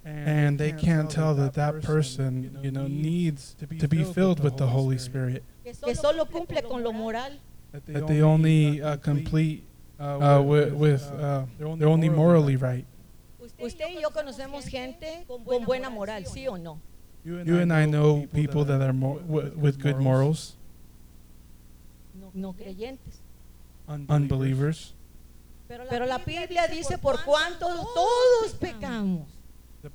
And 0.03 0.59
they 0.59 0.73
can't 0.73 1.11
tell 1.11 1.35
that 1.35 1.53
that 1.55 1.83
person, 1.83 2.59
you 2.62 2.71
know, 2.71 2.89
needs 2.89 3.55
to 3.79 3.87
be 3.87 4.03
filled 4.03 4.41
with 4.41 4.57
the 4.57 4.66
Holy 4.66 4.97
Spirit. 4.99 5.45
Que 5.62 5.95
solo 5.95 6.25
cumple 6.25 6.62
con 6.62 6.83
lo 6.83 6.93
moral. 6.93 7.33
That 7.73 8.07
they 8.07 8.23
only 8.23 8.83
uh, 8.83 8.97
complete 8.97 9.62
uh, 9.99 10.43
with, 10.45 10.73
with 10.73 11.12
uh, 11.12 11.45
they're 11.59 11.89
only 11.89 12.09
morally 12.09 12.57
right. 12.57 12.87
Usted 13.62 13.89
y 13.95 14.01
yo 14.01 14.11
conocemos 14.11 14.66
gente 14.66 15.27
con 15.27 15.66
buena 15.66 15.91
moral, 15.91 16.25
¿sí 16.25 16.49
o 16.49 16.57
no? 16.57 16.81
You 17.23 17.61
and 17.61 17.73
I 17.73 17.85
know 17.85 18.27
people 18.33 18.64
that 18.64 18.81
are 18.81 18.95
more, 18.95 19.21
with 19.29 19.79
good 19.79 19.99
morals. 19.99 20.57
No 22.33 22.55
creyentes. 22.55 23.21
Unbelievers. 24.09 24.95
Pero 25.68 26.07
la 26.07 26.18
Biblia 26.18 26.66
dice 26.68 26.99
por 26.99 27.22
cuanto 27.24 27.66
todos 27.95 28.53
pecamos. 28.59 29.28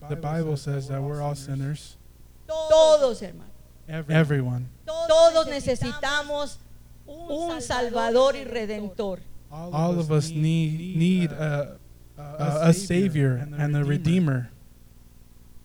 The 0.10 0.16
Bible 0.16 0.58
says 0.58 0.88
that 0.88 1.02
we're 1.02 1.22
all 1.22 1.36
sinners. 1.36 1.98
Todos, 2.48 3.22
hermano. 3.22 3.52
Everyone. 3.88 4.68
Todos 4.86 5.48
necesitamos 5.48 6.58
un 7.06 7.62
Salvador 7.62 8.36
y 8.36 8.44
Redentor. 8.46 9.20
All 9.52 10.00
of 10.00 10.12
us 10.12 10.32
need 10.32 10.98
need 10.98 11.32
a, 11.32 11.78
a, 12.18 12.70
a 12.70 12.74
savior 12.74 13.48
and 13.58 13.76
a 13.76 13.84
redeemer. 13.84 14.50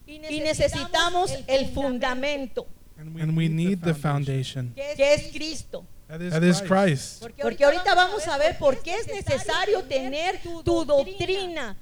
Y 0.07 0.19
necesitamos 0.41 1.33
el 1.49 1.69
fundamento, 1.73 2.67
And 2.99 3.37
we 3.37 3.49
need 3.49 3.81
the 3.83 3.95
foundation. 3.95 4.75
que 4.75 5.15
es 5.15 5.33
Cristo. 5.33 5.85
That 6.11 6.43
is 6.43 6.61
Christ. 6.61 7.21
Porque 7.21 7.65
ahorita 7.65 7.95
vamos 7.95 8.27
a 8.27 8.37
ver 8.37 8.59
por 8.59 8.77
qué 8.83 8.97
es 8.97 9.07
necesario 9.07 9.83
tener 9.85 10.41
tu 10.43 10.85
doctrina, 10.85 11.77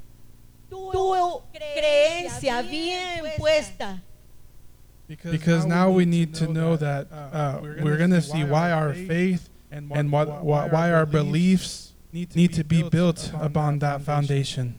tu 0.68 0.90
creencia 1.52 2.62
bien 2.62 3.24
puesta. 3.38 4.02
Because 5.08 5.64
now 5.64 5.90
we 5.90 6.04
need 6.04 6.34
to 6.34 6.46
know 6.46 6.76
that 6.76 7.06
uh, 7.10 7.60
we're 7.62 7.96
going 7.96 8.10
to 8.10 8.20
see 8.20 8.44
why 8.44 8.70
our 8.70 8.92
faith 8.92 9.48
and 9.70 10.12
what, 10.12 10.44
why, 10.44 10.68
why 10.68 10.92
our 10.92 11.06
beliefs 11.06 11.94
need 12.12 12.52
to 12.52 12.64
be 12.64 12.82
built 12.82 13.32
upon 13.40 13.78
that 13.78 14.02
foundation. 14.02 14.74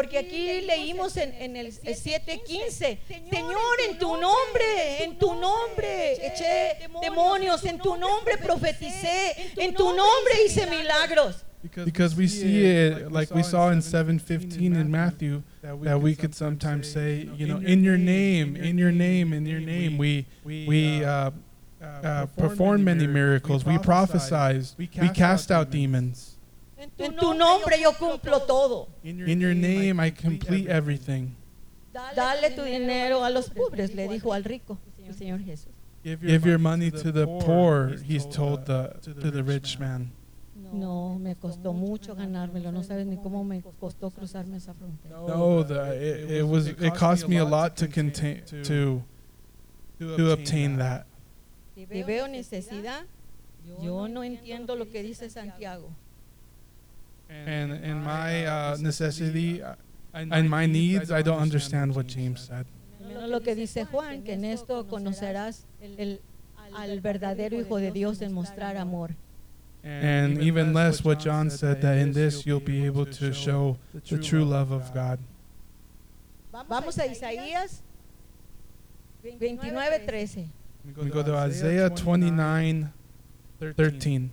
Porque 0.00 0.16
aquí 0.16 0.62
leímos 0.62 1.14
en, 1.18 1.34
en 1.34 1.56
el 1.56 1.66
7:15, 1.66 2.98
Señor, 3.30 3.76
en 3.86 3.98
tu 3.98 4.08
nombre, 4.16 5.04
en 5.04 5.18
tu 5.18 5.34
nombre 5.34 6.12
eché 6.26 6.88
demonios, 7.02 7.62
en 7.66 7.76
tu 7.76 7.98
nombre 7.98 8.38
profeticé, 8.38 9.52
en 9.58 9.74
tu 9.74 9.84
nombre 9.84 10.32
hice 10.46 10.66
milagros. 10.68 11.44
Because 11.84 12.16
we 12.16 12.28
see 12.28 12.64
it 12.64 13.12
like 13.12 13.30
we 13.34 13.42
saw 13.42 13.68
in 13.68 13.80
7:15 13.82 14.74
in 14.74 14.90
Matthew 14.90 15.42
that 15.60 16.00
we 16.00 16.14
could 16.16 16.34
sometimes 16.34 16.90
say, 16.90 17.28
you 17.36 17.46
know, 17.46 17.58
in 17.58 17.84
your 17.84 17.98
name, 17.98 18.56
in 18.56 18.78
your 18.78 18.92
name, 18.92 19.34
in 19.34 19.44
your 19.44 19.60
name, 19.60 19.98
we 19.98 20.24
we 20.46 21.04
uh, 21.04 21.30
uh, 21.82 22.24
perform 22.38 22.84
many 22.84 23.06
miracles, 23.06 23.66
we 23.66 23.76
prophesize, 23.76 24.78
we 24.78 25.10
cast 25.10 25.50
out 25.50 25.70
demons. 25.70 26.38
En 26.80 27.16
tu 27.16 27.34
nombre 27.34 27.78
yo 27.80 27.92
cumplo 27.92 28.40
todo. 28.46 28.88
In 29.02 29.40
your 29.40 29.54
name 29.54 30.00
I 30.00 30.10
complete 30.10 30.68
everything. 30.68 31.36
Dale 31.92 32.50
tu 32.50 32.62
dinero 32.62 33.24
a 33.24 33.30
los 33.30 33.50
pobres, 33.50 33.94
le 33.94 34.08
dijo 34.08 34.32
al 34.32 34.44
rico 34.44 34.78
el 35.06 35.14
Señor 35.14 35.40
Jesús. 35.40 35.72
Give 36.02 36.46
your 36.46 36.58
money 36.58 36.90
to 36.90 37.12
the 37.12 37.26
poor, 37.26 37.98
he's 38.06 38.24
told 38.24 38.64
the, 38.64 38.98
to 39.02 39.30
the 39.30 39.42
rich 39.42 39.78
man. 39.78 40.12
No, 40.72 41.18
me 41.18 41.34
costó 41.34 41.74
mucho 41.74 42.14
ganármelo. 42.14 42.72
No 42.72 42.82
sabes 42.82 43.06
ni 43.06 43.16
cómo 43.16 43.44
me 43.44 43.62
costó 43.78 44.10
cruzarme 44.10 44.56
esa 44.56 44.72
frontera. 44.72 45.16
No, 45.16 45.62
the, 45.64 45.96
it, 45.96 46.30
it 46.30 46.46
was 46.46 46.68
it 46.68 46.94
cost 46.94 47.28
me 47.28 47.38
a 47.38 47.44
lot 47.44 47.76
to 47.76 47.88
contain 47.88 48.42
to 48.62 49.02
to 49.98 50.32
obtain 50.32 50.78
that. 50.78 51.06
Si 51.74 51.84
veo 51.84 52.28
necesidad, 52.28 53.04
yo 53.82 54.06
no 54.08 54.22
entiendo 54.22 54.76
lo 54.76 54.88
que 54.88 55.02
dice 55.02 55.28
Santiago. 55.28 55.90
And 57.30 57.72
in 57.84 58.02
my 58.02 58.44
uh, 58.44 58.76
necessity 58.80 59.62
and 60.12 60.50
my 60.50 60.66
needs, 60.66 61.10
I 61.12 61.22
don't 61.22 61.38
understand 61.38 61.94
what 61.94 62.06
James 62.06 62.40
said. 62.40 62.66
Lo 63.00 63.40
que 63.40 63.54
dice 63.54 63.84
Juan, 63.86 64.22
que 64.22 64.34
en 64.34 64.44
esto 64.44 64.86
conocerás 64.86 65.64
el, 65.98 66.20
al 66.74 67.00
verdadero 67.00 67.58
Hijo 67.58 67.78
de 67.78 67.90
Dios 67.90 68.20
en 68.22 68.32
mostrar 68.32 68.76
amor. 68.76 69.14
And 69.82 70.42
even 70.42 70.74
less 70.74 71.02
what 71.04 71.20
John 71.20 71.48
said, 71.50 71.80
that 71.80 71.96
in 71.96 72.12
this 72.12 72.44
you'll 72.44 72.60
be 72.60 72.84
able 72.84 73.06
to 73.06 73.32
show 73.32 73.78
the 74.06 74.18
true 74.18 74.44
love 74.44 74.72
of 74.72 74.92
God. 74.92 75.18
Vamos 76.68 76.98
a 76.98 77.06
Isaías 77.06 77.82
29:13. 79.22 80.48
We 80.96 81.10
go 81.10 81.22
to 81.22 81.34
Isaiah 81.36 81.88
29, 81.88 82.92
13. 83.76 84.30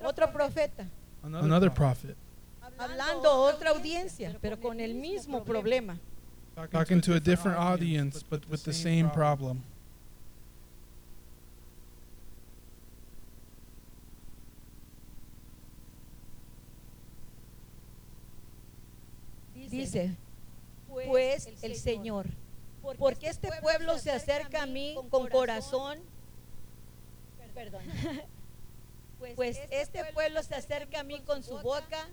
Otro 0.00 0.26
profeta. 0.32 0.86
Another 1.22 1.70
prophet. 1.70 2.16
Hablando 2.78 3.28
a 3.28 3.38
otra 3.52 3.70
audiencia, 3.70 4.36
pero 4.40 4.58
con 4.60 4.80
el 4.80 4.94
mismo 4.94 5.44
problema. 5.44 5.98
Talking 6.70 7.00
to 7.02 7.14
a 7.14 7.20
different 7.20 7.56
audience, 7.58 8.22
but 8.22 8.48
with 8.48 8.64
the 8.64 8.72
same 8.72 9.10
problem. 9.10 9.62
Dice, 19.70 20.16
pues 20.88 21.48
el 21.62 21.74
Señor, 21.76 22.26
porque 22.98 23.28
este 23.28 23.50
pueblo 23.60 23.98
se 23.98 24.10
acerca 24.10 24.62
a 24.62 24.66
mí 24.66 24.96
con 25.10 25.28
corazón, 25.28 25.98
perdón, 27.54 27.82
pues 29.36 29.60
este 29.70 30.04
pueblo 30.12 30.42
se 30.42 30.54
acerca 30.54 31.00
a 31.00 31.02
mí 31.02 31.20
con 31.20 31.42
su 31.42 31.58
boca 31.58 32.08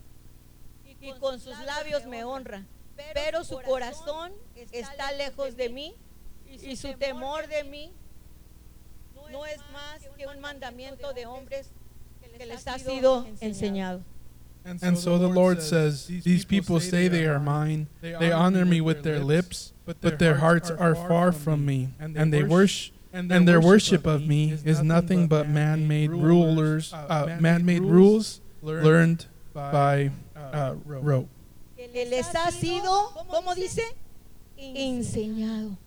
y 0.99 1.14
con 1.14 1.39
sus 1.39 1.58
labios 1.66 2.06
me 2.06 2.24
honra, 2.24 2.66
pero 3.14 3.43
su 3.43 3.60
corazón 3.62 4.34
está 4.72 5.12
lejos 5.12 5.56
de 5.56 5.70
mí 5.70 5.95
y 6.47 6.76
su 6.76 6.93
temor 6.93 7.47
de 7.47 7.64
mí 7.64 7.93
no 9.32 9.45
es 9.45 9.58
más 9.74 10.08
que 10.18 10.28
un 10.28 10.39
mandamiento 10.39 11.14
de 11.14 11.26
hombres 11.26 11.72
que 12.38 12.45
les 12.45 12.68
ha 12.68 12.80
sido 12.80 13.28
enseñado. 13.41 14.03
And 14.82 14.97
so 14.97 15.20
the 15.20 15.28
Lord 15.28 15.62
says, 15.62 16.08
These 16.08 16.45
people 16.45 16.80
say 16.80 17.08
they 17.08 17.26
are 17.26 17.39
mine. 17.39 17.88
They 18.01 18.32
honor 18.32 18.66
me 18.66 18.82
with 18.82 19.03
their 19.03 19.20
lips, 19.20 19.74
but 19.86 20.18
their 20.18 20.38
hearts 20.38 20.72
are 20.72 20.95
far 20.95 21.32
from 21.32 21.66
me. 21.66 21.89
And 21.99 22.34
they 22.34 22.43
worship 22.43 22.95
and 23.16 23.47
their 23.47 23.61
worship 23.61 24.05
of 24.05 24.28
me 24.28 24.51
is 24.66 24.82
nothing 24.84 25.28
but 25.28 25.47
man-made 25.47 26.11
rulers, 26.11 26.93
uh, 26.93 27.38
man-made 27.39 27.82
rules 27.82 28.41
learned 28.61 29.26
by 29.53 30.11
uh, 30.36 30.76
rote. 30.86 31.28
Que 31.78 32.05
les 32.05 32.28
ha 32.36 32.51
sido, 32.51 33.13
¿cómo 33.30 33.55
dice? 33.55 33.84
Enseñado. 34.57 35.78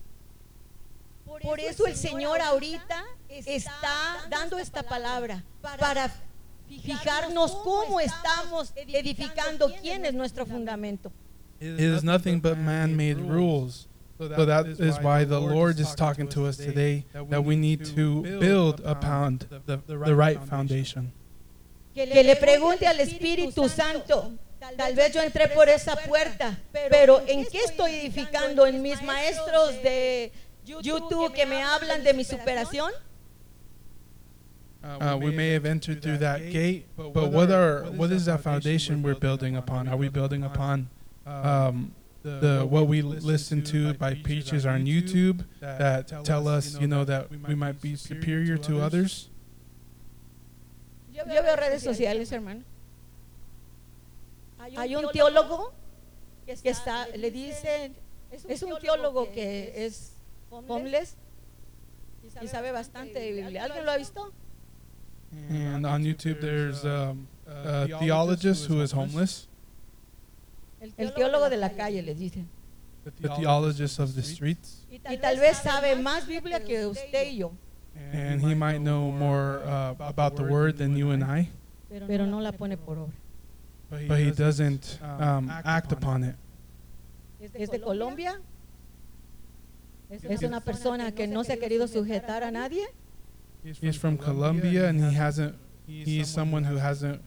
Por 1.41 1.59
eso 1.59 1.85
el 1.85 1.95
Señor 1.95 2.41
ahorita 2.41 3.03
está 3.29 4.27
dando 4.29 4.57
esta 4.57 4.83
palabra 4.83 5.43
para 5.61 6.11
fijarnos 6.67 7.51
cómo 7.63 7.99
estamos 7.99 8.73
edificando 8.75 9.71
quién 9.81 10.05
es 10.05 10.13
nuestro 10.13 10.45
fundamento. 10.45 11.11
It 11.59 11.79
is 11.79 12.03
nothing 12.03 12.39
but 12.39 12.57
man-made 12.57 13.17
rules. 13.19 13.88
So 14.19 14.45
that 14.45 14.67
is 14.67 14.99
why 14.99 15.23
the 15.23 15.39
Lord 15.39 15.79
is 15.79 15.95
talking 15.95 16.27
to 16.29 16.45
us 16.45 16.57
today 16.57 17.05
that 17.29 17.43
we 17.43 17.55
need 17.55 17.85
to 17.95 18.21
build 18.39 18.81
upon 18.83 19.39
the, 19.65 19.77
the 19.87 20.15
right 20.15 20.43
foundation. 20.43 21.13
Que 21.95 22.05
le 22.05 22.35
pregunte 22.35 22.85
al 22.85 22.99
Espíritu 22.99 23.69
Santo, 23.69 24.33
tal 24.77 24.93
vez 24.93 25.13
yo 25.13 25.21
entré 25.21 25.47
por 25.53 25.69
esa 25.69 25.95
puerta, 25.95 26.57
pero 26.89 27.21
¿en 27.27 27.45
qué 27.45 27.59
estoy 27.65 27.95
edificando? 27.95 28.67
¿En 28.67 28.81
mis 28.81 29.01
maestros 29.01 29.81
de 29.81 30.31
YouTube 30.65 31.33
que 31.33 31.45
me 31.45 31.63
hablan 31.63 32.03
de 32.03 32.13
mi 32.13 32.23
superación? 32.23 32.91
Uh, 34.83 35.17
we 35.21 35.31
may 35.31 35.53
have 35.53 35.65
entered 35.65 36.01
through 36.01 36.17
that 36.17 36.39
gate, 36.51 36.85
but 36.95 37.31
what 37.31 37.51
are 37.51 37.83
what 37.95 38.11
is 38.11 38.25
that 38.25 38.41
foundation 38.41 39.01
we're 39.01 39.15
building 39.15 39.55
upon? 39.55 39.87
Are 39.87 39.97
we 39.97 40.09
building 40.09 40.43
upon 40.43 40.89
um, 41.25 41.93
the 42.23 42.65
what 42.69 42.87
we 42.87 43.01
listen 43.01 43.63
to 43.63 43.93
by 43.93 44.13
preachers 44.15 44.65
on 44.65 44.85
YouTube 44.85 45.45
that 45.59 46.07
tell 46.23 46.47
us, 46.47 46.77
you 46.79 46.87
know, 46.87 47.03
that 47.05 47.29
we 47.47 47.55
might 47.55 47.81
be 47.81 47.95
superior 47.95 48.57
to 48.57 48.81
others? 48.81 49.29
Yo 51.13 51.23
veo 51.25 51.55
redes 51.55 51.83
sociales, 51.83 52.31
hermano. 52.31 52.63
Hay 54.59 54.95
un 54.95 55.05
teólogo 55.11 55.73
que 56.45 56.53
está, 56.71 57.07
le 57.15 57.31
dicen, 57.31 57.95
es 58.31 58.63
un 58.63 58.77
teólogo 58.79 59.31
que 59.33 59.73
es 59.75 60.13
homeless 60.51 61.15
y 62.41 62.47
sabe 62.47 62.71
bastante 62.71 63.19
de 63.19 63.31
Biblia. 63.33 63.63
¿Alguien 63.65 63.85
lo 63.85 63.91
ha 63.91 63.97
visto? 63.97 64.31
And 65.49 65.85
on 65.85 66.03
YouTube, 66.03 66.41
there's 66.41 66.85
um, 66.85 67.27
a 67.47 67.87
theologist 67.99 68.65
who 68.65 68.81
is 68.81 68.91
homeless. 68.91 69.48
El 70.97 71.13
teólogo 71.13 71.49
de 71.49 71.57
la 71.57 71.71
calle, 71.71 72.01
les 72.01 72.17
dicen. 72.17 72.47
The 73.03 73.29
theologist 73.29 73.99
of 73.99 74.13
the 74.13 74.21
streets. 74.21 74.85
Y 74.89 75.17
tal 75.17 75.37
vez 75.39 75.57
sabe 75.57 75.95
más 75.95 76.27
Biblia 76.27 76.63
que 76.63 76.85
usted 76.85 77.27
y 77.27 77.37
yo. 77.37 77.51
And 78.13 78.41
he 78.41 78.55
might 78.55 78.79
know 78.79 79.11
more 79.11 79.61
uh, 79.65 79.95
about 79.99 80.35
the 80.35 80.43
word 80.43 80.77
than 80.77 80.95
you 80.95 81.11
and 81.11 81.23
I. 81.23 81.49
Pero 81.89 82.25
no 82.25 82.39
la 82.39 82.51
pone 82.51 82.77
por 82.77 82.97
obra. 82.97 83.13
But 83.89 84.19
he 84.19 84.31
doesn't 84.31 84.99
um, 85.01 85.49
act 85.49 85.91
upon 85.91 86.23
it. 86.23 86.35
¿Es 87.53 87.69
de 87.69 87.79
Colombia? 87.79 88.39
¿Es 90.09 90.43
una 90.43 90.59
persona 90.59 91.11
que 91.11 91.27
no 91.27 91.43
se 91.43 91.53
ha 91.53 91.57
querido 91.57 91.87
sujetar 91.87 92.43
a 92.43 92.51
nadie? 92.51 92.87
He's 93.63 93.97
from 93.97 94.17
Colombia 94.17 94.87
and 94.87 94.99
he 94.99 95.13
hasn't, 95.13 95.55
he's 95.85 96.27
someone 96.27 96.63
who 96.63 96.77
hasn't 96.77 97.21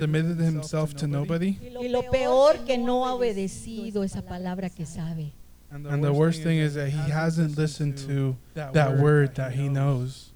submitted 0.00 0.38
himself 0.38 0.94
to 0.96 1.06
nobody. 1.06 1.58
Y 1.60 1.88
lo 1.88 2.02
peor 2.10 2.64
que 2.66 2.78
no 2.78 3.06
ha 3.06 3.14
obedecido 3.14 4.04
esa 4.04 4.22
palabra 4.22 4.70
que 4.70 4.86
sabe. 4.86 5.32
And 5.70 6.02
the 6.02 6.12
worst 6.12 6.42
thing 6.42 6.58
is 6.58 6.74
that 6.74 6.90
he 6.90 7.10
hasn't 7.10 7.56
listened 7.58 7.98
to 7.98 8.36
that 8.54 8.98
word 8.98 9.34
that 9.34 9.52
he 9.52 9.68
knows. 9.68 10.32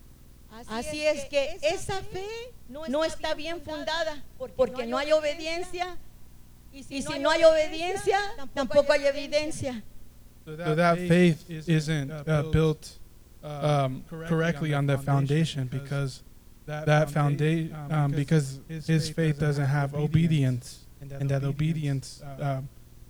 Así 0.69 1.03
es 1.07 1.25
que 1.29 1.59
esa 1.63 2.03
fe 2.03 2.27
no 2.69 3.05
está 3.05 3.35
bien 3.35 3.61
fundada 3.61 4.23
porque 4.57 4.87
no 4.87 4.99
hay 4.99 5.13
obediencia 5.13 5.97
y 6.73 6.83
si 6.83 7.19
no 7.19 7.31
hay 7.31 7.45
obediencia 7.45 8.19
tampoco 8.55 8.93
hay 8.93 9.07
evidencia. 9.07 9.83
So 10.45 10.75
that 10.75 10.99
faith 10.99 11.45
isn't 11.49 12.11
uh, 12.11 12.43
built 12.51 12.99
um, 13.43 14.05
correctly 14.09 14.75
on 14.75 14.87
that 14.87 15.03
foundation 15.05 15.69
because 15.69 16.23
that 16.71 17.11
foundation 17.11 17.75
um, 17.91 18.13
because 18.13 18.61
his 18.69 19.11
faith 19.11 19.39
doesn't 19.39 19.67
have 19.67 19.95
obedience 19.95 20.87
and 21.01 21.29
that 21.31 21.45
obedience 21.45 22.23
um, 22.41 22.69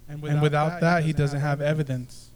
and 0.08 0.42
without 0.42 0.80
that 0.80 1.04
he 1.04 1.12
doesn't 1.12 1.40
have 1.40 1.60
evidence. 1.60 2.30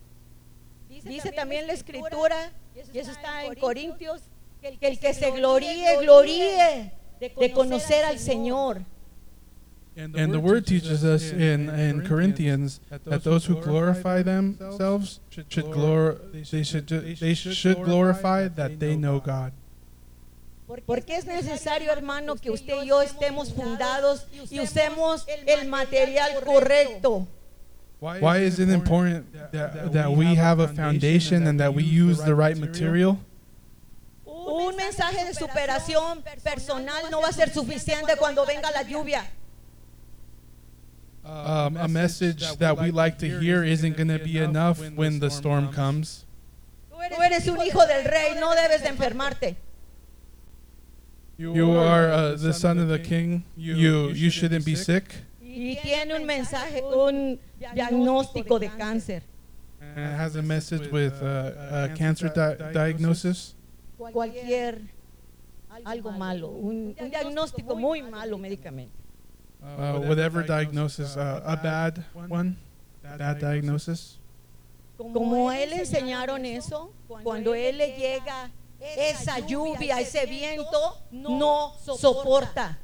Dice 1.05 1.33
también 1.33 1.66
la 1.66 1.75
escritura, 1.75 2.51
y 2.75 2.99
eso 2.99 3.11
está 3.11 3.45
en 3.45 3.55
Corintios, 3.57 4.22
que 4.62 4.89
el 4.89 4.99
que 4.99 5.12
se 5.12 5.31
gloríe, 5.33 5.99
gloríe 6.01 6.93
de 7.20 7.53
conocer 7.53 8.05
al 8.05 8.18
Señor. 8.18 8.87
And 9.97 10.33
the 10.33 10.41
word 10.41 10.66
teaches 10.66 11.05
us 11.05 11.31
in, 11.31 11.68
in 11.68 12.07
Corinthians 12.07 12.81
that 13.05 13.22
those 13.22 13.45
who 13.47 13.61
glorify 13.61 14.22
themselves 14.22 15.20
should 15.29 15.66
glor 15.66 16.18
they 16.51 16.64
should 16.64 16.89
they 16.89 17.35
should 17.35 17.83
glorify 17.85 18.49
that 18.49 18.81
they 18.81 18.97
know 18.97 19.20
God. 19.20 19.53
Porque 20.86 21.16
es 21.16 21.26
necesario, 21.26 21.92
hermano, 21.92 22.36
que 22.36 22.50
usted 22.50 22.82
y 22.82 22.86
yo 22.88 23.02
estemos 23.02 23.52
fundados 23.52 24.26
y 24.50 24.60
usemos 24.60 25.26
el 25.46 25.68
material 25.68 26.42
correcto. 26.44 27.26
Why 28.00 28.38
is 28.38 28.58
it 28.58 28.68
important 28.68 29.32
that, 29.52 29.92
that 29.92 30.10
we 30.12 30.34
have 30.34 30.60
a 30.60 30.68
foundation 30.68 31.46
and 31.46 31.58
that 31.60 31.74
we 31.74 31.82
use 31.82 32.22
the 32.22 32.34
right 32.34 32.56
material? 32.56 33.18
Un 34.26 34.76
mensaje 34.76 35.24
de 35.24 35.32
superación 35.32 36.22
personal 36.42 37.10
no 37.10 37.20
va 37.20 37.28
a 37.28 37.32
ser 37.32 37.50
suficiente 37.50 38.16
cuando 38.18 38.44
venga 38.44 38.70
la 38.70 38.82
lluvia. 38.82 39.24
Um, 41.24 41.78
a 41.78 41.88
message 41.88 42.58
that 42.58 42.76
we 42.78 42.90
like 42.90 43.16
to 43.18 43.26
hear 43.26 43.64
isn't 43.64 43.96
going 43.96 44.08
to 44.08 44.18
be 44.18 44.36
enough 44.36 44.78
when 44.94 45.20
the 45.20 45.30
storm 45.30 45.72
comes. 45.72 46.26
Tú 46.90 47.22
eres 47.22 47.48
un 47.48 47.60
hijo 47.62 47.86
del 47.86 48.04
rey, 48.04 48.34
no 48.38 48.54
debes 48.54 48.82
de 48.82 48.88
enfermarte. 48.88 49.56
You 51.37 51.72
are 51.72 52.12
uh, 52.12 52.37
the 52.37 52.53
son 52.53 52.78
of 52.78 52.89
the 52.89 52.99
king. 52.99 53.45
You 53.57 54.11
you 54.11 54.30
shouldn't 54.30 54.64
be 54.64 54.76
sick. 54.76 55.14
Y 55.41 55.76
tiene 55.82 56.14
un 56.14 56.26
mensaje, 56.26 56.82
un 56.82 57.39
diagnóstico 57.59 58.59
de 58.59 58.68
cáncer. 58.68 59.22
And 59.80 60.12
it 60.12 60.16
has 60.16 60.37
a 60.37 60.43
message 60.43 60.91
with 60.91 61.22
uh, 61.22 61.87
a 61.87 61.95
cancer 61.95 62.28
di 62.28 62.72
diagnosis. 62.72 63.55
Cualquier 63.99 64.80
algo 65.85 66.12
malo, 66.12 66.51
un, 66.51 66.95
un 66.99 67.11
diagnóstico 67.11 67.76
muy 67.76 68.03
malo 68.03 68.39
médicamente. 68.39 68.93
Uh, 69.62 69.99
whatever 70.01 70.43
diagnosis, 70.43 71.16
uh, 71.16 71.41
a 71.45 71.57
bad 71.57 72.05
one, 72.28 72.57
bad 73.03 73.41
diagnosis. 73.41 74.18
Como 74.97 75.51
él 75.51 75.72
enseñaron 75.72 76.45
eso, 76.45 76.93
cuando 77.22 77.55
él 77.55 77.78
le 77.78 77.97
llega 77.97 78.51
esa 78.97 79.39
lluvia, 79.41 80.01
ese 80.01 80.26
viento, 80.26 80.99
no 81.11 81.74
soporta. 81.78 82.78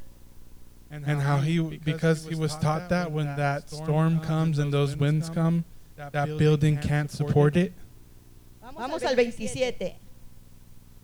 And 0.91 1.23
how 1.23 1.39
he, 1.39 1.61
because 1.61 2.27
he 2.27 2.35
was 2.35 2.57
taught 2.57 2.89
that 2.89 3.13
when 3.13 3.37
that 3.37 3.71
storm 3.71 4.19
comes 4.21 4.59
and 4.59 4.73
those 4.73 4.97
winds 4.97 5.31
come, 5.31 5.65
that 5.97 6.37
building 6.37 6.79
can't 6.79 7.11
support 7.11 7.57
it. 7.57 7.73
Vamos 8.61 9.05
al 9.05 9.15
27. 9.15 9.97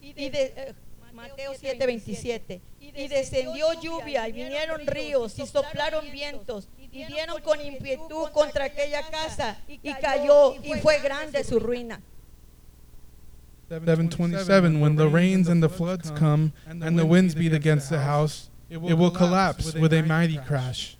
Y 0.02 0.28
de, 0.28 0.52
uh, 0.70 1.14
Mateo 1.14 1.52
7, 1.54 1.86
27. 1.86 2.60
Y 2.80 3.08
descendió 3.08 3.72
lluvia 3.80 4.28
y 4.28 4.32
vinieron 4.32 4.86
ríos 4.86 5.38
y 5.38 5.46
soplaron 5.46 6.10
vientos 6.10 6.68
y 6.90 7.04
dieron 7.04 7.40
con 7.42 7.60
impiedad 7.60 8.08
contra 8.32 8.64
aquella 8.64 9.02
casa 9.08 9.58
y 9.68 9.92
cayó 9.94 10.54
y 10.62 10.74
fue 10.80 10.98
grande 11.00 11.44
su 11.44 11.60
ruina. 11.60 12.00
727 13.68 14.80
When 14.80 14.96
the 14.96 15.08
rains 15.08 15.48
and 15.48 15.62
the 15.62 15.68
floods 15.68 16.10
come 16.12 16.52
and 16.66 16.98
the 16.98 17.06
winds 17.06 17.34
beat 17.34 17.52
against 17.52 17.90
the 17.90 18.00
house, 18.00 18.50
it 18.68 18.78
will 18.78 19.10
collapse 19.10 19.74
with 19.74 19.92
a 19.92 20.02
mighty 20.02 20.38
crash. 20.38 20.96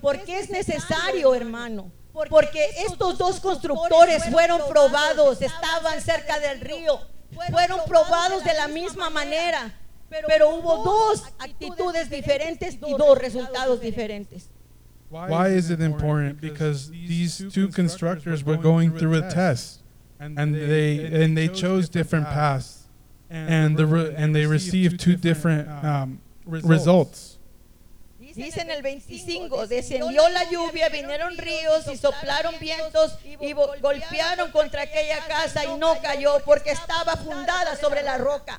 Porque 0.00 0.28
es 0.28 0.48
necesario, 0.48 1.34
hermano. 1.34 1.90
Porque 2.12 2.60
estos 2.78 3.18
dos 3.18 3.40
constructores 3.40 4.24
fueron 4.30 4.60
probados, 4.68 5.40
estaban 5.40 6.00
cerca 6.00 6.38
del 6.40 6.60
río, 6.60 7.00
fueron 7.50 7.80
probados 7.86 8.44
de 8.44 8.54
la 8.54 8.68
misma 8.68 9.10
manera, 9.10 9.72
pero 10.28 10.50
hubo 10.54 10.84
dos 10.84 11.24
actitudes 11.38 12.10
diferentes 12.10 12.74
y 12.86 12.94
dos 12.96 13.18
resultados 13.18 13.80
diferentes. 13.80 14.50
Why 15.10 15.48
is 15.48 15.70
it 15.70 15.80
important? 15.80 16.40
Because 16.40 16.90
these 16.90 17.44
two 17.52 17.68
constructors 17.68 18.44
were 18.44 18.56
going 18.56 18.92
through 18.92 19.14
a 19.16 19.30
test, 19.30 19.81
and 20.22 20.54
they 20.54 21.22
and 21.22 21.36
they 21.36 21.48
chose 21.48 21.88
different 21.88 22.26
paths, 22.26 22.86
and 23.30 23.76
the 23.76 23.86
re, 23.86 24.14
and 24.16 24.34
they 24.34 24.46
received 24.46 25.00
two 25.00 25.16
different 25.16 25.68
um, 25.84 26.20
results. 26.46 27.38
Dice 28.34 28.56
en 28.62 28.70
el 28.70 28.80
25, 28.80 29.66
descendió 29.66 30.26
la 30.30 30.44
lluvia, 30.50 30.88
vinieron 30.88 31.36
ríos 31.36 31.86
y 31.86 31.98
soplaron 31.98 32.54
vientos 32.58 33.18
y 33.24 33.52
golpearon 33.52 34.50
contra 34.52 34.82
aquella 34.82 35.18
casa 35.28 35.66
y 35.66 35.76
no 35.76 36.00
cayó 36.00 36.40
porque 36.42 36.70
estaba 36.70 37.16
fundada 37.16 37.76
sobre 37.76 38.02
la 38.02 38.16
roca. 38.16 38.58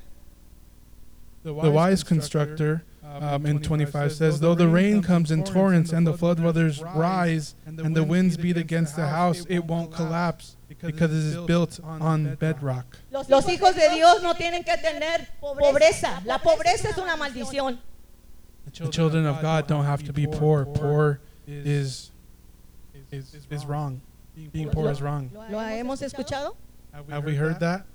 The 1.43 1.71
wise 1.71 2.03
constructor 2.03 2.83
um, 3.03 3.47
in 3.47 3.59
25 3.59 4.11
says, 4.11 4.39
Though 4.39 4.53
the 4.53 4.67
rain 4.67 5.01
comes 5.01 5.31
in 5.31 5.43
torrents 5.43 5.91
and 5.91 6.05
the 6.05 6.13
flood 6.13 6.39
waters 6.39 6.81
rise 6.95 7.55
and 7.65 7.95
the 7.95 8.03
winds 8.03 8.37
beat 8.37 8.57
against 8.57 8.95
the 8.95 9.07
house, 9.07 9.43
it 9.49 9.65
won't 9.65 9.91
collapse 9.91 10.55
because 10.85 11.11
it 11.11 11.37
is 11.37 11.37
built 11.45 11.79
on 11.83 12.35
bedrock. 12.35 12.97
Los 13.11 13.45
hijos 13.47 13.75
de 13.75 13.89
Dios 13.93 14.21
no 14.21 14.33
tienen 14.33 14.63
que 14.63 14.75
tener 14.77 15.27
pobreza. 15.39 16.21
La 16.25 16.39
pobreza 16.39 16.89
es 16.89 16.97
una 16.97 17.15
maldición. 17.15 17.79
The 18.65 18.87
children 18.89 19.25
of 19.25 19.41
God 19.41 19.67
don't 19.67 19.85
have 19.85 20.03
to 20.03 20.13
be 20.13 20.25
poor. 20.25 20.65
Poor 20.65 21.19
is, 21.47 22.11
is, 23.11 23.35
is 23.49 23.65
wrong. 23.65 24.01
Being 24.51 24.69
poor 24.69 24.89
is 24.89 25.01
wrong. 25.01 25.29
¿Lo 25.33 25.59
hemos 25.59 26.01
escuchado? 26.01 26.55
Have 27.09 27.25
we 27.25 27.35
heard 27.35 27.59
that? 27.59 27.85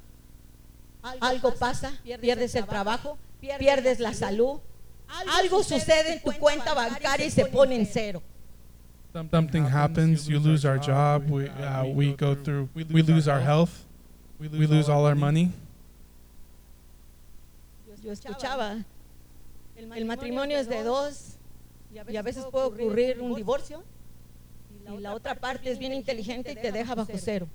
Algo 1.02 1.52
pasa, 1.58 1.92
pierdes 2.20 2.54
el 2.54 2.66
trabajo, 2.66 3.18
pierdes 3.40 4.00
la 4.00 4.12
salud, 4.12 4.60
algo 5.08 5.62
sucede 5.62 6.14
en 6.14 6.22
tu 6.22 6.32
cuenta 6.32 6.74
bancaria 6.74 7.26
y 7.26 7.30
se 7.30 7.46
pone 7.46 7.76
en 7.76 7.86
cero. 7.86 8.22
Something 9.12 9.64
happens, 9.64 10.28
you 10.28 10.38
lose 10.38 10.64
our 10.64 10.78
job, 10.78 11.30
we, 11.30 11.48
uh, 11.48 11.86
we 11.86 12.12
go 12.12 12.34
through, 12.34 12.68
we 12.74 12.84
lose 12.84 13.26
our 13.26 13.40
health, 13.40 13.84
we 14.38 14.48
lose 14.48 14.88
all 14.88 15.06
our 15.06 15.14
money. 15.14 15.52
Yo 18.02 18.12
escuchaba, 18.12 18.84
el 19.76 20.04
matrimonio 20.04 20.56
es 20.56 20.68
de 20.68 20.82
dos 20.82 21.36
y 21.92 22.16
a 22.16 22.22
veces 22.22 22.44
puede 22.50 22.66
ocurrir 22.66 23.20
un 23.20 23.34
divorcio 23.34 23.82
y 24.70 25.00
la 25.00 25.14
otra 25.14 25.34
parte 25.34 25.70
es 25.70 25.78
bien 25.78 25.92
inteligente 25.92 26.52
y 26.52 26.54
te 26.54 26.70
deja 26.70 26.94
bajo 26.94 27.12
cero. 27.18 27.48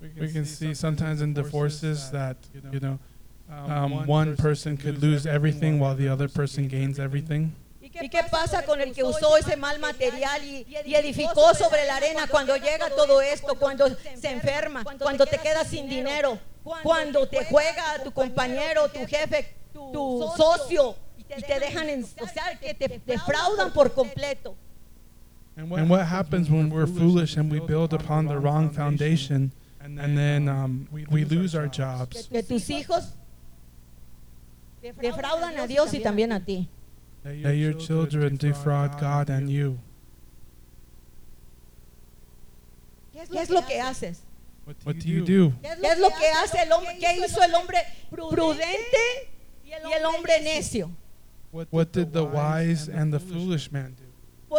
We 0.00 0.28
can 0.32 0.44
see 0.44 0.74
sometimes 0.74 1.20
in 1.20 1.34
divorces 1.34 2.10
that, 2.12 2.36
you 2.70 2.78
know, 2.78 2.98
um, 3.50 4.06
one 4.06 4.36
person 4.36 4.76
could 4.76 5.02
lose 5.02 5.26
everything 5.26 5.80
while 5.80 5.96
the 5.96 6.08
other 6.08 6.28
person 6.28 6.68
gains 6.68 7.00
everything. 7.00 7.52
¿Y 8.00 8.08
qué 8.08 8.20
pasa 8.30 8.64
con 8.64 8.80
el 8.80 8.92
que 8.92 9.02
usó 9.02 9.36
ese 9.36 9.56
mal 9.56 9.78
material 9.78 10.44
y, 10.44 10.66
y, 10.84 10.94
edificó 10.94 11.54
sobre 11.54 11.84
la 11.86 11.96
arena 11.96 12.26
cuando 12.28 12.56
llega 12.56 12.90
todo 12.90 13.20
esto, 13.20 13.54
cuando 13.56 13.88
se 13.88 14.30
enferma, 14.30 14.84
cuando 14.98 15.26
te 15.26 15.38
quedas 15.38 15.68
sin 15.68 15.88
dinero, 15.88 16.38
cuando 16.82 17.26
te 17.28 17.44
juega 17.44 18.02
tu 18.04 18.12
compañero, 18.12 18.88
tu 18.88 19.06
jefe, 19.06 19.54
tu 19.72 20.30
socio 20.36 20.96
y 21.18 21.42
te 21.42 21.60
dejan, 21.60 21.88
en, 21.88 22.04
o 22.04 22.26
sea, 22.26 22.58
que 22.60 22.74
te 22.74 23.00
defraudan 23.04 23.72
por 23.72 23.92
completo? 23.92 24.56
And 25.56 25.90
what 25.90 26.06
happens 26.06 26.48
when 26.48 26.70
we're 26.70 26.86
foolish 26.86 27.36
and 27.36 27.50
we 27.50 27.58
build 27.58 27.92
upon 27.92 28.26
the 28.26 28.38
wrong 28.38 28.70
foundation 28.70 29.52
and 29.80 30.16
then 30.16 30.48
um, 30.48 30.86
we 30.90 31.24
lose 31.24 31.56
our 31.56 31.66
jobs? 31.66 32.28
Que 32.28 32.42
tus 32.44 32.70
hijos 32.70 33.14
defraudan 34.80 35.58
a 35.58 35.66
Dios 35.66 35.92
y 35.94 36.00
también 36.00 36.32
a 36.32 36.44
ti. 36.44 36.68
That 37.24 37.56
your 37.56 37.74
children 37.74 38.36
defraud 38.36 38.98
God 39.00 39.28
and 39.28 39.50
you. 39.50 39.78
¿Qué 43.12 43.40
es 43.40 43.50
lo 43.50 43.62
que 43.62 43.80
haces? 43.80 44.22
What 44.84 44.98
do 44.98 45.08
you 45.08 45.24
do? 45.24 45.52
¿Qué 45.62 45.90
es 45.90 45.98
lo 45.98 46.08
que 46.10 46.30
hace 46.42 46.62
el 46.62 46.72
hombre? 46.72 46.96
¿Qué 47.00 47.24
hizo 47.24 47.42
el 47.42 47.54
hombre 47.54 47.78
prudente 48.10 49.28
y 49.64 49.72
el 49.72 50.04
hombre 50.04 50.40
necio? 50.42 50.90
What 51.50 51.92
did 51.92 52.12
the 52.12 52.24
wise 52.24 52.88
and 52.88 53.12
the 53.12 53.18
foolish 53.18 53.70
man 53.72 53.96
do? 53.98 54.04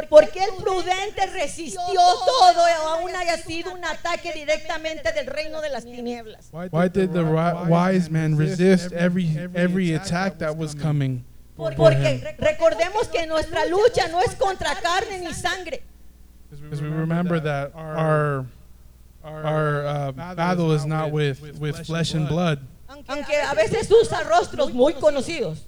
Porque 0.10 0.40
el 0.44 0.64
prudente 0.64 1.26
resistió 1.28 1.80
todo, 1.82 2.66
aún 2.90 3.16
haya 3.16 3.38
sido 3.38 3.74
un 3.74 3.84
ataque 3.84 4.34
directamente 4.34 5.12
del 5.14 5.26
reino 5.26 5.62
de 5.62 5.70
las 5.70 5.84
tinieblas. 5.84 6.50
Why 6.52 6.90
did 6.90 7.14
the 7.14 7.24
wise 7.24 8.10
man 8.10 8.36
resist 8.36 8.92
every 8.92 9.36
every 9.56 9.94
attack 9.94 10.38
that 10.40 10.56
was 10.58 10.76
coming? 10.76 11.24
Porque 11.76 12.36
recordemos 12.38 13.08
que 13.10 13.26
nuestra 13.28 13.66
lucha 13.66 14.08
no 14.08 14.22
es 14.22 14.36
contra 14.36 14.76
carne 14.76 15.20
ni 15.20 15.34
sangre. 15.34 15.84
Because 16.50 16.82
we 16.82 16.90
remember 16.90 17.40
that 17.40 17.72
our 17.76 18.46
our 19.24 19.86
uh, 19.86 20.12
battle 20.12 20.72
is 20.72 20.86
not 20.86 21.12
with 21.12 21.42
with 21.60 21.86
flesh 21.86 22.14
and 22.14 22.28
blood. 22.28 22.60
Aunque 23.08 23.36
a 23.36 23.54
veces 23.56 23.90
usa 23.92 24.24
rostros 24.24 24.74
muy 24.74 24.94
conocidos. 24.94 25.66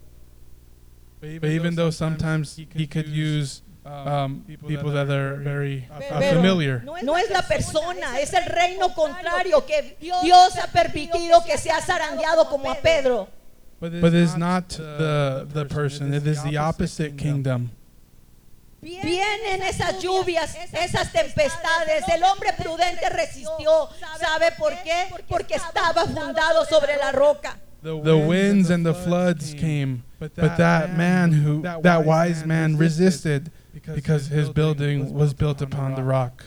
But 1.20 1.50
even 1.50 1.76
though 1.76 1.92
sometimes 1.92 2.56
he 2.56 2.88
could 2.88 3.08
use 3.08 3.62
um, 3.86 4.44
people 4.68 4.92
that 4.92 5.10
are 5.10 5.36
very 5.38 5.88
uh, 5.92 6.20
familiar. 6.20 6.84
no 6.84 7.16
es 7.16 7.30
la 7.30 7.42
persona, 7.42 8.20
es 8.20 8.34
el 8.34 8.46
reino 8.46 8.94
contrario 8.94 9.66
que 9.66 9.98
Dios 10.00 10.58
ha 10.58 10.68
permitido 10.68 11.44
que 11.46 11.58
sea 11.58 11.80
zarandeado 11.82 12.50
como 12.50 12.72
a 12.72 12.76
Pedro. 12.76 13.28
But 13.82 14.14
it's 14.14 14.38
not 14.38 14.70
the 14.70 15.48
the 15.52 15.66
person; 15.66 16.14
it 16.14 16.28
is 16.28 16.42
the 16.44 16.58
opposite 16.58 17.18
kingdom. 17.18 17.72
Vienen 18.82 19.62
esas 19.62 20.02
lluvias, 20.02 20.56
esas 20.72 21.12
tempestades. 21.12 22.08
El 22.08 22.24
hombre 22.24 22.54
prudente 22.58 23.10
resistió. 23.10 23.90
¿Sabe 24.20 24.52
por 24.58 24.72
qué? 24.84 25.08
Porque 25.28 25.56
estaba 25.56 26.06
fundado 26.06 26.66
sobre 26.66 26.96
la 26.98 27.12
roca. 27.12 27.58
The 27.82 27.96
winds 27.96 28.70
and 28.70 28.86
the 28.86 28.94
floods 28.94 29.56
came, 29.56 30.04
but 30.20 30.36
that 30.36 30.96
man 30.96 31.32
who 31.32 31.64
that 31.82 32.06
wise 32.06 32.46
man 32.46 32.78
resisted 32.78 33.52
because 33.96 34.28
his 34.28 34.50
building 34.50 35.12
was 35.14 35.34
built 35.34 35.62
upon 35.62 35.96
the 35.96 36.04
rock. 36.04 36.46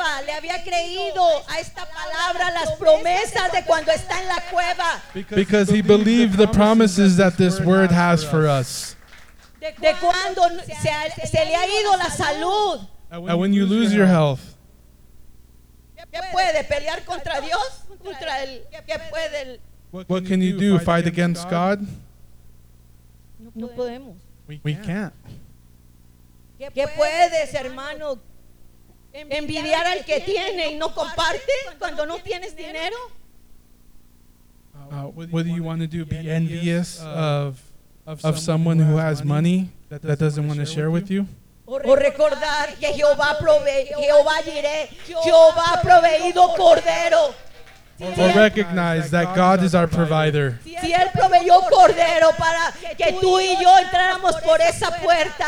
Estaba, 0.00 0.22
le 0.22 0.32
había 0.32 0.62
creído 0.62 1.22
a 1.48 1.60
esta 1.60 1.86
palabra 1.86 2.50
las 2.52 2.72
promesas 2.72 3.52
de 3.52 3.64
cuando 3.64 3.92
está 3.92 4.20
en 4.20 4.28
la 4.28 4.40
cueva. 4.50 5.02
Because 5.34 5.68
he 5.70 5.82
believed 5.82 6.36
the 6.38 6.48
promises 6.48 7.16
that 7.16 7.36
this 7.36 7.60
word 7.60 7.90
has 7.90 8.24
for 8.24 8.46
us. 8.46 8.96
De 9.60 9.94
cuando 10.00 10.48
se, 10.64 11.26
se 11.26 11.44
le 11.44 11.54
ha 11.54 11.66
ido 11.66 11.96
la 11.98 12.10
salud. 12.10 12.86
And 13.10 13.38
when 13.38 13.52
you 13.52 13.66
lose 13.66 13.92
your 13.92 14.06
health, 14.06 14.40
¿Qué 15.96 16.20
puede 16.32 16.64
pelear 16.64 17.04
contra 17.04 17.40
Dios? 17.40 17.84
Contra 18.02 18.42
el, 18.42 18.66
¿Qué 18.86 18.98
puede? 19.10 19.42
el- 19.42 19.60
what 19.92 20.24
can 20.26 20.40
you 20.40 20.58
do? 20.58 20.78
Fight 20.78 21.06
against 21.06 21.48
God? 21.48 21.86
No 23.54 23.68
podemos. 23.68 24.16
We 24.64 24.74
can't. 24.74 25.12
¿Qué 26.58 26.86
puedes, 26.96 27.54
hermano? 27.54 28.18
Envidiar 29.12 29.86
al 29.86 30.04
que 30.04 30.20
tiene 30.20 30.72
y 30.72 30.76
no 30.76 30.94
comparte 30.94 31.52
cuando 31.78 32.06
no 32.06 32.18
tienes 32.18 32.56
dinero. 32.56 32.96
Uh, 34.90 35.06
what 35.30 35.44
do 35.44 35.50
you 35.50 35.62
want 35.62 35.80
to 35.80 35.86
do? 35.86 36.04
Be 36.04 36.30
envious 36.30 37.00
of 37.00 37.60
of 38.06 38.38
someone 38.38 38.78
who 38.78 38.96
has 38.96 39.24
money 39.24 39.70
that 39.88 40.18
doesn't 40.18 40.46
want 40.46 40.58
to 40.58 40.66
share 40.66 40.90
with 40.90 41.10
you? 41.10 41.26
O 41.66 41.94
recordar 41.94 42.74
que 42.80 42.92
Jehová 42.92 43.38
prove, 43.38 43.88
Jehová 43.96 44.42
diré, 44.44 44.88
Jehová 45.22 45.74
ha 45.74 45.80
proveído 45.80 46.54
cordero. 46.56 47.32
Or 48.00 48.32
recognize 48.34 49.10
that 49.10 49.36
God 49.36 49.62
is 49.62 49.74
our 49.74 49.86
provider. 49.86 50.58
Si 50.64 50.92
él 50.92 51.10
proveyó 51.12 51.60
cordero 51.70 52.30
para 52.38 52.72
que 52.96 53.12
tú 53.20 53.38
y 53.38 53.56
yo 53.60 53.76
entráramos 53.78 54.40
por 54.42 54.60
esa 54.60 54.90
puerta, 55.02 55.44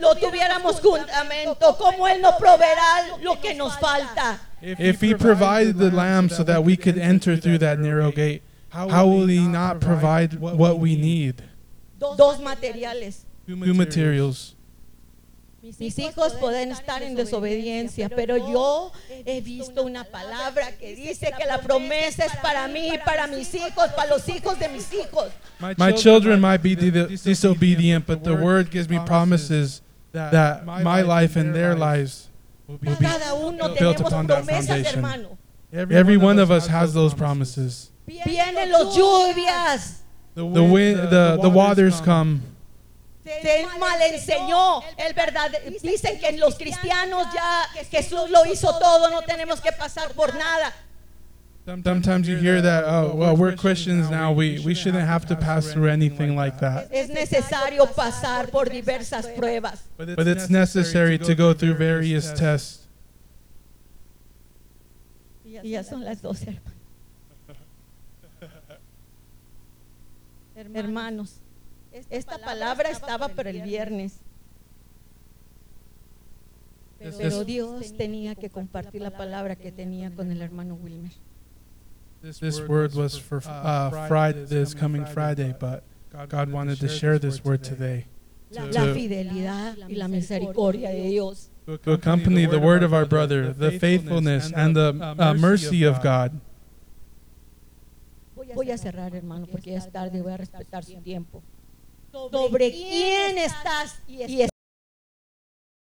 lo 0.00 0.14
tuviéramos 0.16 0.80
juntamente, 0.80 1.64
como 1.78 2.08
él 2.08 2.20
nos 2.20 2.34
proveerá 2.34 3.18
lo 3.22 3.40
que 3.40 3.54
nos 3.54 3.78
falta. 3.78 4.40
If 4.60 5.00
he 5.00 5.14
provided 5.14 5.78
the 5.78 5.90
lamb 5.90 6.28
so 6.28 6.42
that 6.44 6.64
we 6.64 6.76
could 6.76 6.98
enter 6.98 7.36
through 7.36 7.58
that 7.58 7.78
narrow 7.78 8.10
gate, 8.10 8.42
how 8.70 9.06
will 9.06 9.26
he 9.26 9.46
not 9.46 9.80
provide 9.80 10.40
what 10.40 10.78
we 10.78 10.96
need? 10.96 11.42
Dos 11.98 12.40
materiales. 12.40 13.24
Two 13.46 13.74
materials. 13.74 14.51
Mis 15.62 15.96
hijos 16.00 16.32
pueden 16.40 16.72
estar 16.72 17.04
en 17.04 17.14
desobediencia, 17.14 18.08
pero 18.08 18.36
yo 18.36 18.90
he 19.24 19.40
visto 19.40 19.84
una 19.84 20.02
palabra 20.02 20.72
que 20.72 20.96
dice 20.96 21.32
que 21.38 21.46
la 21.46 21.60
promesa 21.60 22.24
es 22.24 22.34
para 22.42 22.66
mí, 22.66 22.90
para 23.04 23.28
mis 23.28 23.54
hijos, 23.54 23.88
para 23.94 24.10
los 24.10 24.28
hijos 24.28 24.58
de 24.58 24.68
mis 24.68 24.92
hijos. 24.92 25.30
My 25.78 25.92
children 25.92 26.40
might 26.40 26.62
be 26.62 26.74
disobedient, 26.74 28.06
but 28.06 28.24
the 28.24 28.34
word 28.34 28.72
gives 28.72 28.88
me 28.88 28.98
promises 29.06 29.82
that 30.10 30.66
my 30.66 31.00
life 31.02 31.36
and 31.36 31.54
their 31.54 31.76
lives 31.76 32.28
will 32.66 32.78
be 32.78 32.88
built 33.78 34.00
upon 34.00 34.26
that 34.26 34.44
promesas, 34.44 34.66
foundation. 34.66 35.38
Every 35.72 36.16
one 36.16 36.40
of 36.40 36.50
us 36.50 36.66
has 36.66 36.92
those 36.92 37.14
promises. 37.14 37.92
Vienen 38.08 38.68
los 38.68 38.96
lluvias. 38.96 40.00
The 40.34 40.44
wind, 40.44 40.98
the, 41.10 41.38
the 41.40 41.48
waters 41.48 42.00
come. 42.00 42.42
Se 43.40 43.66
mal 43.78 44.00
enseñó 44.02 44.82
el 44.96 45.14
verdad. 45.14 45.50
Dicen 45.82 46.18
que 46.18 46.32
los 46.32 46.56
cristianos 46.56 47.26
ya 47.32 47.68
Jesús 47.90 48.30
lo 48.30 48.44
hizo 48.46 48.78
todo, 48.78 49.10
no 49.10 49.22
tenemos 49.22 49.60
que 49.60 49.72
pasar 49.72 50.12
por 50.12 50.34
nada. 50.34 50.72
Sometimes 51.64 52.26
you 52.26 52.36
hear 52.36 52.60
that, 52.60 52.84
oh, 52.84 53.14
well, 53.14 53.36
we're 53.36 53.54
Christians 53.54 54.10
now. 54.10 54.32
We, 54.32 54.58
we 54.64 54.74
shouldn't 54.74 55.06
have 55.06 55.26
to 55.26 55.36
pass 55.36 55.72
through 55.72 55.90
anything 55.90 56.34
like 56.34 56.58
that. 56.58 56.88
Es 56.92 57.08
necesario 57.08 57.86
pasar 57.86 58.50
por 58.50 58.64
diversas 58.64 59.26
pruebas. 59.36 59.80
But 59.96 60.26
it's 60.26 60.50
necessary 60.50 61.18
to 61.18 61.36
go 61.36 61.54
through 61.54 61.74
various 61.74 62.32
tests. 62.32 62.88
Y 65.44 65.70
ya 65.70 65.84
son 65.84 66.04
las 66.04 66.20
12, 66.20 66.46
hermano. 66.46 66.72
Hermanos, 70.74 71.41
esta 72.10 72.38
palabra 72.38 72.90
estaba 72.90 73.28
para 73.28 73.50
el 73.50 73.62
viernes. 73.62 74.20
Pero 76.98 77.44
Dios 77.44 77.96
tenía 77.96 78.34
que 78.34 78.48
compartir 78.48 79.02
la 79.02 79.10
palabra 79.10 79.56
que 79.56 79.72
tenía 79.72 80.14
con 80.14 80.30
el 80.30 80.40
hermano 80.40 80.74
Wilmer. 80.74 81.12
This 82.22 82.60
word 82.60 82.94
was 82.94 83.18
for 83.18 83.42
uh, 83.44 84.06
Friday, 84.06 84.46
this 84.46 84.74
coming 84.74 85.04
Friday, 85.04 85.54
but 85.58 85.82
God 86.28 86.52
wanted 86.52 86.78
to 86.78 86.88
share 86.88 87.18
this 87.18 87.44
word 87.44 87.64
today 87.64 88.06
La, 88.50 88.66
la 88.66 88.94
fidelidad 88.94 89.76
y 89.88 89.96
la 89.96 90.06
misericordia 90.06 90.90
de 90.90 91.08
Dios. 91.08 91.50
to 91.82 91.92
accompany 91.92 92.46
the 92.46 92.58
word 92.58 92.82
of 92.82 92.92
our 92.92 93.06
brother, 93.06 93.52
the 93.52 93.72
faithfulness 93.72 94.52
and 94.54 94.76
the 94.76 95.14
uh, 95.18 95.34
mercy 95.34 95.84
of 95.84 96.02
God. 96.02 96.40
Voy 98.54 98.70
a 98.70 98.76
cerrar, 98.76 99.14
hermano, 99.14 99.46
porque 99.46 99.70
ya 99.70 99.78
es 99.78 99.90
tarde, 99.90 100.20
voy 100.20 100.32
a 100.32 100.36
respetar 100.36 100.84
su 100.84 101.00
tiempo. 101.00 101.42
Sobre 102.12 102.70
quién 102.70 103.38
estás 103.38 103.96
y 104.06 104.51